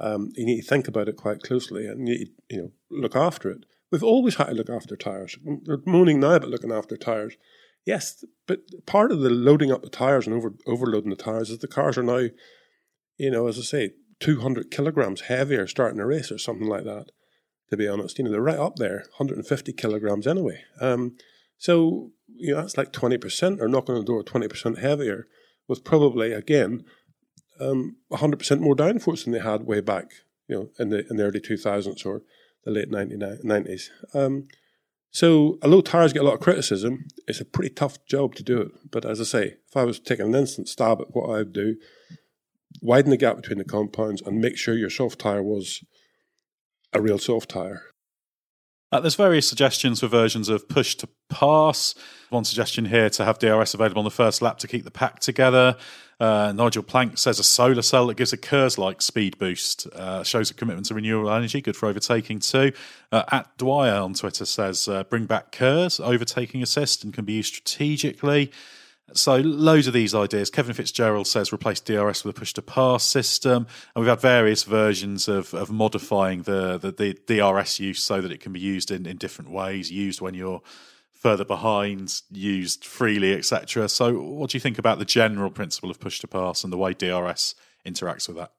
Um, 0.00 0.30
you 0.34 0.46
need 0.46 0.62
to 0.62 0.66
think 0.66 0.88
about 0.88 1.08
it 1.08 1.16
quite 1.16 1.42
closely 1.42 1.86
and 1.86 2.08
you 2.08 2.26
you 2.48 2.56
know 2.58 2.70
look 2.90 3.16
after 3.16 3.50
it. 3.50 3.64
We've 3.90 4.02
always 4.02 4.36
had 4.36 4.46
to 4.46 4.54
look 4.54 4.70
after 4.70 4.96
tires. 4.96 5.36
They're 5.64 5.78
moaning 5.84 6.20
now 6.20 6.34
about 6.34 6.48
looking 6.48 6.72
after 6.72 6.96
tires. 6.96 7.36
Yes, 7.84 8.24
but 8.46 8.60
part 8.86 9.12
of 9.12 9.20
the 9.20 9.28
loading 9.28 9.70
up 9.70 9.82
the 9.82 9.90
tires 9.90 10.26
and 10.26 10.34
over, 10.34 10.54
overloading 10.66 11.10
the 11.10 11.16
tires 11.16 11.50
is 11.50 11.58
the 11.58 11.68
cars 11.68 11.98
are 11.98 12.02
now, 12.02 12.28
you 13.18 13.30
know, 13.30 13.48
as 13.48 13.58
I 13.58 13.62
say, 13.62 13.90
200 14.20 14.70
kilograms 14.70 15.22
heavier 15.22 15.66
starting 15.66 16.00
a 16.00 16.06
race 16.06 16.30
or 16.30 16.38
something 16.38 16.68
like 16.68 16.84
that. 16.84 17.06
To 17.70 17.76
be 17.76 17.88
honest, 17.88 18.18
you 18.18 18.24
know, 18.24 18.30
they're 18.30 18.40
right 18.40 18.58
up 18.58 18.76
there, 18.76 19.04
150 19.16 19.72
kilograms 19.72 20.26
anyway. 20.26 20.62
Um, 20.80 21.16
so, 21.58 22.12
you 22.28 22.54
know, 22.54 22.60
that's 22.60 22.76
like 22.76 22.92
20% 22.92 23.60
or 23.60 23.68
knocking 23.68 23.94
on 23.94 24.00
the 24.00 24.06
door 24.06 24.22
20% 24.22 24.78
heavier 24.78 25.26
with 25.72 25.84
probably, 25.84 26.32
again, 26.32 26.84
um, 27.60 27.96
100% 28.12 28.60
more 28.60 28.76
downforce 28.76 29.24
than 29.24 29.32
they 29.32 29.40
had 29.40 29.66
way 29.66 29.80
back, 29.80 30.10
you 30.48 30.56
know, 30.56 30.68
in 30.78 30.90
the, 30.90 31.06
in 31.08 31.16
the 31.16 31.24
early 31.24 31.40
2000s 31.40 32.04
or 32.04 32.22
the 32.64 32.70
late 32.70 32.90
90s. 32.90 33.88
Um, 34.14 34.48
so, 35.10 35.58
although 35.62 35.80
tires 35.80 36.12
get 36.12 36.22
a 36.22 36.26
lot 36.26 36.34
of 36.34 36.40
criticism, 36.40 37.06
it's 37.26 37.40
a 37.40 37.44
pretty 37.44 37.74
tough 37.74 38.04
job 38.06 38.34
to 38.34 38.42
do 38.42 38.60
it. 38.60 38.90
But 38.90 39.04
as 39.04 39.20
I 39.20 39.24
say, 39.24 39.44
if 39.68 39.76
I 39.76 39.84
was 39.84 40.00
taking 40.00 40.26
an 40.26 40.34
instant 40.34 40.68
stab 40.68 41.00
at 41.00 41.14
what 41.14 41.28
I 41.28 41.38
would 41.38 41.52
do, 41.52 41.76
widen 42.80 43.10
the 43.10 43.16
gap 43.16 43.36
between 43.36 43.58
the 43.58 43.64
compounds 43.64 44.22
and 44.22 44.40
make 44.40 44.56
sure 44.56 44.74
your 44.74 44.90
soft 44.90 45.18
tire 45.18 45.42
was 45.42 45.84
a 46.92 47.00
real 47.00 47.18
soft 47.18 47.50
tire. 47.50 47.82
Uh, 48.92 49.00
there's 49.00 49.14
various 49.14 49.48
suggestions 49.48 50.00
for 50.00 50.06
versions 50.06 50.50
of 50.50 50.68
push 50.68 50.94
to 50.96 51.08
pass. 51.30 51.94
One 52.28 52.44
suggestion 52.44 52.84
here 52.84 53.08
to 53.08 53.24
have 53.24 53.38
DRS 53.38 53.72
available 53.72 54.00
on 54.00 54.04
the 54.04 54.10
first 54.10 54.42
lap 54.42 54.58
to 54.58 54.68
keep 54.68 54.84
the 54.84 54.90
pack 54.90 55.18
together. 55.18 55.76
Uh, 56.20 56.52
Nigel 56.54 56.82
Plank 56.82 57.16
says 57.16 57.38
a 57.38 57.42
solar 57.42 57.80
cell 57.80 58.06
that 58.08 58.18
gives 58.18 58.34
a 58.34 58.36
KERS 58.36 58.76
like 58.76 59.00
speed 59.00 59.38
boost 59.38 59.86
uh, 59.94 60.22
shows 60.22 60.50
a 60.50 60.54
commitment 60.54 60.86
to 60.88 60.94
renewable 60.94 61.30
energy, 61.30 61.62
good 61.62 61.74
for 61.74 61.88
overtaking 61.88 62.38
too. 62.38 62.72
Uh, 63.10 63.22
at 63.32 63.56
Dwyer 63.56 63.94
on 63.94 64.12
Twitter 64.12 64.44
says 64.44 64.86
uh, 64.86 65.04
bring 65.04 65.24
back 65.24 65.52
KERS, 65.52 65.98
overtaking 65.98 66.62
assist, 66.62 67.02
and 67.02 67.14
can 67.14 67.24
be 67.24 67.32
used 67.32 67.54
strategically. 67.54 68.52
So 69.14 69.36
loads 69.36 69.86
of 69.86 69.92
these 69.92 70.14
ideas. 70.14 70.50
Kevin 70.50 70.74
Fitzgerald 70.74 71.26
says 71.26 71.52
replace 71.52 71.80
DRS 71.80 72.24
with 72.24 72.36
a 72.36 72.38
push 72.38 72.52
to 72.54 72.62
pass 72.62 73.04
system, 73.04 73.66
and 73.94 74.02
we've 74.02 74.10
had 74.10 74.20
various 74.20 74.64
versions 74.64 75.28
of, 75.28 75.54
of 75.54 75.70
modifying 75.70 76.42
the, 76.42 76.78
the, 76.78 76.92
the 76.92 77.18
DRS 77.26 77.80
use 77.80 78.02
so 78.02 78.20
that 78.20 78.32
it 78.32 78.40
can 78.40 78.52
be 78.52 78.60
used 78.60 78.90
in, 78.90 79.06
in 79.06 79.16
different 79.16 79.50
ways. 79.50 79.90
Used 79.90 80.20
when 80.20 80.34
you're 80.34 80.62
further 81.10 81.44
behind, 81.44 82.22
used 82.32 82.84
freely, 82.84 83.32
etc. 83.34 83.88
So, 83.88 84.20
what 84.20 84.50
do 84.50 84.56
you 84.56 84.60
think 84.60 84.78
about 84.78 84.98
the 84.98 85.04
general 85.04 85.50
principle 85.50 85.90
of 85.90 86.00
push 86.00 86.18
to 86.20 86.26
pass 86.26 86.64
and 86.64 86.72
the 86.72 86.76
way 86.76 86.94
DRS 86.94 87.54
interacts 87.86 88.26
with 88.26 88.36
that? 88.38 88.52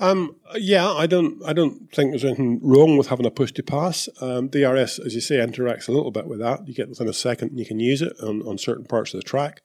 Um, 0.00 0.36
yeah, 0.54 0.88
I 0.88 1.06
don't, 1.06 1.42
I 1.44 1.52
don't 1.52 1.92
think 1.92 2.10
there's 2.10 2.24
anything 2.24 2.58
wrong 2.62 2.96
with 2.96 3.08
having 3.08 3.26
a 3.26 3.30
push 3.30 3.52
to 3.52 3.62
pass. 3.62 4.08
Um, 4.20 4.48
DRS, 4.48 4.98
as 4.98 5.14
you 5.14 5.20
say, 5.20 5.36
interacts 5.36 5.88
a 5.88 5.92
little 5.92 6.10
bit 6.10 6.26
with 6.26 6.40
that. 6.40 6.66
You 6.66 6.74
get 6.74 6.88
within 6.88 7.08
a 7.08 7.12
second, 7.12 7.50
and 7.50 7.58
you 7.58 7.66
can 7.66 7.80
use 7.80 8.00
it 8.00 8.14
on, 8.22 8.42
on 8.42 8.56
certain 8.56 8.84
parts 8.84 9.12
of 9.12 9.20
the 9.20 9.24
track. 9.26 9.60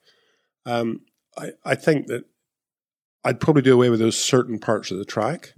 Um, 0.66 1.00
I, 1.38 1.52
I 1.64 1.74
think 1.74 2.08
that 2.08 2.24
I'd 3.24 3.40
probably 3.40 3.62
do 3.62 3.74
away 3.74 3.88
with 3.88 4.00
those 4.00 4.22
certain 4.22 4.58
parts 4.58 4.90
of 4.90 4.98
the 4.98 5.04
track, 5.04 5.54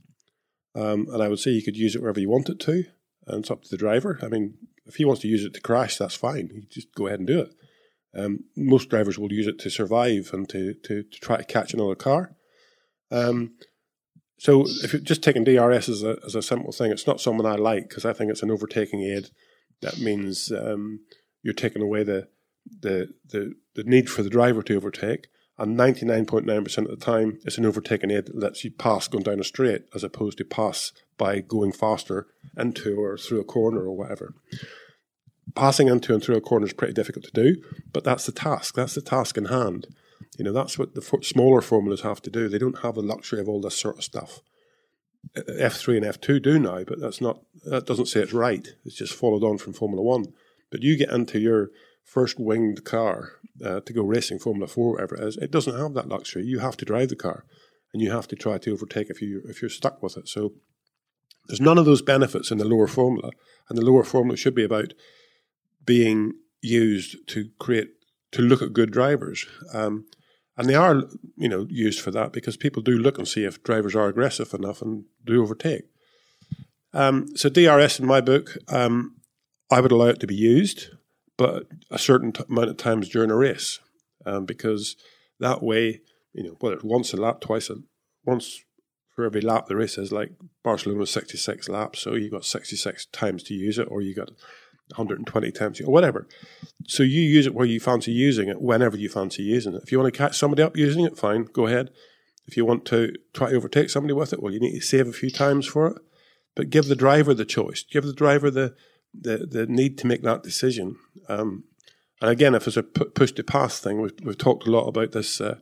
um, 0.75 1.09
and 1.11 1.23
I 1.23 1.29
would 1.29 1.41
say 1.41 1.51
you 1.51 1.63
could 1.63 1.77
use 1.77 1.97
it 1.97 2.01
wherever 2.01 2.21
you 2.21 2.31
want 2.31 2.49
it 2.49 2.61
to, 2.61 2.85
and 3.27 3.41
it's 3.41 3.51
up 3.51 3.63
to 3.63 3.71
the 3.71 3.77
driver. 3.77 4.19
I 4.23 4.29
mean, 4.29 4.55
if 4.87 4.97
he 4.97 5.05
wants 5.05 5.23
to 5.23 5.29
use 5.29 5.45
it 5.45 5.55
to 5.55 5.61
crash, 5.61 5.97
that's 5.97 6.15
fine. 6.15 6.51
You 6.53 6.63
just 6.71 6.95
go 6.95 7.07
ahead 7.07 7.19
and 7.19 7.27
do 7.27 7.41
it. 7.41 7.55
Um, 8.17 8.45
most 8.57 8.89
drivers 8.89 9.19
will 9.19 9.33
use 9.33 9.47
it 9.47 9.59
to 9.61 9.71
survive 9.71 10.31
and 10.33 10.49
to, 10.49 10.75
to, 10.75 11.03
to 11.03 11.21
try 11.21 11.37
to 11.37 11.45
catch 11.45 11.75
another 11.75 11.95
car. 11.95 12.35
Um, 13.11 13.53
so 14.39 14.65
if 14.67 14.93
you're 14.93 15.03
just 15.03 15.23
taking 15.23 15.45
DRS 15.45 15.89
as 15.89 16.03
a, 16.03 16.17
as 16.25 16.35
a 16.35 16.43
simple 16.43 16.73
thing, 16.73 16.91
it's 16.91 17.07
not 17.07 17.21
someone 17.21 17.47
I 17.47 17.57
like 17.57 17.89
because 17.89 18.05
I 18.05 18.13
think 18.13 18.31
it's 18.31 18.43
an 18.43 18.51
overtaking 18.51 19.03
aid. 19.03 19.29
That 19.83 19.99
means 19.99 20.51
um, 20.53 21.01
you're 21.43 21.55
taking 21.55 21.83
away 21.83 22.05
the, 22.05 22.29
the, 22.81 23.13
the, 23.29 23.55
the 23.79 23.85
need 23.85 24.11
for 24.11 24.24
the 24.24 24.29
driver 24.29 24.61
to 24.61 24.76
overtake. 24.76 25.29
And 25.57 25.79
99.9% 25.79 26.79
of 26.79 26.91
the 26.91 26.97
time, 26.97 27.39
it's 27.45 27.59
an 27.59 27.66
overtaking 27.66 28.11
aid 28.11 28.26
that 28.26 28.39
lets 28.39 28.64
you 28.64 28.72
pass 28.72 29.07
going 29.07 29.22
down 29.22 29.39
a 29.39 29.45
straight 29.45 29.85
as 29.95 30.03
opposed 30.03 30.39
to 30.39 30.45
pass 30.45 30.93
by 31.16 31.39
going 31.41 31.70
faster 31.70 32.26
into 32.57 33.01
or 33.01 33.16
through 33.16 33.41
a 33.41 33.45
corner 33.45 33.83
or 33.83 33.97
whatever. 33.97 34.35
Passing 35.55 35.87
into 35.87 36.12
and 36.12 36.22
through 36.22 36.37
a 36.37 36.41
corner 36.41 36.66
is 36.66 36.72
pretty 36.72 36.93
difficult 36.93 37.24
to 37.24 37.31
do, 37.31 37.62
but 37.93 38.03
that's 38.03 38.26
the 38.26 38.33
task. 38.33 38.74
That's 38.74 38.97
the 38.97 39.01
task 39.01 39.37
in 39.37 39.47
hand. 39.47 39.87
You 40.37 40.45
know, 40.45 40.53
that's 40.53 40.76
what 40.76 40.95
the 40.95 41.03
smaller 41.22 41.61
formulas 41.61 42.01
have 42.01 42.20
to 42.22 42.31
do. 42.31 42.49
They 42.49 42.59
don't 42.59 42.81
have 42.81 42.97
the 42.97 43.03
luxury 43.03 43.41
of 43.41 43.49
all 43.49 43.61
this 43.61 43.79
sort 43.79 43.99
of 43.99 44.05
stuff. 44.05 44.41
F3 45.37 45.99
and 45.99 46.07
F2 46.07 46.43
do 46.43 46.59
now, 46.59 46.83
but 46.85 47.01
that's 47.01 47.20
not, 47.20 47.43
that 47.64 47.87
doesn't 47.87 48.07
say 48.07 48.20
it's 48.20 48.33
right. 48.33 48.68
It's 48.85 48.97
just 48.97 49.14
followed 49.14 49.45
on 49.45 49.59
from 49.59 49.72
Formula 49.72 50.03
One. 50.03 50.33
But 50.70 50.83
you 50.83 50.97
get 50.97 51.11
into 51.11 51.39
your 51.39 51.70
first 52.05 52.41
winged 52.41 52.85
car 52.85 53.33
uh, 53.65 53.81
to 53.81 53.93
go 53.93 54.03
racing 54.03 54.39
Formula 54.39 54.67
4, 54.67 54.93
whatever 54.93 55.17
it 55.17 55.25
is, 55.25 55.37
it 55.37 55.51
doesn't 55.51 55.79
have 55.79 55.95
that 55.95 56.09
luxury. 56.09 56.45
You 56.45 56.59
have 56.61 56.77
to 56.79 56.85
drive 56.85 57.09
the 57.09 57.17
car 57.17 57.45
and 57.93 58.03
you 58.03 58.11
have 58.11 58.29
to 58.29 58.37
try 58.37 58.59
to 58.59 58.73
overtake 58.73 59.11
if, 59.11 59.23
you, 59.23 59.43
if 59.47 59.63
you're 59.63 59.69
stuck 59.69 60.03
with 60.03 60.17
it. 60.17 60.29
So 60.29 60.53
there's 61.47 61.61
none 61.61 61.79
of 61.79 61.87
those 61.87 62.03
benefits 62.03 62.51
in 62.51 62.59
the 62.59 62.65
lower 62.65 62.87
formula. 62.87 63.31
And 63.69 63.79
the 63.79 63.85
lower 63.85 64.05
formula 64.05 64.37
should 64.37 64.55
be 64.55 64.65
about 64.65 64.93
being 65.85 66.35
used 66.61 67.17
to 67.29 67.49
create, 67.59 67.89
to 68.33 68.43
look 68.43 68.63
at 68.63 68.73
good 68.73 68.91
drivers. 68.91 69.47
Um, 69.73 70.07
and 70.57 70.69
they 70.69 70.75
are, 70.75 71.05
you 71.37 71.49
know, 71.49 71.67
used 71.71 72.01
for 72.01 72.11
that 72.11 72.33
because 72.33 72.57
people 72.57 72.83
do 72.83 72.99
look 72.99 73.17
and 73.17 73.29
see 73.29 73.45
if 73.45 73.63
drivers 73.63 73.95
are 73.95 74.09
aggressive 74.09 74.53
enough 74.53 74.83
and 74.83 75.05
do 75.25 75.41
overtake. 75.41 75.85
Um, 76.93 77.29
so 77.37 77.49
DRS 77.49 78.01
in 78.01 78.07
my 78.07 78.21
book, 78.21 78.57
um, 78.69 79.17
I 79.71 79.81
would 79.81 79.93
allow 79.93 80.07
it 80.07 80.21
to 80.21 80.27
be 80.27 80.35
used, 80.35 80.89
but 81.39 81.66
a 81.91 81.99
certain 81.99 82.32
t- 82.32 82.45
amount 82.51 82.68
of 82.68 82.76
times 82.76 83.09
during 83.09 83.30
a 83.30 83.36
race, 83.36 83.78
um, 84.26 84.45
because 84.45 84.97
that 85.41 85.62
way, 85.62 86.01
you 86.34 86.43
know, 86.43 86.57
whether 86.61 86.76
it's 86.76 86.84
once 86.84 87.14
a 87.14 87.16
lap, 87.16 87.41
twice 87.41 87.70
a 87.70 87.76
once 88.26 88.62
for 89.14 89.24
every 89.24 89.41
lap 89.41 89.66
the 89.66 89.76
race 89.76 89.97
is, 89.97 90.12
like 90.12 90.32
Barcelona 90.62 91.01
was 91.01 91.11
66 91.11 91.68
laps, 91.68 92.01
so 92.01 92.14
you 92.14 92.30
got 92.30 92.45
66 92.45 93.07
times 93.07 93.43
to 93.45 93.55
use 93.55 93.78
it, 93.78 93.89
or 93.91 94.03
you 94.03 94.14
got 94.14 94.30
120 94.97 95.53
times, 95.53 95.80
or 95.80 95.91
whatever. 95.91 96.26
So 96.86 97.03
you 97.03 97.22
use 97.22 97.47
it 97.47 97.55
where 97.55 97.66
you 97.66 97.80
fancy 97.80 98.12
using 98.12 98.49
it, 98.49 98.61
whenever 98.61 98.97
you 98.97 99.09
fancy 99.09 99.45
using 99.45 99.74
it. 99.74 99.82
If 99.82 99.93
you 99.93 99.99
want 99.99 100.12
to 100.12 100.18
catch 100.18 100.36
somebody 100.36 100.62
up 100.62 100.76
using 100.76 101.05
it, 101.05 101.16
fine, 101.16 101.45
go 101.45 101.66
ahead. 101.66 101.91
If 102.47 102.57
you 102.57 102.64
want 102.64 102.84
to 102.86 103.14
try 103.32 103.51
to 103.51 103.57
overtake 103.57 103.91
somebody 103.91 104.14
with 104.14 104.32
it, 104.32 104.43
well, 104.43 104.53
you 104.53 104.61
need 104.61 104.74
to 104.74 104.80
save 104.80 105.07
a 105.07 105.12
few 105.12 105.30
times 105.30 105.66
for 105.66 105.89
it. 105.89 106.03
But 106.57 106.70
give 106.70 106.86
the 106.86 106.97
driver 106.97 107.34
the 107.34 107.45
choice. 107.45 107.84
Give 107.84 108.05
the 108.05 108.12
driver 108.12 108.51
the 108.51 108.74
the, 109.13 109.39
the 109.39 109.67
need 109.67 109.99
to 109.99 110.07
make 110.07 110.23
that 110.23 110.43
decision. 110.43 110.97
Um, 111.29 111.65
and 112.21 112.31
again, 112.31 112.55
if 112.55 112.67
it's 112.67 112.77
a 112.77 112.83
push 112.83 113.33
to 113.33 113.45
pass 113.45 113.79
thing, 113.79 114.01
we've, 114.01 114.13
we've 114.23 114.39
talked 114.39 114.67
a 114.67 114.71
lot 114.71 114.89
about 114.89 115.13
this 115.13 115.41
uh, 115.41 115.59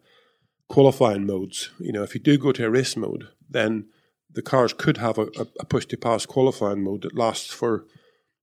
qualifying 0.68 1.26
modes. 1.26 1.70
You 1.78 1.92
know, 1.92 2.02
if 2.02 2.14
you 2.14 2.20
do 2.20 2.38
go 2.38 2.52
to 2.52 2.66
a 2.66 2.70
race 2.70 2.96
mode, 2.96 3.28
then 3.48 3.88
the 4.30 4.42
cars 4.42 4.72
could 4.72 4.96
have 4.98 5.18
a, 5.18 5.28
a 5.60 5.64
push 5.64 5.86
to 5.86 5.96
pass 5.96 6.26
qualifying 6.26 6.82
mode 6.82 7.02
that 7.02 7.16
lasts 7.16 7.52
for 7.52 7.86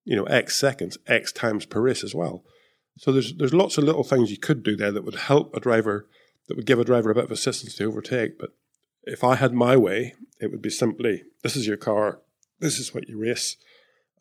you 0.05 0.15
know, 0.15 0.23
X 0.25 0.55
seconds, 0.57 0.97
X 1.07 1.31
times 1.31 1.65
per 1.65 1.81
race 1.81 2.03
as 2.03 2.13
well. 2.13 2.43
So 2.97 3.11
there's 3.11 3.35
there's 3.35 3.53
lots 3.53 3.77
of 3.77 3.83
little 3.83 4.03
things 4.03 4.31
you 4.31 4.37
could 4.37 4.63
do 4.63 4.75
there 4.75 4.91
that 4.91 5.03
would 5.03 5.15
help 5.15 5.55
a 5.55 5.59
driver, 5.59 6.07
that 6.47 6.57
would 6.57 6.65
give 6.65 6.79
a 6.79 6.85
driver 6.85 7.11
a 7.11 7.15
bit 7.15 7.23
of 7.25 7.31
assistance 7.31 7.75
to 7.75 7.85
overtake. 7.85 8.37
But 8.37 8.51
if 9.03 9.23
I 9.23 9.35
had 9.35 9.53
my 9.53 9.75
way, 9.77 10.15
it 10.39 10.51
would 10.51 10.61
be 10.61 10.69
simply: 10.69 11.23
this 11.41 11.55
is 11.55 11.67
your 11.67 11.77
car, 11.77 12.19
this 12.59 12.79
is 12.79 12.93
what 12.93 13.07
you 13.07 13.17
race, 13.17 13.57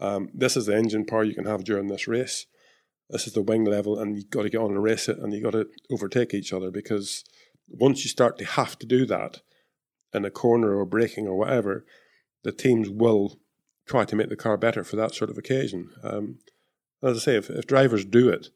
um, 0.02 0.28
this 0.34 0.56
is 0.56 0.66
the 0.66 0.76
engine 0.76 1.06
power 1.06 1.22
you 1.22 1.34
can 1.34 1.46
have 1.46 1.62
during 1.62 1.86
this 1.86 2.08
race, 2.08 2.46
this 3.08 3.28
is 3.28 3.34
the 3.34 3.42
wing 3.42 3.64
level, 3.64 3.98
and 3.98 4.16
you've 4.16 4.30
got 4.30 4.42
to 4.42 4.50
get 4.50 4.60
on 4.60 4.72
and 4.72 4.82
race 4.82 5.08
it, 5.08 5.18
and 5.18 5.32
you've 5.32 5.44
got 5.44 5.52
to 5.52 5.68
overtake 5.92 6.34
each 6.34 6.52
other 6.52 6.72
because 6.72 7.24
once 7.68 8.02
you 8.02 8.10
start 8.10 8.36
to 8.38 8.44
have 8.44 8.76
to 8.80 8.86
do 8.86 9.06
that 9.06 9.42
in 10.12 10.24
a 10.24 10.30
corner 10.30 10.76
or 10.76 10.84
braking 10.84 11.28
or 11.28 11.38
whatever, 11.38 11.86
the 12.42 12.50
teams 12.50 12.90
will 12.90 13.38
try 13.86 14.04
to 14.04 14.16
make 14.16 14.28
the 14.28 14.36
car 14.36 14.56
better 14.56 14.82
for 14.82 14.96
that 14.96 15.14
sort 15.14 15.30
of 15.30 15.38
occasion. 15.38 15.90
Um, 16.02 16.38
as 17.00 17.18
I 17.18 17.20
say, 17.20 17.36
if, 17.36 17.48
if 17.48 17.66
drivers 17.66 18.04
do 18.04 18.28
it, 18.28 18.48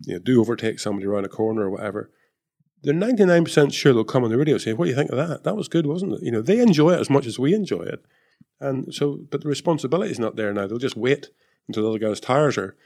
you 0.00 0.14
know, 0.14 0.20
do 0.20 0.40
overtake 0.40 0.80
somebody 0.80 1.06
around 1.06 1.26
a 1.26 1.28
corner 1.28 1.64
or 1.64 1.70
whatever, 1.70 2.10
they're 2.82 2.94
99% 2.94 3.74
sure 3.74 3.92
they'll 3.92 4.04
come 4.04 4.24
on 4.24 4.30
the 4.30 4.38
radio 4.38 4.54
and 4.54 4.62
say, 4.62 4.72
What 4.72 4.86
do 4.86 4.90
you 4.90 4.96
think 4.96 5.10
of 5.10 5.16
that? 5.16 5.44
That 5.44 5.56
was 5.56 5.68
good, 5.68 5.86
wasn't 5.86 6.14
it? 6.14 6.22
You 6.22 6.32
know, 6.32 6.42
they 6.42 6.60
enjoy 6.60 6.92
it 6.92 7.00
as 7.00 7.10
much 7.10 7.26
as 7.26 7.38
we 7.38 7.54
enjoy 7.54 7.82
it. 7.82 8.04
And 8.60 8.94
so, 8.94 9.18
but 9.30 9.42
the 9.42 9.48
responsibility 9.48 10.10
is 10.10 10.18
not 10.18 10.36
there 10.36 10.52
now. 10.52 10.66
They'll 10.66 10.78
just 10.78 10.96
wait 10.96 11.30
until 11.68 11.82
the 11.82 11.90
other 11.90 11.98
guy's 11.98 12.20
tires 12.20 12.56
are 12.56 12.76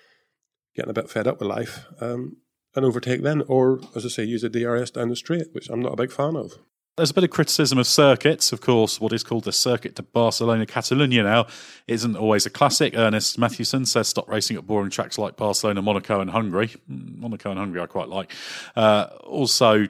getting 0.75 0.91
a 0.91 0.95
bit 0.95 1.11
fed 1.11 1.27
up 1.27 1.41
with 1.41 1.49
life 1.49 1.87
um, 2.01 2.37
and 2.75 2.85
overtake 2.85 3.23
then. 3.23 3.43
Or, 3.43 3.81
as 3.95 4.05
I 4.05 4.09
say, 4.09 4.25
use 4.25 4.45
a 4.45 4.49
DRS 4.49 4.91
down 4.91 5.09
the 5.09 5.17
straight, 5.17 5.49
which 5.53 5.69
I'm 5.69 5.81
not 5.81 5.93
a 5.93 5.97
big 5.97 6.13
fan 6.13 6.37
of. 6.37 6.59
There's 6.97 7.13
a 7.13 7.15
bit 7.15 7.23
of 7.23 7.31
criticism 7.31 7.79
of 7.79 7.87
circuits. 7.87 8.53
Of 8.53 8.61
course, 8.61 9.01
what 9.01 9.13
is 9.13 9.23
called 9.23 9.45
the 9.45 9.53
Circuit 9.53 9.95
de 9.95 10.03
Barcelona 10.03 10.67
Catalunya 10.67 11.23
now 11.23 11.47
isn't 11.87 12.17
always 12.17 12.45
a 12.45 12.51
classic. 12.51 12.95
Ernest 12.97 13.39
Mathewson 13.39 13.87
says 13.87 14.09
stop 14.09 14.29
racing 14.29 14.57
at 14.57 14.67
boring 14.67 14.91
tracks 14.91 15.17
like 15.17 15.37
Barcelona, 15.37 15.81
Monaco, 15.81 16.21
and 16.21 16.31
Hungary. 16.31 16.75
Hmm, 16.89 17.21
Monaco 17.21 17.51
and 17.51 17.59
Hungary 17.61 17.83
I 17.83 17.87
quite 17.87 18.09
like. 18.09 18.33
Uh, 18.75 19.07
also, 19.23 19.87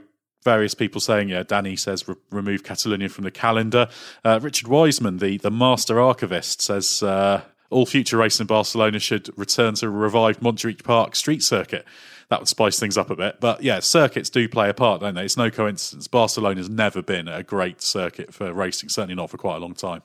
various 0.49 0.73
people 0.73 0.99
saying, 0.99 1.29
yeah, 1.29 1.43
Danny 1.43 1.77
says 1.77 2.09
re- 2.09 2.15
remove 2.31 2.65
Catalonia 2.65 3.11
from 3.11 3.25
the 3.25 3.31
calendar. 3.31 3.89
Uh, 4.25 4.41
Richard 4.43 4.67
Wiseman, 4.67 5.19
the, 5.19 5.37
the 5.37 5.51
master 5.51 6.01
archivist, 6.01 6.63
says 6.63 7.03
uh, 7.03 7.43
all 7.69 7.85
future 7.85 8.17
racing 8.17 8.45
in 8.45 8.47
Barcelona 8.47 8.99
should 8.99 9.29
return 9.39 9.75
to 9.75 9.87
a 9.87 9.91
revived 9.91 10.41
Montjuic 10.41 10.83
Park 10.85 11.15
street 11.17 11.43
circuit 11.43 11.85
that 12.31 12.41
would 12.41 12.49
spice 12.49 12.79
things 12.79 12.97
up 12.97 13.11
a 13.11 13.17
bit. 13.17 13.41
But 13.41 13.63
yeah, 13.63 13.81
circuits 13.81 14.31
do 14.31 14.49
play 14.49 14.71
a 14.71 14.75
part, 14.75 15.03
don't 15.03 15.15
they? 15.15 15.25
It's 15.25 15.37
no 15.37 15.51
coincidence. 15.51 16.09
Barcelona's 16.09 16.71
never 16.71 17.03
been 17.03 17.29
a 17.29 17.43
great 17.43 17.83
circuit 17.83 18.33
for 18.33 18.51
racing, 18.55 18.89
certainly 18.89 19.15
not 19.15 19.29
for 19.29 19.37
quite 19.37 19.57
a 19.57 19.61
long 19.61 19.75
time. 19.75 20.03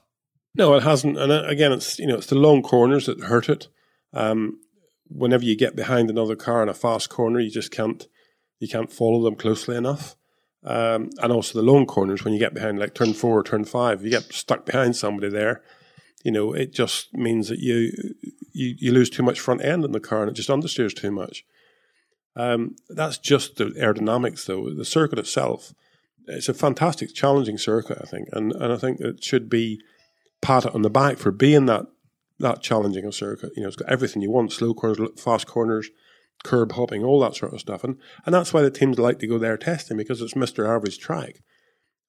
No, 0.55 0.73
it 0.75 0.83
hasn't. 0.83 1.17
And 1.17 1.31
uh, 1.31 1.43
again, 1.45 1.71
it's 1.71 1.99
you 1.99 2.07
know 2.07 2.17
it's 2.17 2.27
the 2.27 2.35
long 2.35 2.63
corners 2.63 3.05
that 3.05 3.21
hurt 3.21 3.47
it. 3.47 3.69
Um, 4.11 4.59
whenever 5.07 5.45
you 5.45 5.55
get 5.55 5.75
behind 5.75 6.09
another 6.09 6.35
car 6.35 6.61
in 6.63 6.69
a 6.69 6.73
fast 6.73 7.09
corner, 7.09 7.39
you 7.39 7.49
just 7.49 7.71
can't 7.71 8.05
you 8.59 8.67
can't 8.67 8.91
follow 8.91 9.23
them 9.23 9.35
closely 9.35 9.75
enough. 9.75 10.15
Um, 10.65 11.09
and 11.21 11.31
also 11.31 11.59
the 11.59 11.65
long 11.65 11.85
corners 11.85 12.23
when 12.23 12.33
you 12.33 12.39
get 12.39 12.53
behind 12.53 12.79
like 12.79 12.93
turn 12.93 13.13
four 13.13 13.39
or 13.39 13.43
turn 13.43 13.65
five, 13.65 14.03
you 14.03 14.09
get 14.09 14.33
stuck 14.33 14.65
behind 14.65 14.95
somebody 14.95 15.29
there. 15.29 15.61
You 16.23 16.31
know, 16.31 16.53
it 16.53 16.73
just 16.73 17.13
means 17.13 17.49
that 17.49 17.59
you 17.59 17.91
you, 18.53 18.75
you 18.77 18.91
lose 18.93 19.09
too 19.09 19.23
much 19.23 19.39
front 19.39 19.63
end 19.63 19.83
in 19.83 19.91
the 19.91 19.99
car 19.99 20.21
and 20.21 20.31
it 20.31 20.35
just 20.35 20.49
understeers 20.49 20.95
too 20.95 21.11
much. 21.11 21.43
Um, 22.35 22.75
that's 22.89 23.17
just 23.17 23.57
the 23.57 23.65
aerodynamics, 23.65 24.45
though. 24.45 24.73
The 24.73 24.85
circuit 24.85 25.19
itself, 25.19 25.73
it's 26.27 26.49
a 26.49 26.53
fantastic, 26.53 27.13
challenging 27.13 27.57
circuit, 27.57 27.99
I 28.01 28.05
think, 28.05 28.29
and 28.31 28.53
and 28.53 28.71
I 28.71 28.77
think 28.77 28.99
it 28.99 29.23
should 29.23 29.49
be 29.49 29.81
patted 30.41 30.73
on 30.73 30.81
the 30.81 30.89
back 30.89 31.17
for 31.17 31.31
being 31.31 31.65
that 31.67 31.85
that 32.39 32.61
challenging 32.61 33.05
a 33.05 33.11
circuit. 33.11 33.51
You 33.55 33.63
know, 33.63 33.67
it's 33.67 33.77
got 33.77 33.91
everything 33.91 34.21
you 34.21 34.31
want: 34.31 34.51
slow 34.51 34.73
corners, 34.73 34.99
fast 35.17 35.45
corners, 35.45 35.89
curb 36.43 36.73
hopping, 36.73 37.03
all 37.03 37.19
that 37.21 37.35
sort 37.35 37.53
of 37.53 37.59
stuff, 37.59 37.83
and 37.83 37.97
and 38.25 38.33
that's 38.33 38.53
why 38.53 38.61
the 38.61 38.71
teams 38.71 38.99
like 38.99 39.19
to 39.19 39.27
go 39.27 39.37
there 39.37 39.57
testing 39.57 39.97
because 39.97 40.21
it's 40.21 40.35
Mister 40.35 40.73
Average 40.73 40.99
track. 40.99 41.41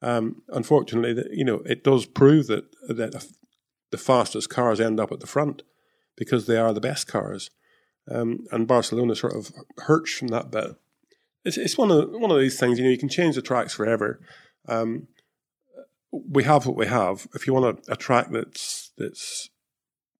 Um, 0.02 0.42
unfortunately, 0.48 1.14
the, 1.14 1.28
you 1.32 1.44
know, 1.44 1.62
it 1.64 1.82
does 1.82 2.06
prove 2.06 2.46
that 2.48 2.64
that 2.88 3.26
the 3.90 3.98
fastest 3.98 4.50
cars 4.50 4.80
end 4.80 5.00
up 5.00 5.12
at 5.12 5.20
the 5.20 5.26
front 5.26 5.62
because 6.16 6.46
they 6.46 6.56
are 6.56 6.72
the 6.72 6.80
best 6.80 7.06
cars. 7.06 7.50
Um, 8.10 8.40
and 8.52 8.68
Barcelona 8.68 9.14
sort 9.14 9.34
of 9.34 9.50
hurts 9.78 10.12
from 10.12 10.28
that 10.28 10.50
bit 10.50 10.76
it's 11.44 11.58
it's 11.58 11.78
one 11.78 11.90
of 11.90 12.10
one 12.10 12.30
of 12.30 12.38
these 12.38 12.58
things. 12.58 12.78
You 12.78 12.84
know, 12.84 12.90
you 12.90 12.98
can 12.98 13.08
change 13.08 13.34
the 13.34 13.42
tracks 13.42 13.74
forever. 13.74 14.20
Um, 14.68 15.08
we 16.10 16.44
have 16.44 16.66
what 16.66 16.76
we 16.76 16.86
have. 16.86 17.26
If 17.34 17.46
you 17.46 17.52
want 17.52 17.78
a, 17.88 17.92
a 17.92 17.96
track 17.96 18.28
that's 18.30 18.92
that's 18.96 19.50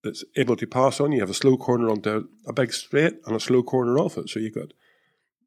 that's 0.05 0.23
able 0.37 0.55
to 0.57 0.67
pass 0.67 1.01
on, 1.01 1.13
you 1.13 1.21
have 1.21 1.31
a 1.31 1.35
slow 1.35 1.57
corner 1.57 1.89
onto 1.91 2.29
a 2.47 2.53
big 2.53 2.73
straight 2.73 3.15
and 3.27 3.35
a 3.35 3.41
slow 3.41 3.63
corner 3.63 3.99
off 3.99 4.19
it. 4.19 4.29
So 4.29 4.39
you've 4.39 4.55
got 4.55 4.73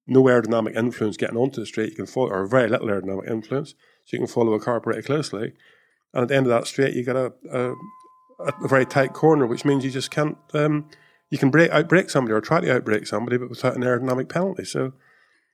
no 0.08 0.24
aerodynamic 0.24 0.76
influence 0.76 1.16
getting 1.16 1.38
onto 1.38 1.62
the 1.62 1.66
straight. 1.66 1.92
You 1.92 1.96
can 1.96 2.06
follow, 2.08 2.30
or 2.30 2.48
very 2.48 2.68
little 2.68 2.88
aerodynamic 2.88 3.30
influence, 3.30 3.76
so 4.06 4.14
you 4.14 4.20
can 4.20 4.28
follow 4.28 4.54
a 4.54 4.60
car 4.60 4.82
pretty 4.82 5.04
closely. 5.04 5.54
And 6.14 6.24
at 6.24 6.30
the 6.30 6.36
end 6.36 6.48
of 6.48 6.52
that 6.52 6.68
straight, 6.68 6.96
you 6.96 7.04
got 7.04 7.16
a, 7.16 7.34
a, 7.52 7.74
a 8.40 8.68
very 8.68 8.86
tight 8.86 9.14
corner, 9.14 9.46
which 9.46 9.66
means 9.66 9.86
you 9.86 9.92
just 9.92 10.12
can't. 10.12 10.38
Um, 10.54 10.90
you 11.30 11.38
can 11.38 11.52
brake 11.52 11.72
outbrake 11.72 12.10
somebody 12.10 12.34
or 12.34 12.42
try 12.42 12.62
to 12.62 12.74
outbreak 12.74 13.06
somebody, 13.06 13.38
but 13.38 13.50
without 13.50 13.76
an 13.76 13.84
aerodynamic 13.84 14.30
penalty. 14.30 14.64
So, 14.64 14.94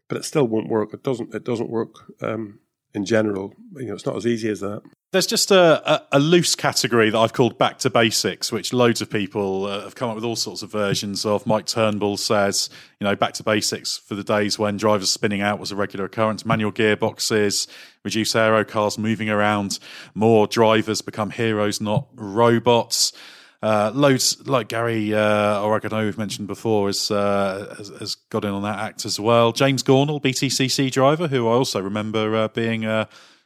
but 0.08 0.18
it 0.18 0.24
still 0.24 0.48
won't 0.48 0.70
work. 0.70 0.94
It 0.94 1.04
doesn't. 1.04 1.34
It 1.34 1.44
doesn't 1.44 1.70
work 1.70 1.96
um, 2.22 2.60
in 2.94 3.06
general. 3.06 3.54
You 3.76 3.88
know, 3.88 3.94
it's 3.96 4.06
not 4.06 4.16
as 4.16 4.28
easy 4.28 4.50
as 4.50 4.60
that. 4.60 4.84
There's 5.12 5.28
just 5.28 5.52
a, 5.52 5.92
a, 5.92 6.08
a, 6.14 6.20
loose 6.20 6.56
category 6.56 7.12
that 7.12 7.18
I've 7.18 7.34
called 7.34 7.60
back 7.60 7.78
to 7.80 7.90
basics, 7.92 8.52
which 8.52 8.74
loads 8.74 9.00
of 9.00 9.12
people 9.12 9.66
uh, 9.66 9.82
have 9.82 9.94
come 9.94 10.10
up 10.10 10.16
with 10.16 10.24
all 10.24 10.36
sorts 10.36 10.64
of 10.64 10.72
versions 10.72 11.24
of. 11.24 11.46
Mike 11.46 11.68
Turnbull 11.68 12.18
says, 12.18 12.70
you 13.00 13.06
know, 13.06 13.16
back 13.16 13.34
to 13.34 13.44
basics 13.44 13.96
for 13.96 14.16
the 14.16 14.24
days 14.24 14.58
when 14.58 14.76
drivers 14.76 15.12
spinning 15.12 15.42
out 15.42 15.60
was 15.60 15.72
a 15.72 15.76
regular 15.76 16.06
occurrence, 16.06 16.48
manual 16.48 16.72
gearboxes, 16.72 17.68
reduce 18.04 18.36
aero 18.36 18.66
cars 18.66 18.98
moving 18.98 19.30
around, 19.30 19.78
more 20.16 20.48
drivers 20.48 21.02
become 21.02 21.30
heroes, 21.30 21.80
not 21.80 22.08
robots. 22.16 23.14
Uh, 23.64 23.92
loads 23.96 24.46
like 24.46 24.68
Gary 24.68 25.14
uh, 25.14 25.64
Oregano, 25.64 26.04
we've 26.04 26.18
mentioned 26.18 26.50
before, 26.50 26.88
has, 26.88 27.10
uh, 27.10 27.74
has, 27.78 27.88
has 27.98 28.16
got 28.30 28.44
in 28.44 28.52
on 28.52 28.64
that 28.64 28.78
act 28.78 29.06
as 29.06 29.22
well. 29.22 29.54
James 29.54 29.82
Gornall, 29.82 30.22
BTCC 30.22 30.92
driver, 30.92 31.30
who 31.30 31.48
I 31.48 31.54
also 31.54 31.80
remember 31.80 32.36
uh, 32.36 32.48
being 32.50 32.84
uh, 32.84 33.06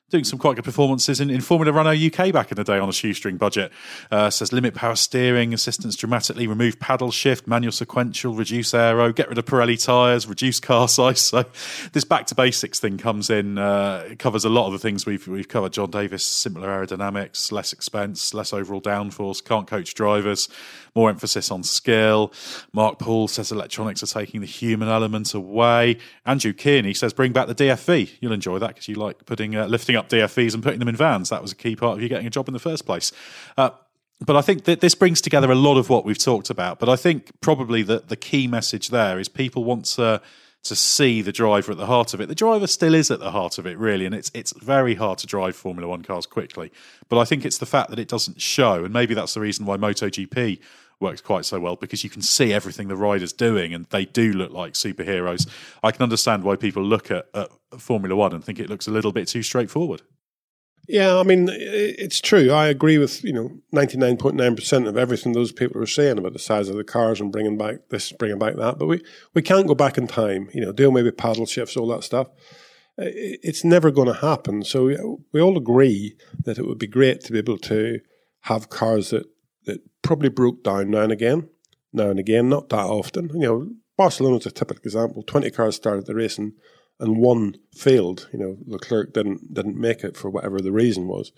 doing 0.09 0.23
some 0.23 0.39
quite 0.39 0.55
good 0.55 0.63
performances 0.63 1.19
in, 1.19 1.29
in 1.29 1.41
Formula 1.41 1.73
Renault 1.73 1.97
UK 2.07 2.31
back 2.31 2.49
in 2.49 2.55
the 2.55 2.63
day 2.63 2.79
on 2.79 2.87
a 2.87 2.93
shoestring 2.93 3.35
budget. 3.35 3.73
Uh, 4.09 4.29
says 4.29 4.53
limit 4.53 4.73
power 4.73 4.95
steering, 4.95 5.53
assistance 5.53 5.97
dramatically, 5.97 6.47
remove 6.47 6.79
paddle 6.79 7.11
shift, 7.11 7.45
manual 7.45 7.73
sequential, 7.73 8.33
reduce 8.33 8.73
aero, 8.73 9.11
get 9.11 9.27
rid 9.27 9.37
of 9.37 9.43
Pirelli 9.43 9.83
tyres, 9.83 10.25
reduce 10.25 10.61
car 10.61 10.87
size. 10.87 11.19
So 11.19 11.43
this 11.91 12.05
back 12.05 12.25
to 12.27 12.35
basics 12.35 12.79
thing 12.79 12.97
comes 12.97 13.29
in, 13.29 13.57
uh, 13.57 14.15
covers 14.17 14.45
a 14.45 14.49
lot 14.49 14.67
of 14.67 14.71
the 14.71 14.79
things 14.79 15.05
we've, 15.05 15.27
we've 15.27 15.49
covered. 15.49 15.73
John 15.73 15.91
Davis, 15.91 16.25
simpler 16.25 16.69
aerodynamics, 16.69 17.51
less 17.51 17.73
expense, 17.73 18.33
less 18.33 18.53
overall 18.53 18.81
downforce, 18.81 19.43
can't 19.43 19.67
coach 19.67 19.93
drivers, 19.93 20.47
more 20.95 21.09
emphasis 21.09 21.51
on 21.51 21.63
skill. 21.63 22.31
Mark 22.71 22.97
Paul 22.97 23.27
says 23.27 23.51
electronics 23.51 24.01
are 24.03 24.07
taking 24.07 24.39
the 24.39 24.47
human 24.47 24.87
element 24.87 25.33
away. 25.33 25.97
Andrew 26.25 26.53
Kearney 26.53 26.93
says 26.93 27.11
bring 27.11 27.33
back 27.33 27.47
the 27.47 27.55
DFV. 27.55 28.13
You'll 28.21 28.31
enjoy 28.31 28.57
that 28.59 28.69
because 28.69 28.87
you 28.87 28.95
like 28.95 29.25
putting 29.25 29.57
uh, 29.57 29.67
lifting 29.67 29.96
up 29.97 30.09
DFVs 30.09 30.53
and 30.53 30.63
putting 30.63 30.79
them 30.79 30.87
in 30.87 30.95
vans. 30.95 31.29
That 31.29 31.41
was 31.41 31.51
a 31.51 31.55
key 31.55 31.75
part 31.75 31.97
of 31.97 32.01
you 32.01 32.09
getting 32.09 32.27
a 32.27 32.31
job 32.31 32.47
in 32.47 32.53
the 32.53 32.59
first 32.59 32.85
place. 32.85 33.11
Uh, 33.57 33.71
but 34.25 34.35
I 34.35 34.41
think 34.41 34.63
that 34.63 34.81
this 34.81 34.95
brings 34.95 35.21
together 35.21 35.51
a 35.51 35.55
lot 35.55 35.77
of 35.77 35.89
what 35.89 36.05
we've 36.05 36.17
talked 36.17 36.49
about. 36.49 36.79
But 36.79 36.89
I 36.89 36.95
think 36.95 37.31
probably 37.41 37.83
the, 37.83 37.99
the 37.99 38.15
key 38.15 38.47
message 38.47 38.89
there 38.89 39.19
is 39.19 39.27
people 39.27 39.63
want 39.63 39.85
to 39.85 40.21
to 40.63 40.75
see 40.75 41.21
the 41.21 41.31
driver 41.31 41.71
at 41.71 41.77
the 41.77 41.85
heart 41.85 42.13
of 42.13 42.19
it. 42.19 42.27
The 42.27 42.35
driver 42.35 42.67
still 42.67 42.93
is 42.93 43.09
at 43.09 43.19
the 43.19 43.31
heart 43.31 43.57
of 43.57 43.65
it, 43.65 43.77
really, 43.77 44.05
and 44.05 44.13
it's 44.13 44.31
it's 44.33 44.53
very 44.53 44.95
hard 44.95 45.17
to 45.19 45.27
drive 45.27 45.55
Formula 45.55 45.87
One 45.87 46.01
cars 46.01 46.25
quickly. 46.25 46.71
But 47.09 47.19
I 47.19 47.25
think 47.25 47.45
it's 47.45 47.59
the 47.59 47.65
fact 47.65 47.89
that 47.89 47.99
it 47.99 48.07
doesn't 48.07 48.41
show, 48.41 48.83
and 48.83 48.93
maybe 48.93 49.13
that's 49.13 49.33
the 49.33 49.39
reason 49.39 49.65
why 49.65 49.77
MotoGP 49.77 50.59
works 50.99 51.21
quite 51.21 51.45
so 51.45 51.59
well 51.59 51.75
because 51.75 52.03
you 52.03 52.09
can 52.09 52.21
see 52.21 52.53
everything 52.53 52.87
the 52.87 52.95
rider's 52.95 53.33
doing, 53.33 53.73
and 53.73 53.85
they 53.89 54.05
do 54.05 54.33
look 54.33 54.51
like 54.51 54.73
superheroes. 54.73 55.47
I 55.83 55.91
can 55.91 56.03
understand 56.03 56.43
why 56.43 56.55
people 56.55 56.83
look 56.83 57.11
at, 57.11 57.27
at 57.33 57.49
Formula 57.77 58.15
One 58.15 58.33
and 58.33 58.43
think 58.43 58.59
it 58.59 58.69
looks 58.69 58.87
a 58.87 58.91
little 58.91 59.11
bit 59.11 59.27
too 59.27 59.43
straightforward. 59.43 60.01
Yeah, 60.87 61.17
I 61.17 61.23
mean, 61.23 61.49
it's 61.51 62.21
true. 62.21 62.49
I 62.51 62.67
agree 62.67 62.97
with 62.97 63.23
you 63.23 63.33
know 63.33 63.59
ninety 63.71 63.97
nine 63.97 64.15
point 64.15 64.35
nine 64.35 64.55
percent 64.55 64.87
of 64.87 64.97
everything 64.97 65.33
those 65.33 65.51
people 65.51 65.81
are 65.81 65.85
saying 65.85 66.17
about 66.17 66.33
the 66.33 66.39
size 66.39 66.69
of 66.69 66.77
the 66.77 66.83
cars 66.85 67.19
and 67.19 67.31
bringing 67.31 67.57
back 67.57 67.89
this, 67.89 68.11
bringing 68.13 68.39
back 68.39 68.55
that. 68.55 68.79
But 68.79 68.87
we 68.87 69.03
we 69.33 69.41
can't 69.41 69.67
go 69.67 69.75
back 69.75 69.97
in 69.97 70.07
time. 70.07 70.49
You 70.53 70.61
know, 70.61 70.71
deal 70.71 70.91
maybe 70.91 71.11
paddle 71.11 71.45
shifts, 71.45 71.75
all 71.75 71.87
that 71.87 72.03
stuff. 72.03 72.29
It's 72.99 73.63
never 73.63 73.91
going 73.91 74.07
to 74.07 74.13
happen. 74.13 74.63
So 74.63 75.19
we 75.31 75.39
all 75.39 75.55
agree 75.55 76.15
that 76.45 76.57
it 76.57 76.65
would 76.65 76.79
be 76.79 76.87
great 76.87 77.21
to 77.21 77.31
be 77.31 77.37
able 77.37 77.59
to 77.59 77.99
have 78.41 78.69
cars 78.69 79.11
that 79.11 79.27
probably 80.07 80.29
broke 80.29 80.63
down 80.63 80.89
now 80.89 81.01
and 81.01 81.11
again, 81.11 81.49
now 81.91 82.09
and 82.09 82.19
again, 82.19 82.47
not 82.47 82.69
that 82.69 82.85
often. 82.85 83.29
You 83.33 83.39
know, 83.39 83.69
Barcelona's 83.97 84.45
a 84.45 84.51
typical 84.51 84.81
example. 84.85 85.21
Twenty 85.21 85.51
cars 85.51 85.75
started 85.75 86.05
the 86.05 86.15
race 86.15 86.37
and 86.37 86.53
and 86.99 87.17
one 87.17 87.57
failed. 87.75 88.29
You 88.31 88.39
know, 88.39 88.57
Leclerc 88.65 89.13
didn't 89.13 89.53
didn't 89.53 89.79
make 89.79 90.03
it 90.05 90.15
for 90.15 90.29
whatever 90.29 90.61
the 90.61 90.71
reason 90.71 91.07
was. 91.07 91.33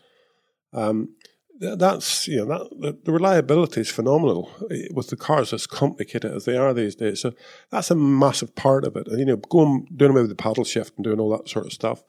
Um, 0.71 1.15
that's 1.59 2.27
you 2.27 2.45
know 2.45 2.69
that 2.79 3.03
the, 3.03 3.11
reliability 3.11 3.81
is 3.81 3.89
phenomenal 3.89 4.51
eh, 4.71 4.87
with 4.93 5.09
the 5.09 5.17
cars 5.17 5.51
as 5.51 5.65
complicated 5.65 6.31
as 6.31 6.45
they 6.45 6.55
are 6.55 6.73
these 6.73 6.95
days. 6.95 7.21
So 7.21 7.33
that's 7.71 7.89
a 7.89 7.95
massive 7.95 8.55
part 8.55 8.85
of 8.85 8.95
it. 8.95 9.07
And 9.07 9.19
you 9.19 9.25
know, 9.25 9.37
going 9.37 9.87
doing 9.95 10.11
away 10.11 10.21
with 10.21 10.29
the 10.29 10.35
paddle 10.35 10.63
shift 10.63 10.93
and 10.95 11.03
doing 11.03 11.19
all 11.19 11.35
that 11.35 11.49
sort 11.49 11.65
of 11.65 11.73
stuff. 11.73 12.03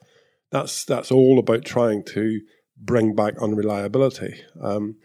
That's 0.51 0.85
that's 0.85 1.11
all 1.11 1.39
about 1.39 1.65
trying 1.65 2.03
to 2.13 2.39
bring 2.77 3.15
back 3.15 3.41
unreliability. 3.41 4.35
Um, 4.61 4.97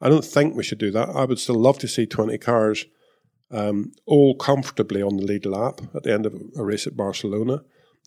I 0.00 0.08
don't 0.08 0.24
think 0.24 0.54
we 0.54 0.62
should 0.62 0.78
do 0.78 0.90
that. 0.92 1.10
I 1.10 1.24
would 1.24 1.38
still 1.38 1.56
love 1.56 1.78
to 1.80 1.88
see 1.88 2.06
twenty 2.06 2.38
cars 2.38 2.86
um, 3.50 3.92
all 4.06 4.34
comfortably 4.34 5.02
on 5.02 5.16
the 5.16 5.24
lead 5.24 5.46
lap 5.46 5.80
at 5.94 6.04
the 6.04 6.12
end 6.12 6.26
of 6.26 6.34
a 6.56 6.64
race 6.64 6.86
at 6.86 6.96
Barcelona 6.96 7.62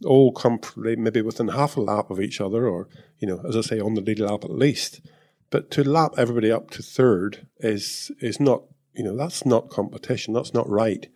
all 0.06 0.32
comfortably, 0.32 0.96
maybe 0.96 1.22
within 1.22 1.50
half 1.50 1.78
a 1.78 1.82
lap 1.82 2.10
of 2.10 2.20
each 2.20 2.42
other, 2.42 2.68
or 2.68 2.88
you 3.20 3.28
know, 3.28 3.42
as 3.48 3.56
I 3.56 3.62
say, 3.62 3.80
on 3.80 3.94
the 3.94 4.02
lead 4.02 4.20
lap 4.20 4.44
at 4.44 4.52
least. 4.52 5.02
But 5.50 5.70
to 5.72 5.84
lap 5.84 6.14
everybody 6.18 6.52
up 6.52 6.72
to 6.72 6.84
third 6.84 7.48
is 7.60 8.12
is 8.20 8.40
not 8.40 8.64
you 8.94 9.04
know 9.04 9.16
that's 9.16 9.46
not 9.46 9.70
competition. 9.70 10.34
That's 10.34 10.54
not 10.54 10.70
right. 10.70 11.08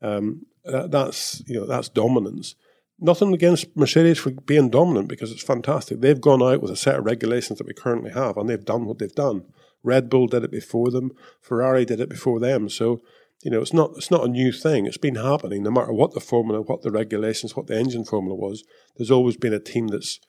Um, 0.00 0.46
that, 0.64 0.90
that's 0.90 1.42
you 1.46 1.58
know 1.58 1.66
that's 1.66 1.88
dominance. 1.88 2.54
Nothing 2.98 3.34
against 3.34 3.76
Mercedes 3.76 4.18
for 4.18 4.30
being 4.30 4.70
dominant 4.70 5.08
because 5.08 5.32
it's 5.32 5.42
fantastic. 5.42 6.00
They've 6.00 6.20
gone 6.20 6.42
out 6.42 6.62
with 6.62 6.70
a 6.70 6.76
set 6.76 6.96
of 6.96 7.04
regulations 7.04 7.58
that 7.58 7.66
we 7.66 7.74
currently 7.74 8.12
have, 8.12 8.36
and 8.36 8.48
they've 8.48 8.64
done 8.64 8.84
what 8.84 8.98
they've 8.98 9.12
done. 9.12 9.44
Red 9.82 10.08
Bull 10.08 10.26
did 10.26 10.44
it 10.44 10.50
before 10.50 10.90
them. 10.90 11.12
Ferrari 11.40 11.84
did 11.84 12.00
it 12.00 12.08
before 12.08 12.40
them. 12.40 12.68
So 12.68 13.00
you 13.42 13.50
know, 13.50 13.60
it's 13.60 13.72
not 13.72 13.92
it's 13.96 14.10
not 14.10 14.24
a 14.24 14.28
new 14.28 14.52
thing. 14.52 14.86
It's 14.86 14.96
been 14.96 15.16
happening. 15.16 15.62
No 15.62 15.70
matter 15.70 15.92
what 15.92 16.14
the 16.14 16.20
formula, 16.20 16.62
what 16.62 16.82
the 16.82 16.92
regulations, 16.92 17.56
what 17.56 17.66
the 17.66 17.76
engine 17.76 18.04
formula 18.04 18.36
was, 18.36 18.62
there's 18.96 19.10
always 19.10 19.36
been 19.36 19.52
a 19.52 19.58
team 19.58 19.88
that's 19.88 20.20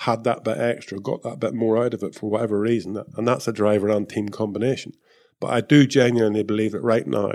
had 0.00 0.24
that 0.24 0.44
bit 0.44 0.58
extra, 0.58 0.98
got 0.98 1.22
that 1.22 1.40
bit 1.40 1.54
more 1.54 1.82
out 1.82 1.94
of 1.94 2.02
it 2.02 2.14
for 2.14 2.28
whatever 2.28 2.60
reason, 2.60 3.02
and 3.16 3.26
that's 3.26 3.48
a 3.48 3.52
driver 3.52 3.88
and 3.88 4.08
team 4.08 4.28
combination. 4.28 4.92
But 5.40 5.48
I 5.48 5.60
do 5.60 5.86
genuinely 5.86 6.42
believe 6.42 6.72
that 6.72 6.82
right 6.82 7.06
now 7.06 7.32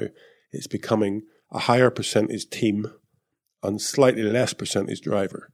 it's 0.52 0.68
becoming 0.68 1.24
a 1.52 1.60
higher 1.60 1.90
percentage 1.90 2.50
team 2.50 2.92
and 3.64 3.82
slightly 3.82 4.24
less 4.24 4.54
percentage 4.54 5.02
driver. 5.02 5.52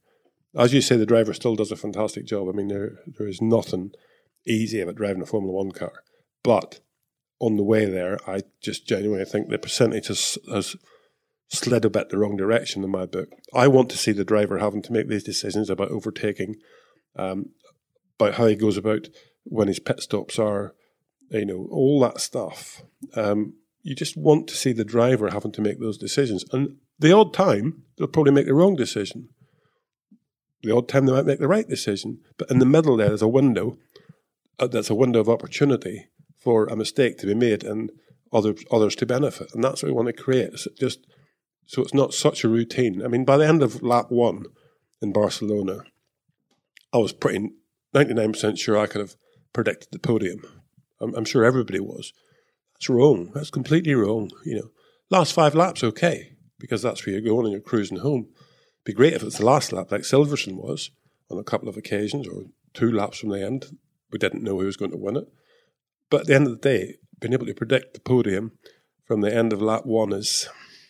As 0.55 0.74
you 0.74 0.82
say, 0.82 0.97
the 0.97 1.05
driver 1.05 1.34
still 1.34 1.55
does 1.55 1.72
a 1.72 1.76
fantastic 1.76 2.26
job. 2.26 2.49
I 2.49 2.51
mean, 2.51 2.68
there 2.68 2.99
there 3.05 3.28
is 3.28 3.41
nothing 3.41 3.91
easy 4.47 4.82
about 4.82 4.95
driving 4.95 5.22
a 5.22 5.26
Formula 5.26 5.53
One 5.53 5.72
car, 5.72 6.03
but 6.44 6.80
on 7.40 7.58
the 7.58 7.64
way 7.64 7.86
there, 7.86 8.18
I 8.28 8.42
just 8.62 8.88
genuinely 8.88 9.26
think 9.26 9.50
the 9.50 9.58
percentage 9.58 10.08
has, 10.08 10.38
has 10.52 10.76
slid 11.50 11.86
a 11.86 11.90
bit 11.90 12.10
the 12.10 12.18
wrong 12.18 12.36
direction 12.36 12.84
in 12.84 12.90
my 12.90 13.06
book. 13.06 13.30
I 13.54 13.68
want 13.68 13.90
to 13.92 13.98
see 13.98 14.12
the 14.12 14.26
driver 14.26 14.58
having 14.58 14.82
to 14.84 14.94
make 14.94 15.08
these 15.08 15.24
decisions 15.24 15.70
about 15.70 15.92
overtaking, 15.92 16.56
um, 17.16 17.52
about 18.20 18.36
how 18.36 18.48
he 18.48 18.56
goes 18.56 18.78
about 18.78 19.08
when 19.44 19.68
his 19.68 19.80
pit 19.80 20.02
stops 20.02 20.40
are, 20.40 20.74
you 21.30 21.46
know, 21.46 21.68
all 21.72 22.00
that 22.02 22.20
stuff. 22.20 22.82
Um, 23.16 23.54
you 23.84 23.96
just 23.96 24.18
want 24.18 24.48
to 24.48 24.56
see 24.56 24.74
the 24.74 24.84
driver 24.84 25.30
having 25.30 25.52
to 25.54 25.62
make 25.62 25.80
those 25.80 25.98
decisions. 25.98 26.44
And 26.52 26.78
the 27.00 27.14
odd 27.14 27.34
time, 27.34 27.84
they'll 27.98 28.08
probably 28.08 28.34
make 28.34 28.48
the 28.48 28.54
wrong 28.54 28.76
decision. 28.76 29.30
The 30.64 30.76
odd 30.76 30.90
time, 30.90 31.06
they 31.06 31.14
might 31.14 31.26
make 31.26 31.40
the 31.40 31.48
right 31.48 31.68
decision. 31.68 32.20
But 32.38 32.50
in 32.50 32.60
the 32.60 32.66
middle 32.66 32.98
there, 32.98 33.10
there's 33.10 33.22
a 33.22 33.28
window. 33.28 33.78
Uh, 34.60 34.68
that's 34.68 34.90
a 34.90 34.96
window 34.96 35.20
of 35.20 35.30
opportunity 35.30 36.08
for 36.38 36.66
a 36.66 36.76
mistake 36.76 37.18
to 37.18 37.28
be 37.28 37.34
made 37.34 37.64
and 37.64 37.92
others 38.32 38.64
others 38.72 38.96
to 38.98 39.06
benefit. 39.06 39.54
And 39.54 39.64
that's 39.64 39.84
what 39.84 39.90
we 39.90 39.96
want 39.96 40.08
to 40.08 40.14
create. 40.14 40.54
It's 40.54 40.68
just 40.80 41.06
so 41.66 41.82
it's 41.82 41.94
not 41.94 42.14
such 42.14 42.44
a 42.44 42.50
routine. 42.50 43.04
I 43.04 43.08
mean, 43.08 43.26
by 43.26 43.38
the 43.38 43.48
end 43.48 43.62
of 43.62 43.84
lap 43.84 44.06
one 44.10 44.46
in 45.02 45.12
Barcelona, 45.12 45.80
I 46.94 46.98
was 46.98 47.14
pretty 47.14 47.52
ninety 47.94 48.14
nine 48.14 48.32
percent 48.32 48.58
sure 48.58 48.78
I 48.78 48.88
could 48.88 49.02
have 49.02 49.16
predicted 49.54 49.90
the 49.92 50.00
podium. 50.00 50.42
I'm, 51.00 51.14
I'm, 51.16 51.26
sure 51.26 51.44
everybody 51.44 51.80
was. 51.80 52.12
That's 52.74 52.90
wrong. 52.90 53.32
That's 53.34 53.52
completely 53.52 53.94
wrong. 53.94 54.32
You 54.46 54.56
know, 54.56 54.70
last 55.10 55.34
five 55.34 55.56
laps 55.56 55.84
okay 55.84 56.34
because 56.60 56.82
that's 56.82 57.06
where 57.06 57.14
you're 57.14 57.34
going 57.34 57.46
and 57.46 57.52
you're 57.52 57.62
cruising 57.62 58.00
home. 58.00 58.30
Be 58.84 58.94
great 58.94 59.14
if 59.14 59.24
it's 59.24 59.38
the 59.38 59.46
last 59.46 59.72
lap 59.72 59.92
like 59.92 60.02
Silverstone 60.02 60.56
was 60.56 60.92
on 61.30 61.38
a 61.38 61.44
couple 61.44 61.70
of 61.70 61.78
occasions 61.78 62.28
or 62.28 62.46
two 62.74 62.92
laps 62.92 63.20
from 63.20 63.30
the 63.30 63.46
end. 63.46 63.78
We 64.12 64.18
didn't 64.18 64.44
know 64.44 64.60
who 64.60 64.66
was 64.66 64.78
going 64.78 64.92
to 64.92 64.98
win 64.98 65.18
it. 65.18 65.28
But 66.10 66.22
at 66.22 66.28
the 66.28 66.36
end 66.36 66.47
of 66.47 66.53
the 66.53 66.70
day, 66.70 66.95
being 67.20 67.34
able 67.34 67.45
to 67.45 67.53
predict 67.53 67.93
the 67.93 67.99
podium 67.99 68.53
from 69.05 69.22
the 69.22 69.34
end 69.34 69.53
of 69.53 69.62
lap 69.62 69.86
one 69.86 70.14
is 70.14 70.47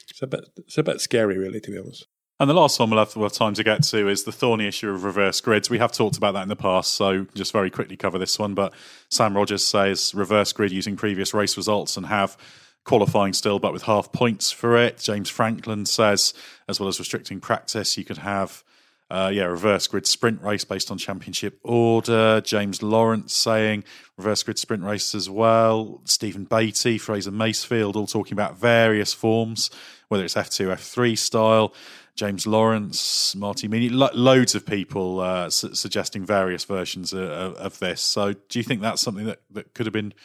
it's 0.09 0.22
a 0.22 0.28
bit 0.28 0.49
it's 0.57 0.78
a 0.78 0.84
bit 0.84 1.01
scary, 1.01 1.38
really, 1.38 1.59
to 1.61 1.72
be 1.72 1.78
honest. 1.78 2.07
And 2.39 2.49
the 2.49 2.53
last 2.53 2.80
one 2.80 2.91
we'll 2.91 2.99
have, 2.99 3.15
we'll 3.15 3.26
have 3.26 3.34
time 3.34 3.55
to 3.55 3.63
get 3.63 3.82
to 3.86 4.07
is 4.07 4.24
the 4.24 4.32
thorny 4.32 4.68
issue 4.68 4.89
of 4.91 5.03
reverse 5.03 5.41
grids. 5.41 5.72
We 5.72 5.80
have 5.80 5.91
talked 5.91 6.18
about 6.18 6.34
that 6.34 6.43
in 6.43 6.49
the 6.49 6.55
past, 6.55 6.93
so 6.93 7.26
just 7.34 7.51
very 7.51 7.72
quickly 7.72 7.97
cover 7.97 8.20
this 8.20 8.38
one. 8.38 8.53
But 8.53 8.74
Sam 9.09 9.36
Rogers 9.36 9.63
says 9.63 10.13
reverse 10.13 10.53
grid 10.53 10.72
using 10.72 10.95
previous 10.95 11.34
race 11.34 11.57
results 11.57 11.97
and 11.97 12.05
have 12.05 12.38
qualifying 12.84 13.34
still, 13.34 13.57
but 13.57 13.74
with 13.74 13.84
half 13.84 14.11
points 14.11 14.51
for 14.51 14.78
it. 14.78 14.99
James 14.99 15.30
Franklin 15.30 15.86
says, 15.86 16.34
as 16.70 16.80
well 16.80 16.88
as 16.88 16.99
restricting 16.99 17.39
practice, 17.39 17.97
you 17.97 18.05
could 18.05 18.20
have 18.20 18.63
uh, 19.10 19.32
yeah, 19.34 19.45
reverse 19.45 19.88
grid 19.88 20.05
sprint 20.05 20.41
race 20.41 20.66
based 20.66 20.91
on 20.91 20.97
championship 20.97 21.60
order. 21.64 22.41
James 22.41 22.84
Lawrence 22.84 23.34
saying 23.34 23.84
reverse 24.18 24.43
grid 24.43 24.60
sprint 24.60 24.84
race 24.84 25.16
as 25.16 25.30
well. 25.30 26.01
Stephen 26.03 26.43
Beatty, 26.43 26.97
Fraser 26.97 27.32
Macefield, 27.32 27.95
all 27.95 28.08
talking 28.08 28.34
about 28.34 28.58
various 28.58 29.14
forms, 29.14 29.70
whether 30.10 30.26
it's 30.26 30.36
F2, 30.36 30.74
F3 30.74 31.18
style. 31.18 31.74
James 32.16 32.47
Lawrence, 32.47 33.36
Marty 33.36 33.68
Meany, 33.68 33.89
lo- 33.89 34.10
loads 34.14 34.55
of 34.55 34.66
people 34.66 35.20
uh, 35.20 35.51
su- 35.51 35.76
suggesting 35.76 36.26
various 36.26 36.64
versions 36.64 37.14
of, 37.14 37.22
of, 37.22 37.78
this. 37.78 38.01
So, 38.01 38.34
do 38.34 38.58
you 38.58 38.64
think 38.64 38.82
that's 38.82 39.03
something 39.03 39.26
that, 39.26 39.41
that 39.51 39.76
could 39.76 39.86
have 39.86 39.93
been 39.93 40.16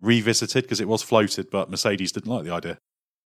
revisited 0.00 0.64
because 0.64 0.80
it 0.80 0.88
was 0.88 1.02
floated, 1.02 1.50
but 1.50 1.70
Mercedes 1.70 2.12
didn't 2.12 2.32
like 2.32 2.44
the 2.44 2.50
idea? 2.50 2.78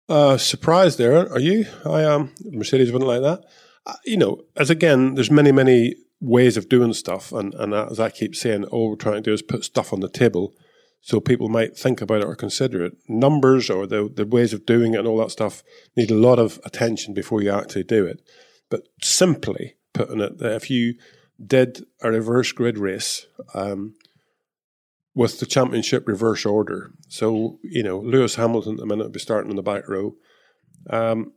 Uh, 0.09 0.37
surprised 0.37 0.97
there, 0.97 1.29
are 1.33 1.41
you? 1.41 1.67
I. 1.85 2.05
Um, 2.05 2.31
Mercedes 2.45 2.93
wouldn't 2.93 3.09
like 3.09 3.23
that. 3.23 3.51
Uh, 3.87 3.95
you 4.05 4.17
know, 4.17 4.43
as 4.57 4.71
again, 4.71 5.15
there's 5.15 5.31
many, 5.31 5.53
many 5.53 5.95
ways 6.21 6.57
of 6.57 6.69
doing 6.69 6.93
stuff, 6.93 7.33
and 7.33 7.55
and 7.55 7.75
as 7.75 8.01
I 8.01 8.11
keep 8.11 8.35
saying, 8.35 8.65
all 8.65 8.91
we're 8.91 8.97
trying 8.97 9.17
to 9.17 9.21
do 9.21 9.33
is 9.33 9.43
put 9.43 9.65
stuff 9.65 9.93
on 9.93 10.01
the 10.01 10.09
table 10.09 10.55
so 11.05 11.21
people 11.21 11.51
might 11.51 11.77
think 11.77 12.01
about 12.01 12.23
it 12.23 12.27
or 12.27 12.35
consider 12.35 12.83
it. 12.83 12.97
Numbers 13.09 13.69
or 13.69 13.87
the, 13.87 14.11
the 14.11 14.25
ways 14.25 14.55
of 14.55 14.65
doing 14.65 14.95
it 14.95 15.01
and 15.01 15.07
all 15.07 15.19
that 15.19 15.31
stuff 15.31 15.63
need 15.95 16.11
a 16.11 16.15
lot 16.15 16.39
of 16.39 16.59
attention 16.65 17.13
before 17.13 17.43
you 17.43 17.51
actually 17.51 17.83
do 17.83 18.07
it. 18.07 18.23
But 18.71 18.89
simply 19.03 19.75
putting 19.93 20.23
it, 20.23 20.39
that 20.39 20.55
if 20.55 20.71
you 20.71 20.95
did 21.45 21.85
a 22.01 22.11
reverse 22.11 22.53
grid 22.53 22.79
race 22.79 23.27
um, 23.53 23.97
with 25.15 25.41
the 25.41 25.47
championship 25.47 26.09
reverse 26.09 26.47
order, 26.47 26.93
so, 27.11 27.59
you 27.63 27.83
know, 27.83 27.99
Lewis 27.99 28.37
Hamilton 28.37 28.73
at 28.73 28.79
the 28.79 28.87
minute 28.87 29.05
would 29.05 29.13
be 29.13 29.21
starting 29.21 29.51
in 29.51 29.57
the 29.57 29.63
back 29.63 29.87
row. 29.87 30.15
Um, 30.89 31.33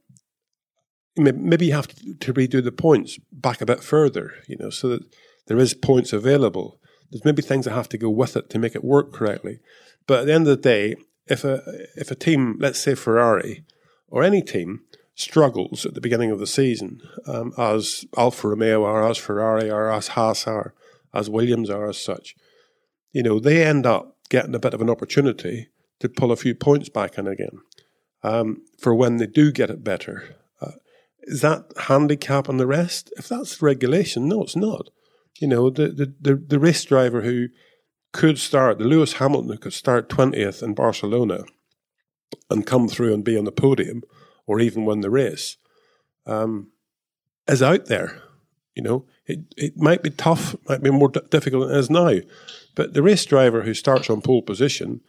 maybe 1.18 1.68
you 1.68 1.74
have 1.74 1.88
to 1.88 2.34
redo 2.34 2.64
the 2.64 2.72
points 2.72 3.20
back 3.32 3.62
a 3.62 3.66
bit 3.66 3.84
further, 3.84 4.34
you 4.48 4.58
know, 4.58 4.70
so 4.70 4.90
that 4.90 5.04
there 5.48 5.58
is 5.58 5.74
points 5.74 6.14
available. 6.14 6.80
There's 7.10 7.26
maybe 7.26 7.42
things 7.42 7.66
that 7.66 7.74
have 7.74 7.90
to 7.90 7.98
go 7.98 8.10
with 8.10 8.36
it 8.36 8.50
to 8.50 8.60
make 8.60 8.76
it 8.76 8.84
work 8.84 9.14
correctly. 9.14 9.60
But 10.06 10.22
at 10.22 10.26
the 10.26 10.34
end 10.34 10.48
of 10.48 10.56
the 10.56 10.62
day, 10.62 10.96
if 11.28 11.44
a 11.44 11.62
if 11.96 12.12
a 12.12 12.16
team, 12.16 12.58
let's 12.60 12.80
say 12.80 12.96
Ferrari 12.96 13.64
or 14.10 14.24
any 14.24 14.42
team, 14.42 14.82
struggles 15.16 15.86
at 15.86 15.94
the 15.94 16.02
beginning 16.02 16.32
of 16.32 16.40
the 16.40 16.48
season, 16.48 17.02
um, 17.26 17.54
as 17.58 18.06
Alfa 18.18 18.50
Romeo 18.50 18.84
are, 18.86 19.10
as 19.10 19.18
Ferrari 19.18 19.70
are, 19.70 19.92
as 19.92 20.10
Haas 20.10 20.48
are, 20.48 20.74
as 21.14 21.30
Williams 21.30 21.70
are, 21.70 21.90
as 21.90 21.98
such, 21.98 22.36
you 23.12 23.24
know, 23.24 23.40
they 23.40 23.66
end 23.66 23.86
up 23.86 24.16
getting 24.30 24.56
a 24.56 24.60
bit 24.60 24.74
of 24.74 24.82
an 24.82 24.90
opportunity 24.90 25.68
to 26.00 26.08
pull 26.08 26.32
a 26.32 26.36
few 26.36 26.54
points 26.54 26.90
back 26.90 27.18
in 27.18 27.28
again 27.28 27.60
um, 28.24 28.62
for 28.78 28.94
when 28.94 29.18
they 29.18 29.28
do 29.28 29.52
get 29.52 29.70
it 29.70 29.84
better. 29.84 30.36
Is 31.28 31.42
that 31.42 31.66
handicap 31.78 32.48
on 32.48 32.58
the 32.58 32.66
rest? 32.66 33.12
If 33.18 33.28
that's 33.28 33.62
regulation, 33.62 34.30
no, 34.30 34.44
it's 34.44 34.56
not. 34.56 34.88
You 35.40 35.48
know, 35.48 35.70
the, 35.70 35.90
the, 35.90 36.14
the, 36.20 36.36
the 36.36 36.60
race 36.60 36.84
driver 36.86 37.22
who 37.22 37.48
could 38.14 38.40
start, 38.40 38.80
the 38.80 38.86
Lewis 38.86 39.14
Hamilton 39.14 39.52
who 39.52 39.58
could 39.58 39.74
start 39.74 40.10
20th 40.10 40.64
in 40.64 40.74
Barcelona 40.74 41.44
and 42.50 42.66
come 42.66 42.88
through 42.88 43.14
and 43.14 43.26
be 43.26 43.38
on 43.38 43.44
the 43.44 43.52
podium 43.52 44.04
or 44.46 44.62
even 44.62 44.86
win 44.86 45.02
the 45.02 45.10
race, 45.10 45.58
um, 46.26 46.72
is 47.48 47.62
out 47.62 47.88
there. 47.88 48.24
You 48.74 48.84
know, 48.84 49.06
it, 49.26 49.40
it 49.58 49.78
might 49.78 50.04
be 50.04 50.12
tough, 50.12 50.56
might 50.70 50.82
be 50.82 50.92
more 50.92 51.10
d- 51.10 51.20
difficult 51.30 51.68
than 51.68 51.76
it 51.76 51.80
is 51.80 51.90
now, 51.90 52.20
but 52.74 52.94
the 52.94 53.04
race 53.04 53.26
driver 53.26 53.64
who 53.64 53.74
starts 53.74 54.10
on 54.10 54.22
pole 54.22 54.44
position, 54.44 55.02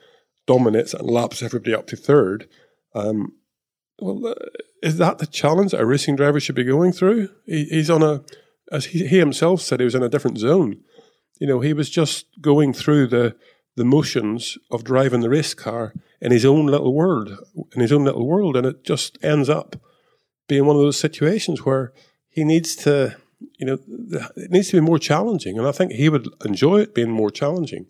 dominates 0.47 0.95
and 0.95 1.09
laps 1.09 1.43
everybody 1.43 1.75
up 1.75 1.87
to 1.89 1.97
third, 1.97 2.49
um, 2.95 3.35
well, 3.99 4.27
uh, 4.27 4.35
is 4.83 4.99
that 4.99 5.19
the 5.19 5.27
challenge 5.27 5.73
that 5.73 5.81
a 5.81 5.87
racing 5.87 6.17
driver 6.17 6.41
should 6.41 6.55
be 6.55 6.65
going 6.65 6.93
through? 6.93 7.29
He, 7.47 7.65
he's 7.65 7.91
on 7.91 8.03
a 8.03 8.23
as 8.71 8.87
he, 8.87 9.07
he 9.07 9.19
himself 9.19 9.61
said, 9.63 9.81
he 9.81 9.85
was 9.85 9.95
in 9.95 10.03
a 10.03 10.09
different 10.09 10.39
zone. 10.39 10.81
You 11.41 11.47
know, 11.47 11.61
he 11.61 11.73
was 11.73 11.89
just 11.89 12.27
going 12.41 12.73
through 12.73 13.09
the 13.09 13.37
the 13.77 13.85
motions 13.85 14.59
of 14.73 14.83
driving 14.83 15.21
the 15.21 15.31
race 15.31 15.55
car 15.55 15.95
in 16.21 16.33
his 16.33 16.45
own 16.45 16.67
little 16.67 16.93
world, 16.93 17.39
in 17.77 17.81
his 17.81 17.93
own 17.93 18.05
little 18.05 18.27
world, 18.27 18.57
and 18.57 18.67
it 18.67 18.83
just 18.83 19.17
ends 19.23 19.49
up 19.49 19.77
being 20.49 20.67
one 20.67 20.75
of 20.75 20.83
those 20.83 20.99
situations 20.99 21.65
where 21.65 21.93
he 22.29 22.43
needs 22.43 22.75
to, 22.75 23.17
you 23.57 23.65
know, 23.65 23.79
it 24.37 24.51
needs 24.51 24.71
to 24.71 24.81
be 24.81 24.85
more 24.85 24.99
challenging, 24.99 25.57
and 25.57 25.67
I 25.67 25.71
think 25.71 25.93
he 25.93 26.09
would 26.09 26.29
enjoy 26.45 26.81
it 26.81 26.95
being 26.95 27.13
more 27.13 27.31
challenging. 27.31 27.87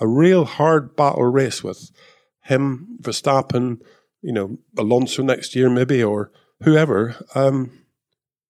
A 0.00 0.06
real 0.06 0.44
hard 0.44 0.94
battle 0.96 1.24
race 1.24 1.64
with 1.64 1.90
him, 2.42 2.98
Verstappen, 3.00 3.80
you 4.22 4.32
know, 4.32 4.58
Alonso 4.78 5.22
next 5.22 5.54
year 5.54 5.68
maybe, 5.68 6.02
or 6.02 6.30
whoever. 6.62 7.16
Um, 7.34 7.78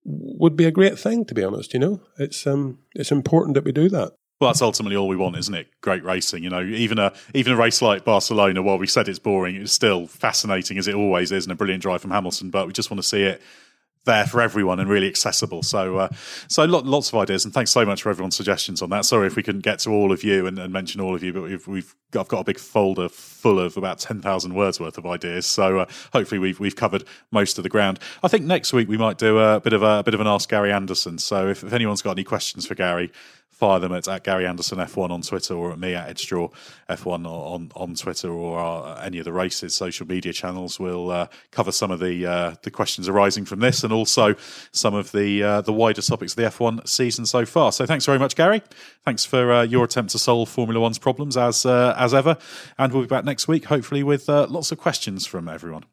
would 0.05 0.57
be 0.57 0.64
a 0.64 0.73
great 0.73 0.99
thing, 0.99 1.25
to 1.27 1.35
be 1.35 1.45
honest. 1.45 1.73
You 1.75 1.81
know, 1.81 2.01
it's 2.18 2.47
um, 2.47 2.79
it's 2.95 3.12
important 3.12 3.55
that 3.55 3.64
we 3.64 3.73
do 3.73 3.89
that. 3.91 4.12
Well, 4.41 4.51
that's 4.51 4.62
ultimately 4.62 4.97
all 4.97 5.07
we 5.07 5.14
want, 5.14 5.37
isn't 5.37 5.55
it? 5.55 5.68
Great 5.83 6.03
racing. 6.03 6.43
You 6.43 6.51
know, 6.51 6.62
even 6.62 6.99
a 6.99 7.12
even 7.35 7.53
a 7.53 7.57
race 7.57 7.81
like 7.81 8.05
Barcelona, 8.05 8.62
while 8.62 8.79
we 8.79 8.89
said 8.89 9.09
it's 9.09 9.20
boring, 9.20 9.57
it's 9.57 9.73
still 9.73 10.07
fascinating 10.07 10.79
as 10.79 10.89
it 10.89 10.95
always 10.95 11.31
is, 11.31 11.45
and 11.45 11.53
a 11.53 11.57
brilliant 11.57 11.83
drive 11.83 12.03
from 12.03 12.11
Hamilton. 12.11 12.51
But 12.51 12.66
we 12.66 12.73
just 12.73 12.91
want 12.91 13.01
to 13.01 13.09
see 13.09 13.23
it 13.23 13.41
there 14.05 14.27
for 14.27 14.41
everyone 14.41 14.81
and 14.81 14.89
really 14.89 15.09
accessible. 15.09 15.63
So, 15.63 15.99
uh, 15.99 16.09
so 16.49 16.65
lots 16.65 17.09
of 17.09 17.15
ideas, 17.15 17.45
and 17.45 17.55
thanks 17.55 17.71
so 17.71 17.85
much 17.85 18.03
for 18.03 18.11
everyone's 18.11 18.37
suggestions 18.37 18.83
on 18.83 18.91
that. 18.91 19.05
Sorry 19.05 19.27
if 19.27 19.37
we 19.37 19.43
couldn't 19.43 19.63
get 19.63 19.79
to 19.81 19.91
all 19.91 20.13
of 20.13 20.25
you 20.25 20.47
and, 20.47 20.59
and 20.59 20.73
mention 20.73 21.01
all 21.01 21.15
of 21.15 21.23
you, 21.23 21.33
but 21.33 21.43
we've, 21.43 21.67
we've 21.69 21.95
I've 22.19 22.29
got 22.29 22.41
a 22.41 22.45
big 22.45 22.59
folder 22.59 23.09
full 23.09 23.59
of 23.59 23.77
about 23.77 23.99
ten 23.99 24.21
thousand 24.21 24.55
words 24.55 24.79
worth 24.79 24.99
of 24.99 25.07
ideas. 25.07 25.47
So 25.47 25.81
uh, 25.81 25.87
hopefully 26.13 26.39
we've 26.39 26.61
we've 26.61 26.77
covered 26.77 27.05
most 27.31 27.59
of 27.59 27.63
the 27.63 27.71
ground. 27.71 27.99
I 28.23 28.29
think 28.29 28.45
next 28.45 28.73
week 28.73 28.89
we 28.89 28.99
might 28.99 29.19
do 29.19 29.39
a 29.39 29.61
bit 29.61 29.73
of 29.73 29.83
a, 29.83 30.01
a 30.01 30.03
bit 30.03 30.15
of 30.15 30.21
an 30.21 30.27
ask 30.27 30.49
Gary 30.49 30.73
Anderson. 30.73 31.19
So 31.19 31.49
if, 31.49 31.65
if 31.65 31.73
anyone's 31.73 32.03
got 32.03 32.13
any 32.13 32.25
questions 32.25 32.67
for 32.67 32.75
Gary, 32.75 33.11
fire 33.63 33.79
them 33.79 33.93
at, 33.93 34.09
at 34.09 34.25
Gary 34.25 34.45
Anderson 34.45 34.79
F1 34.79 35.11
on 35.11 35.23
Twitter 35.23 35.55
or 35.55 35.71
at 35.71 35.79
me 35.79 35.95
at 35.95 36.09
Ed 36.09 36.19
Straw 36.19 36.49
F1 36.91 37.25
on, 37.25 37.71
on 37.77 37.95
Twitter 37.95 38.29
or 38.29 38.59
our, 38.59 39.01
any 39.01 39.21
of 39.21 39.25
the 39.25 39.33
races 39.33 39.73
social 39.73 40.05
media 40.05 40.33
channels. 40.33 40.81
We'll 40.81 41.13
uh, 41.13 41.29
cover 41.53 41.71
some 41.71 41.93
of 41.93 42.01
the 42.01 42.27
uh, 42.27 42.55
the 42.63 42.73
questions 42.73 43.09
arising 43.09 43.45
from 43.45 43.61
this 43.61 43.85
and 43.85 43.93
also 43.93 44.35
some 44.73 44.95
of 44.95 45.13
the 45.13 45.45
uh, 45.45 45.61
the 45.61 45.73
wider 45.73 46.03
topics 46.03 46.33
of 46.33 46.37
the 46.39 46.43
F1 46.43 46.89
season 46.89 47.25
so 47.25 47.47
far. 47.47 47.71
So 47.71 47.87
thanks 47.87 48.05
very 48.05 48.19
much, 48.19 48.35
Gary. 48.35 48.65
Thanks 49.05 49.25
for 49.25 49.53
uh, 49.53 49.63
your 49.63 49.85
attempt 49.85 50.11
to 50.11 50.19
solve 50.19 50.49
Formula 50.49 50.81
One's 50.81 50.99
problems 50.99 51.37
as 51.37 51.65
uh, 51.65 51.95
as 51.97 52.13
ever, 52.13 52.39
and 52.79 52.93
we'll 52.93 53.03
be 53.03 53.07
back 53.07 53.25
next 53.25 53.47
week, 53.47 53.67
hopefully 53.67 54.03
with 54.03 54.29
uh, 54.29 54.49
lots 54.51 54.73
of 54.73 54.79
questions 54.79 55.25
from 55.25 55.49
everyone. 55.49 55.85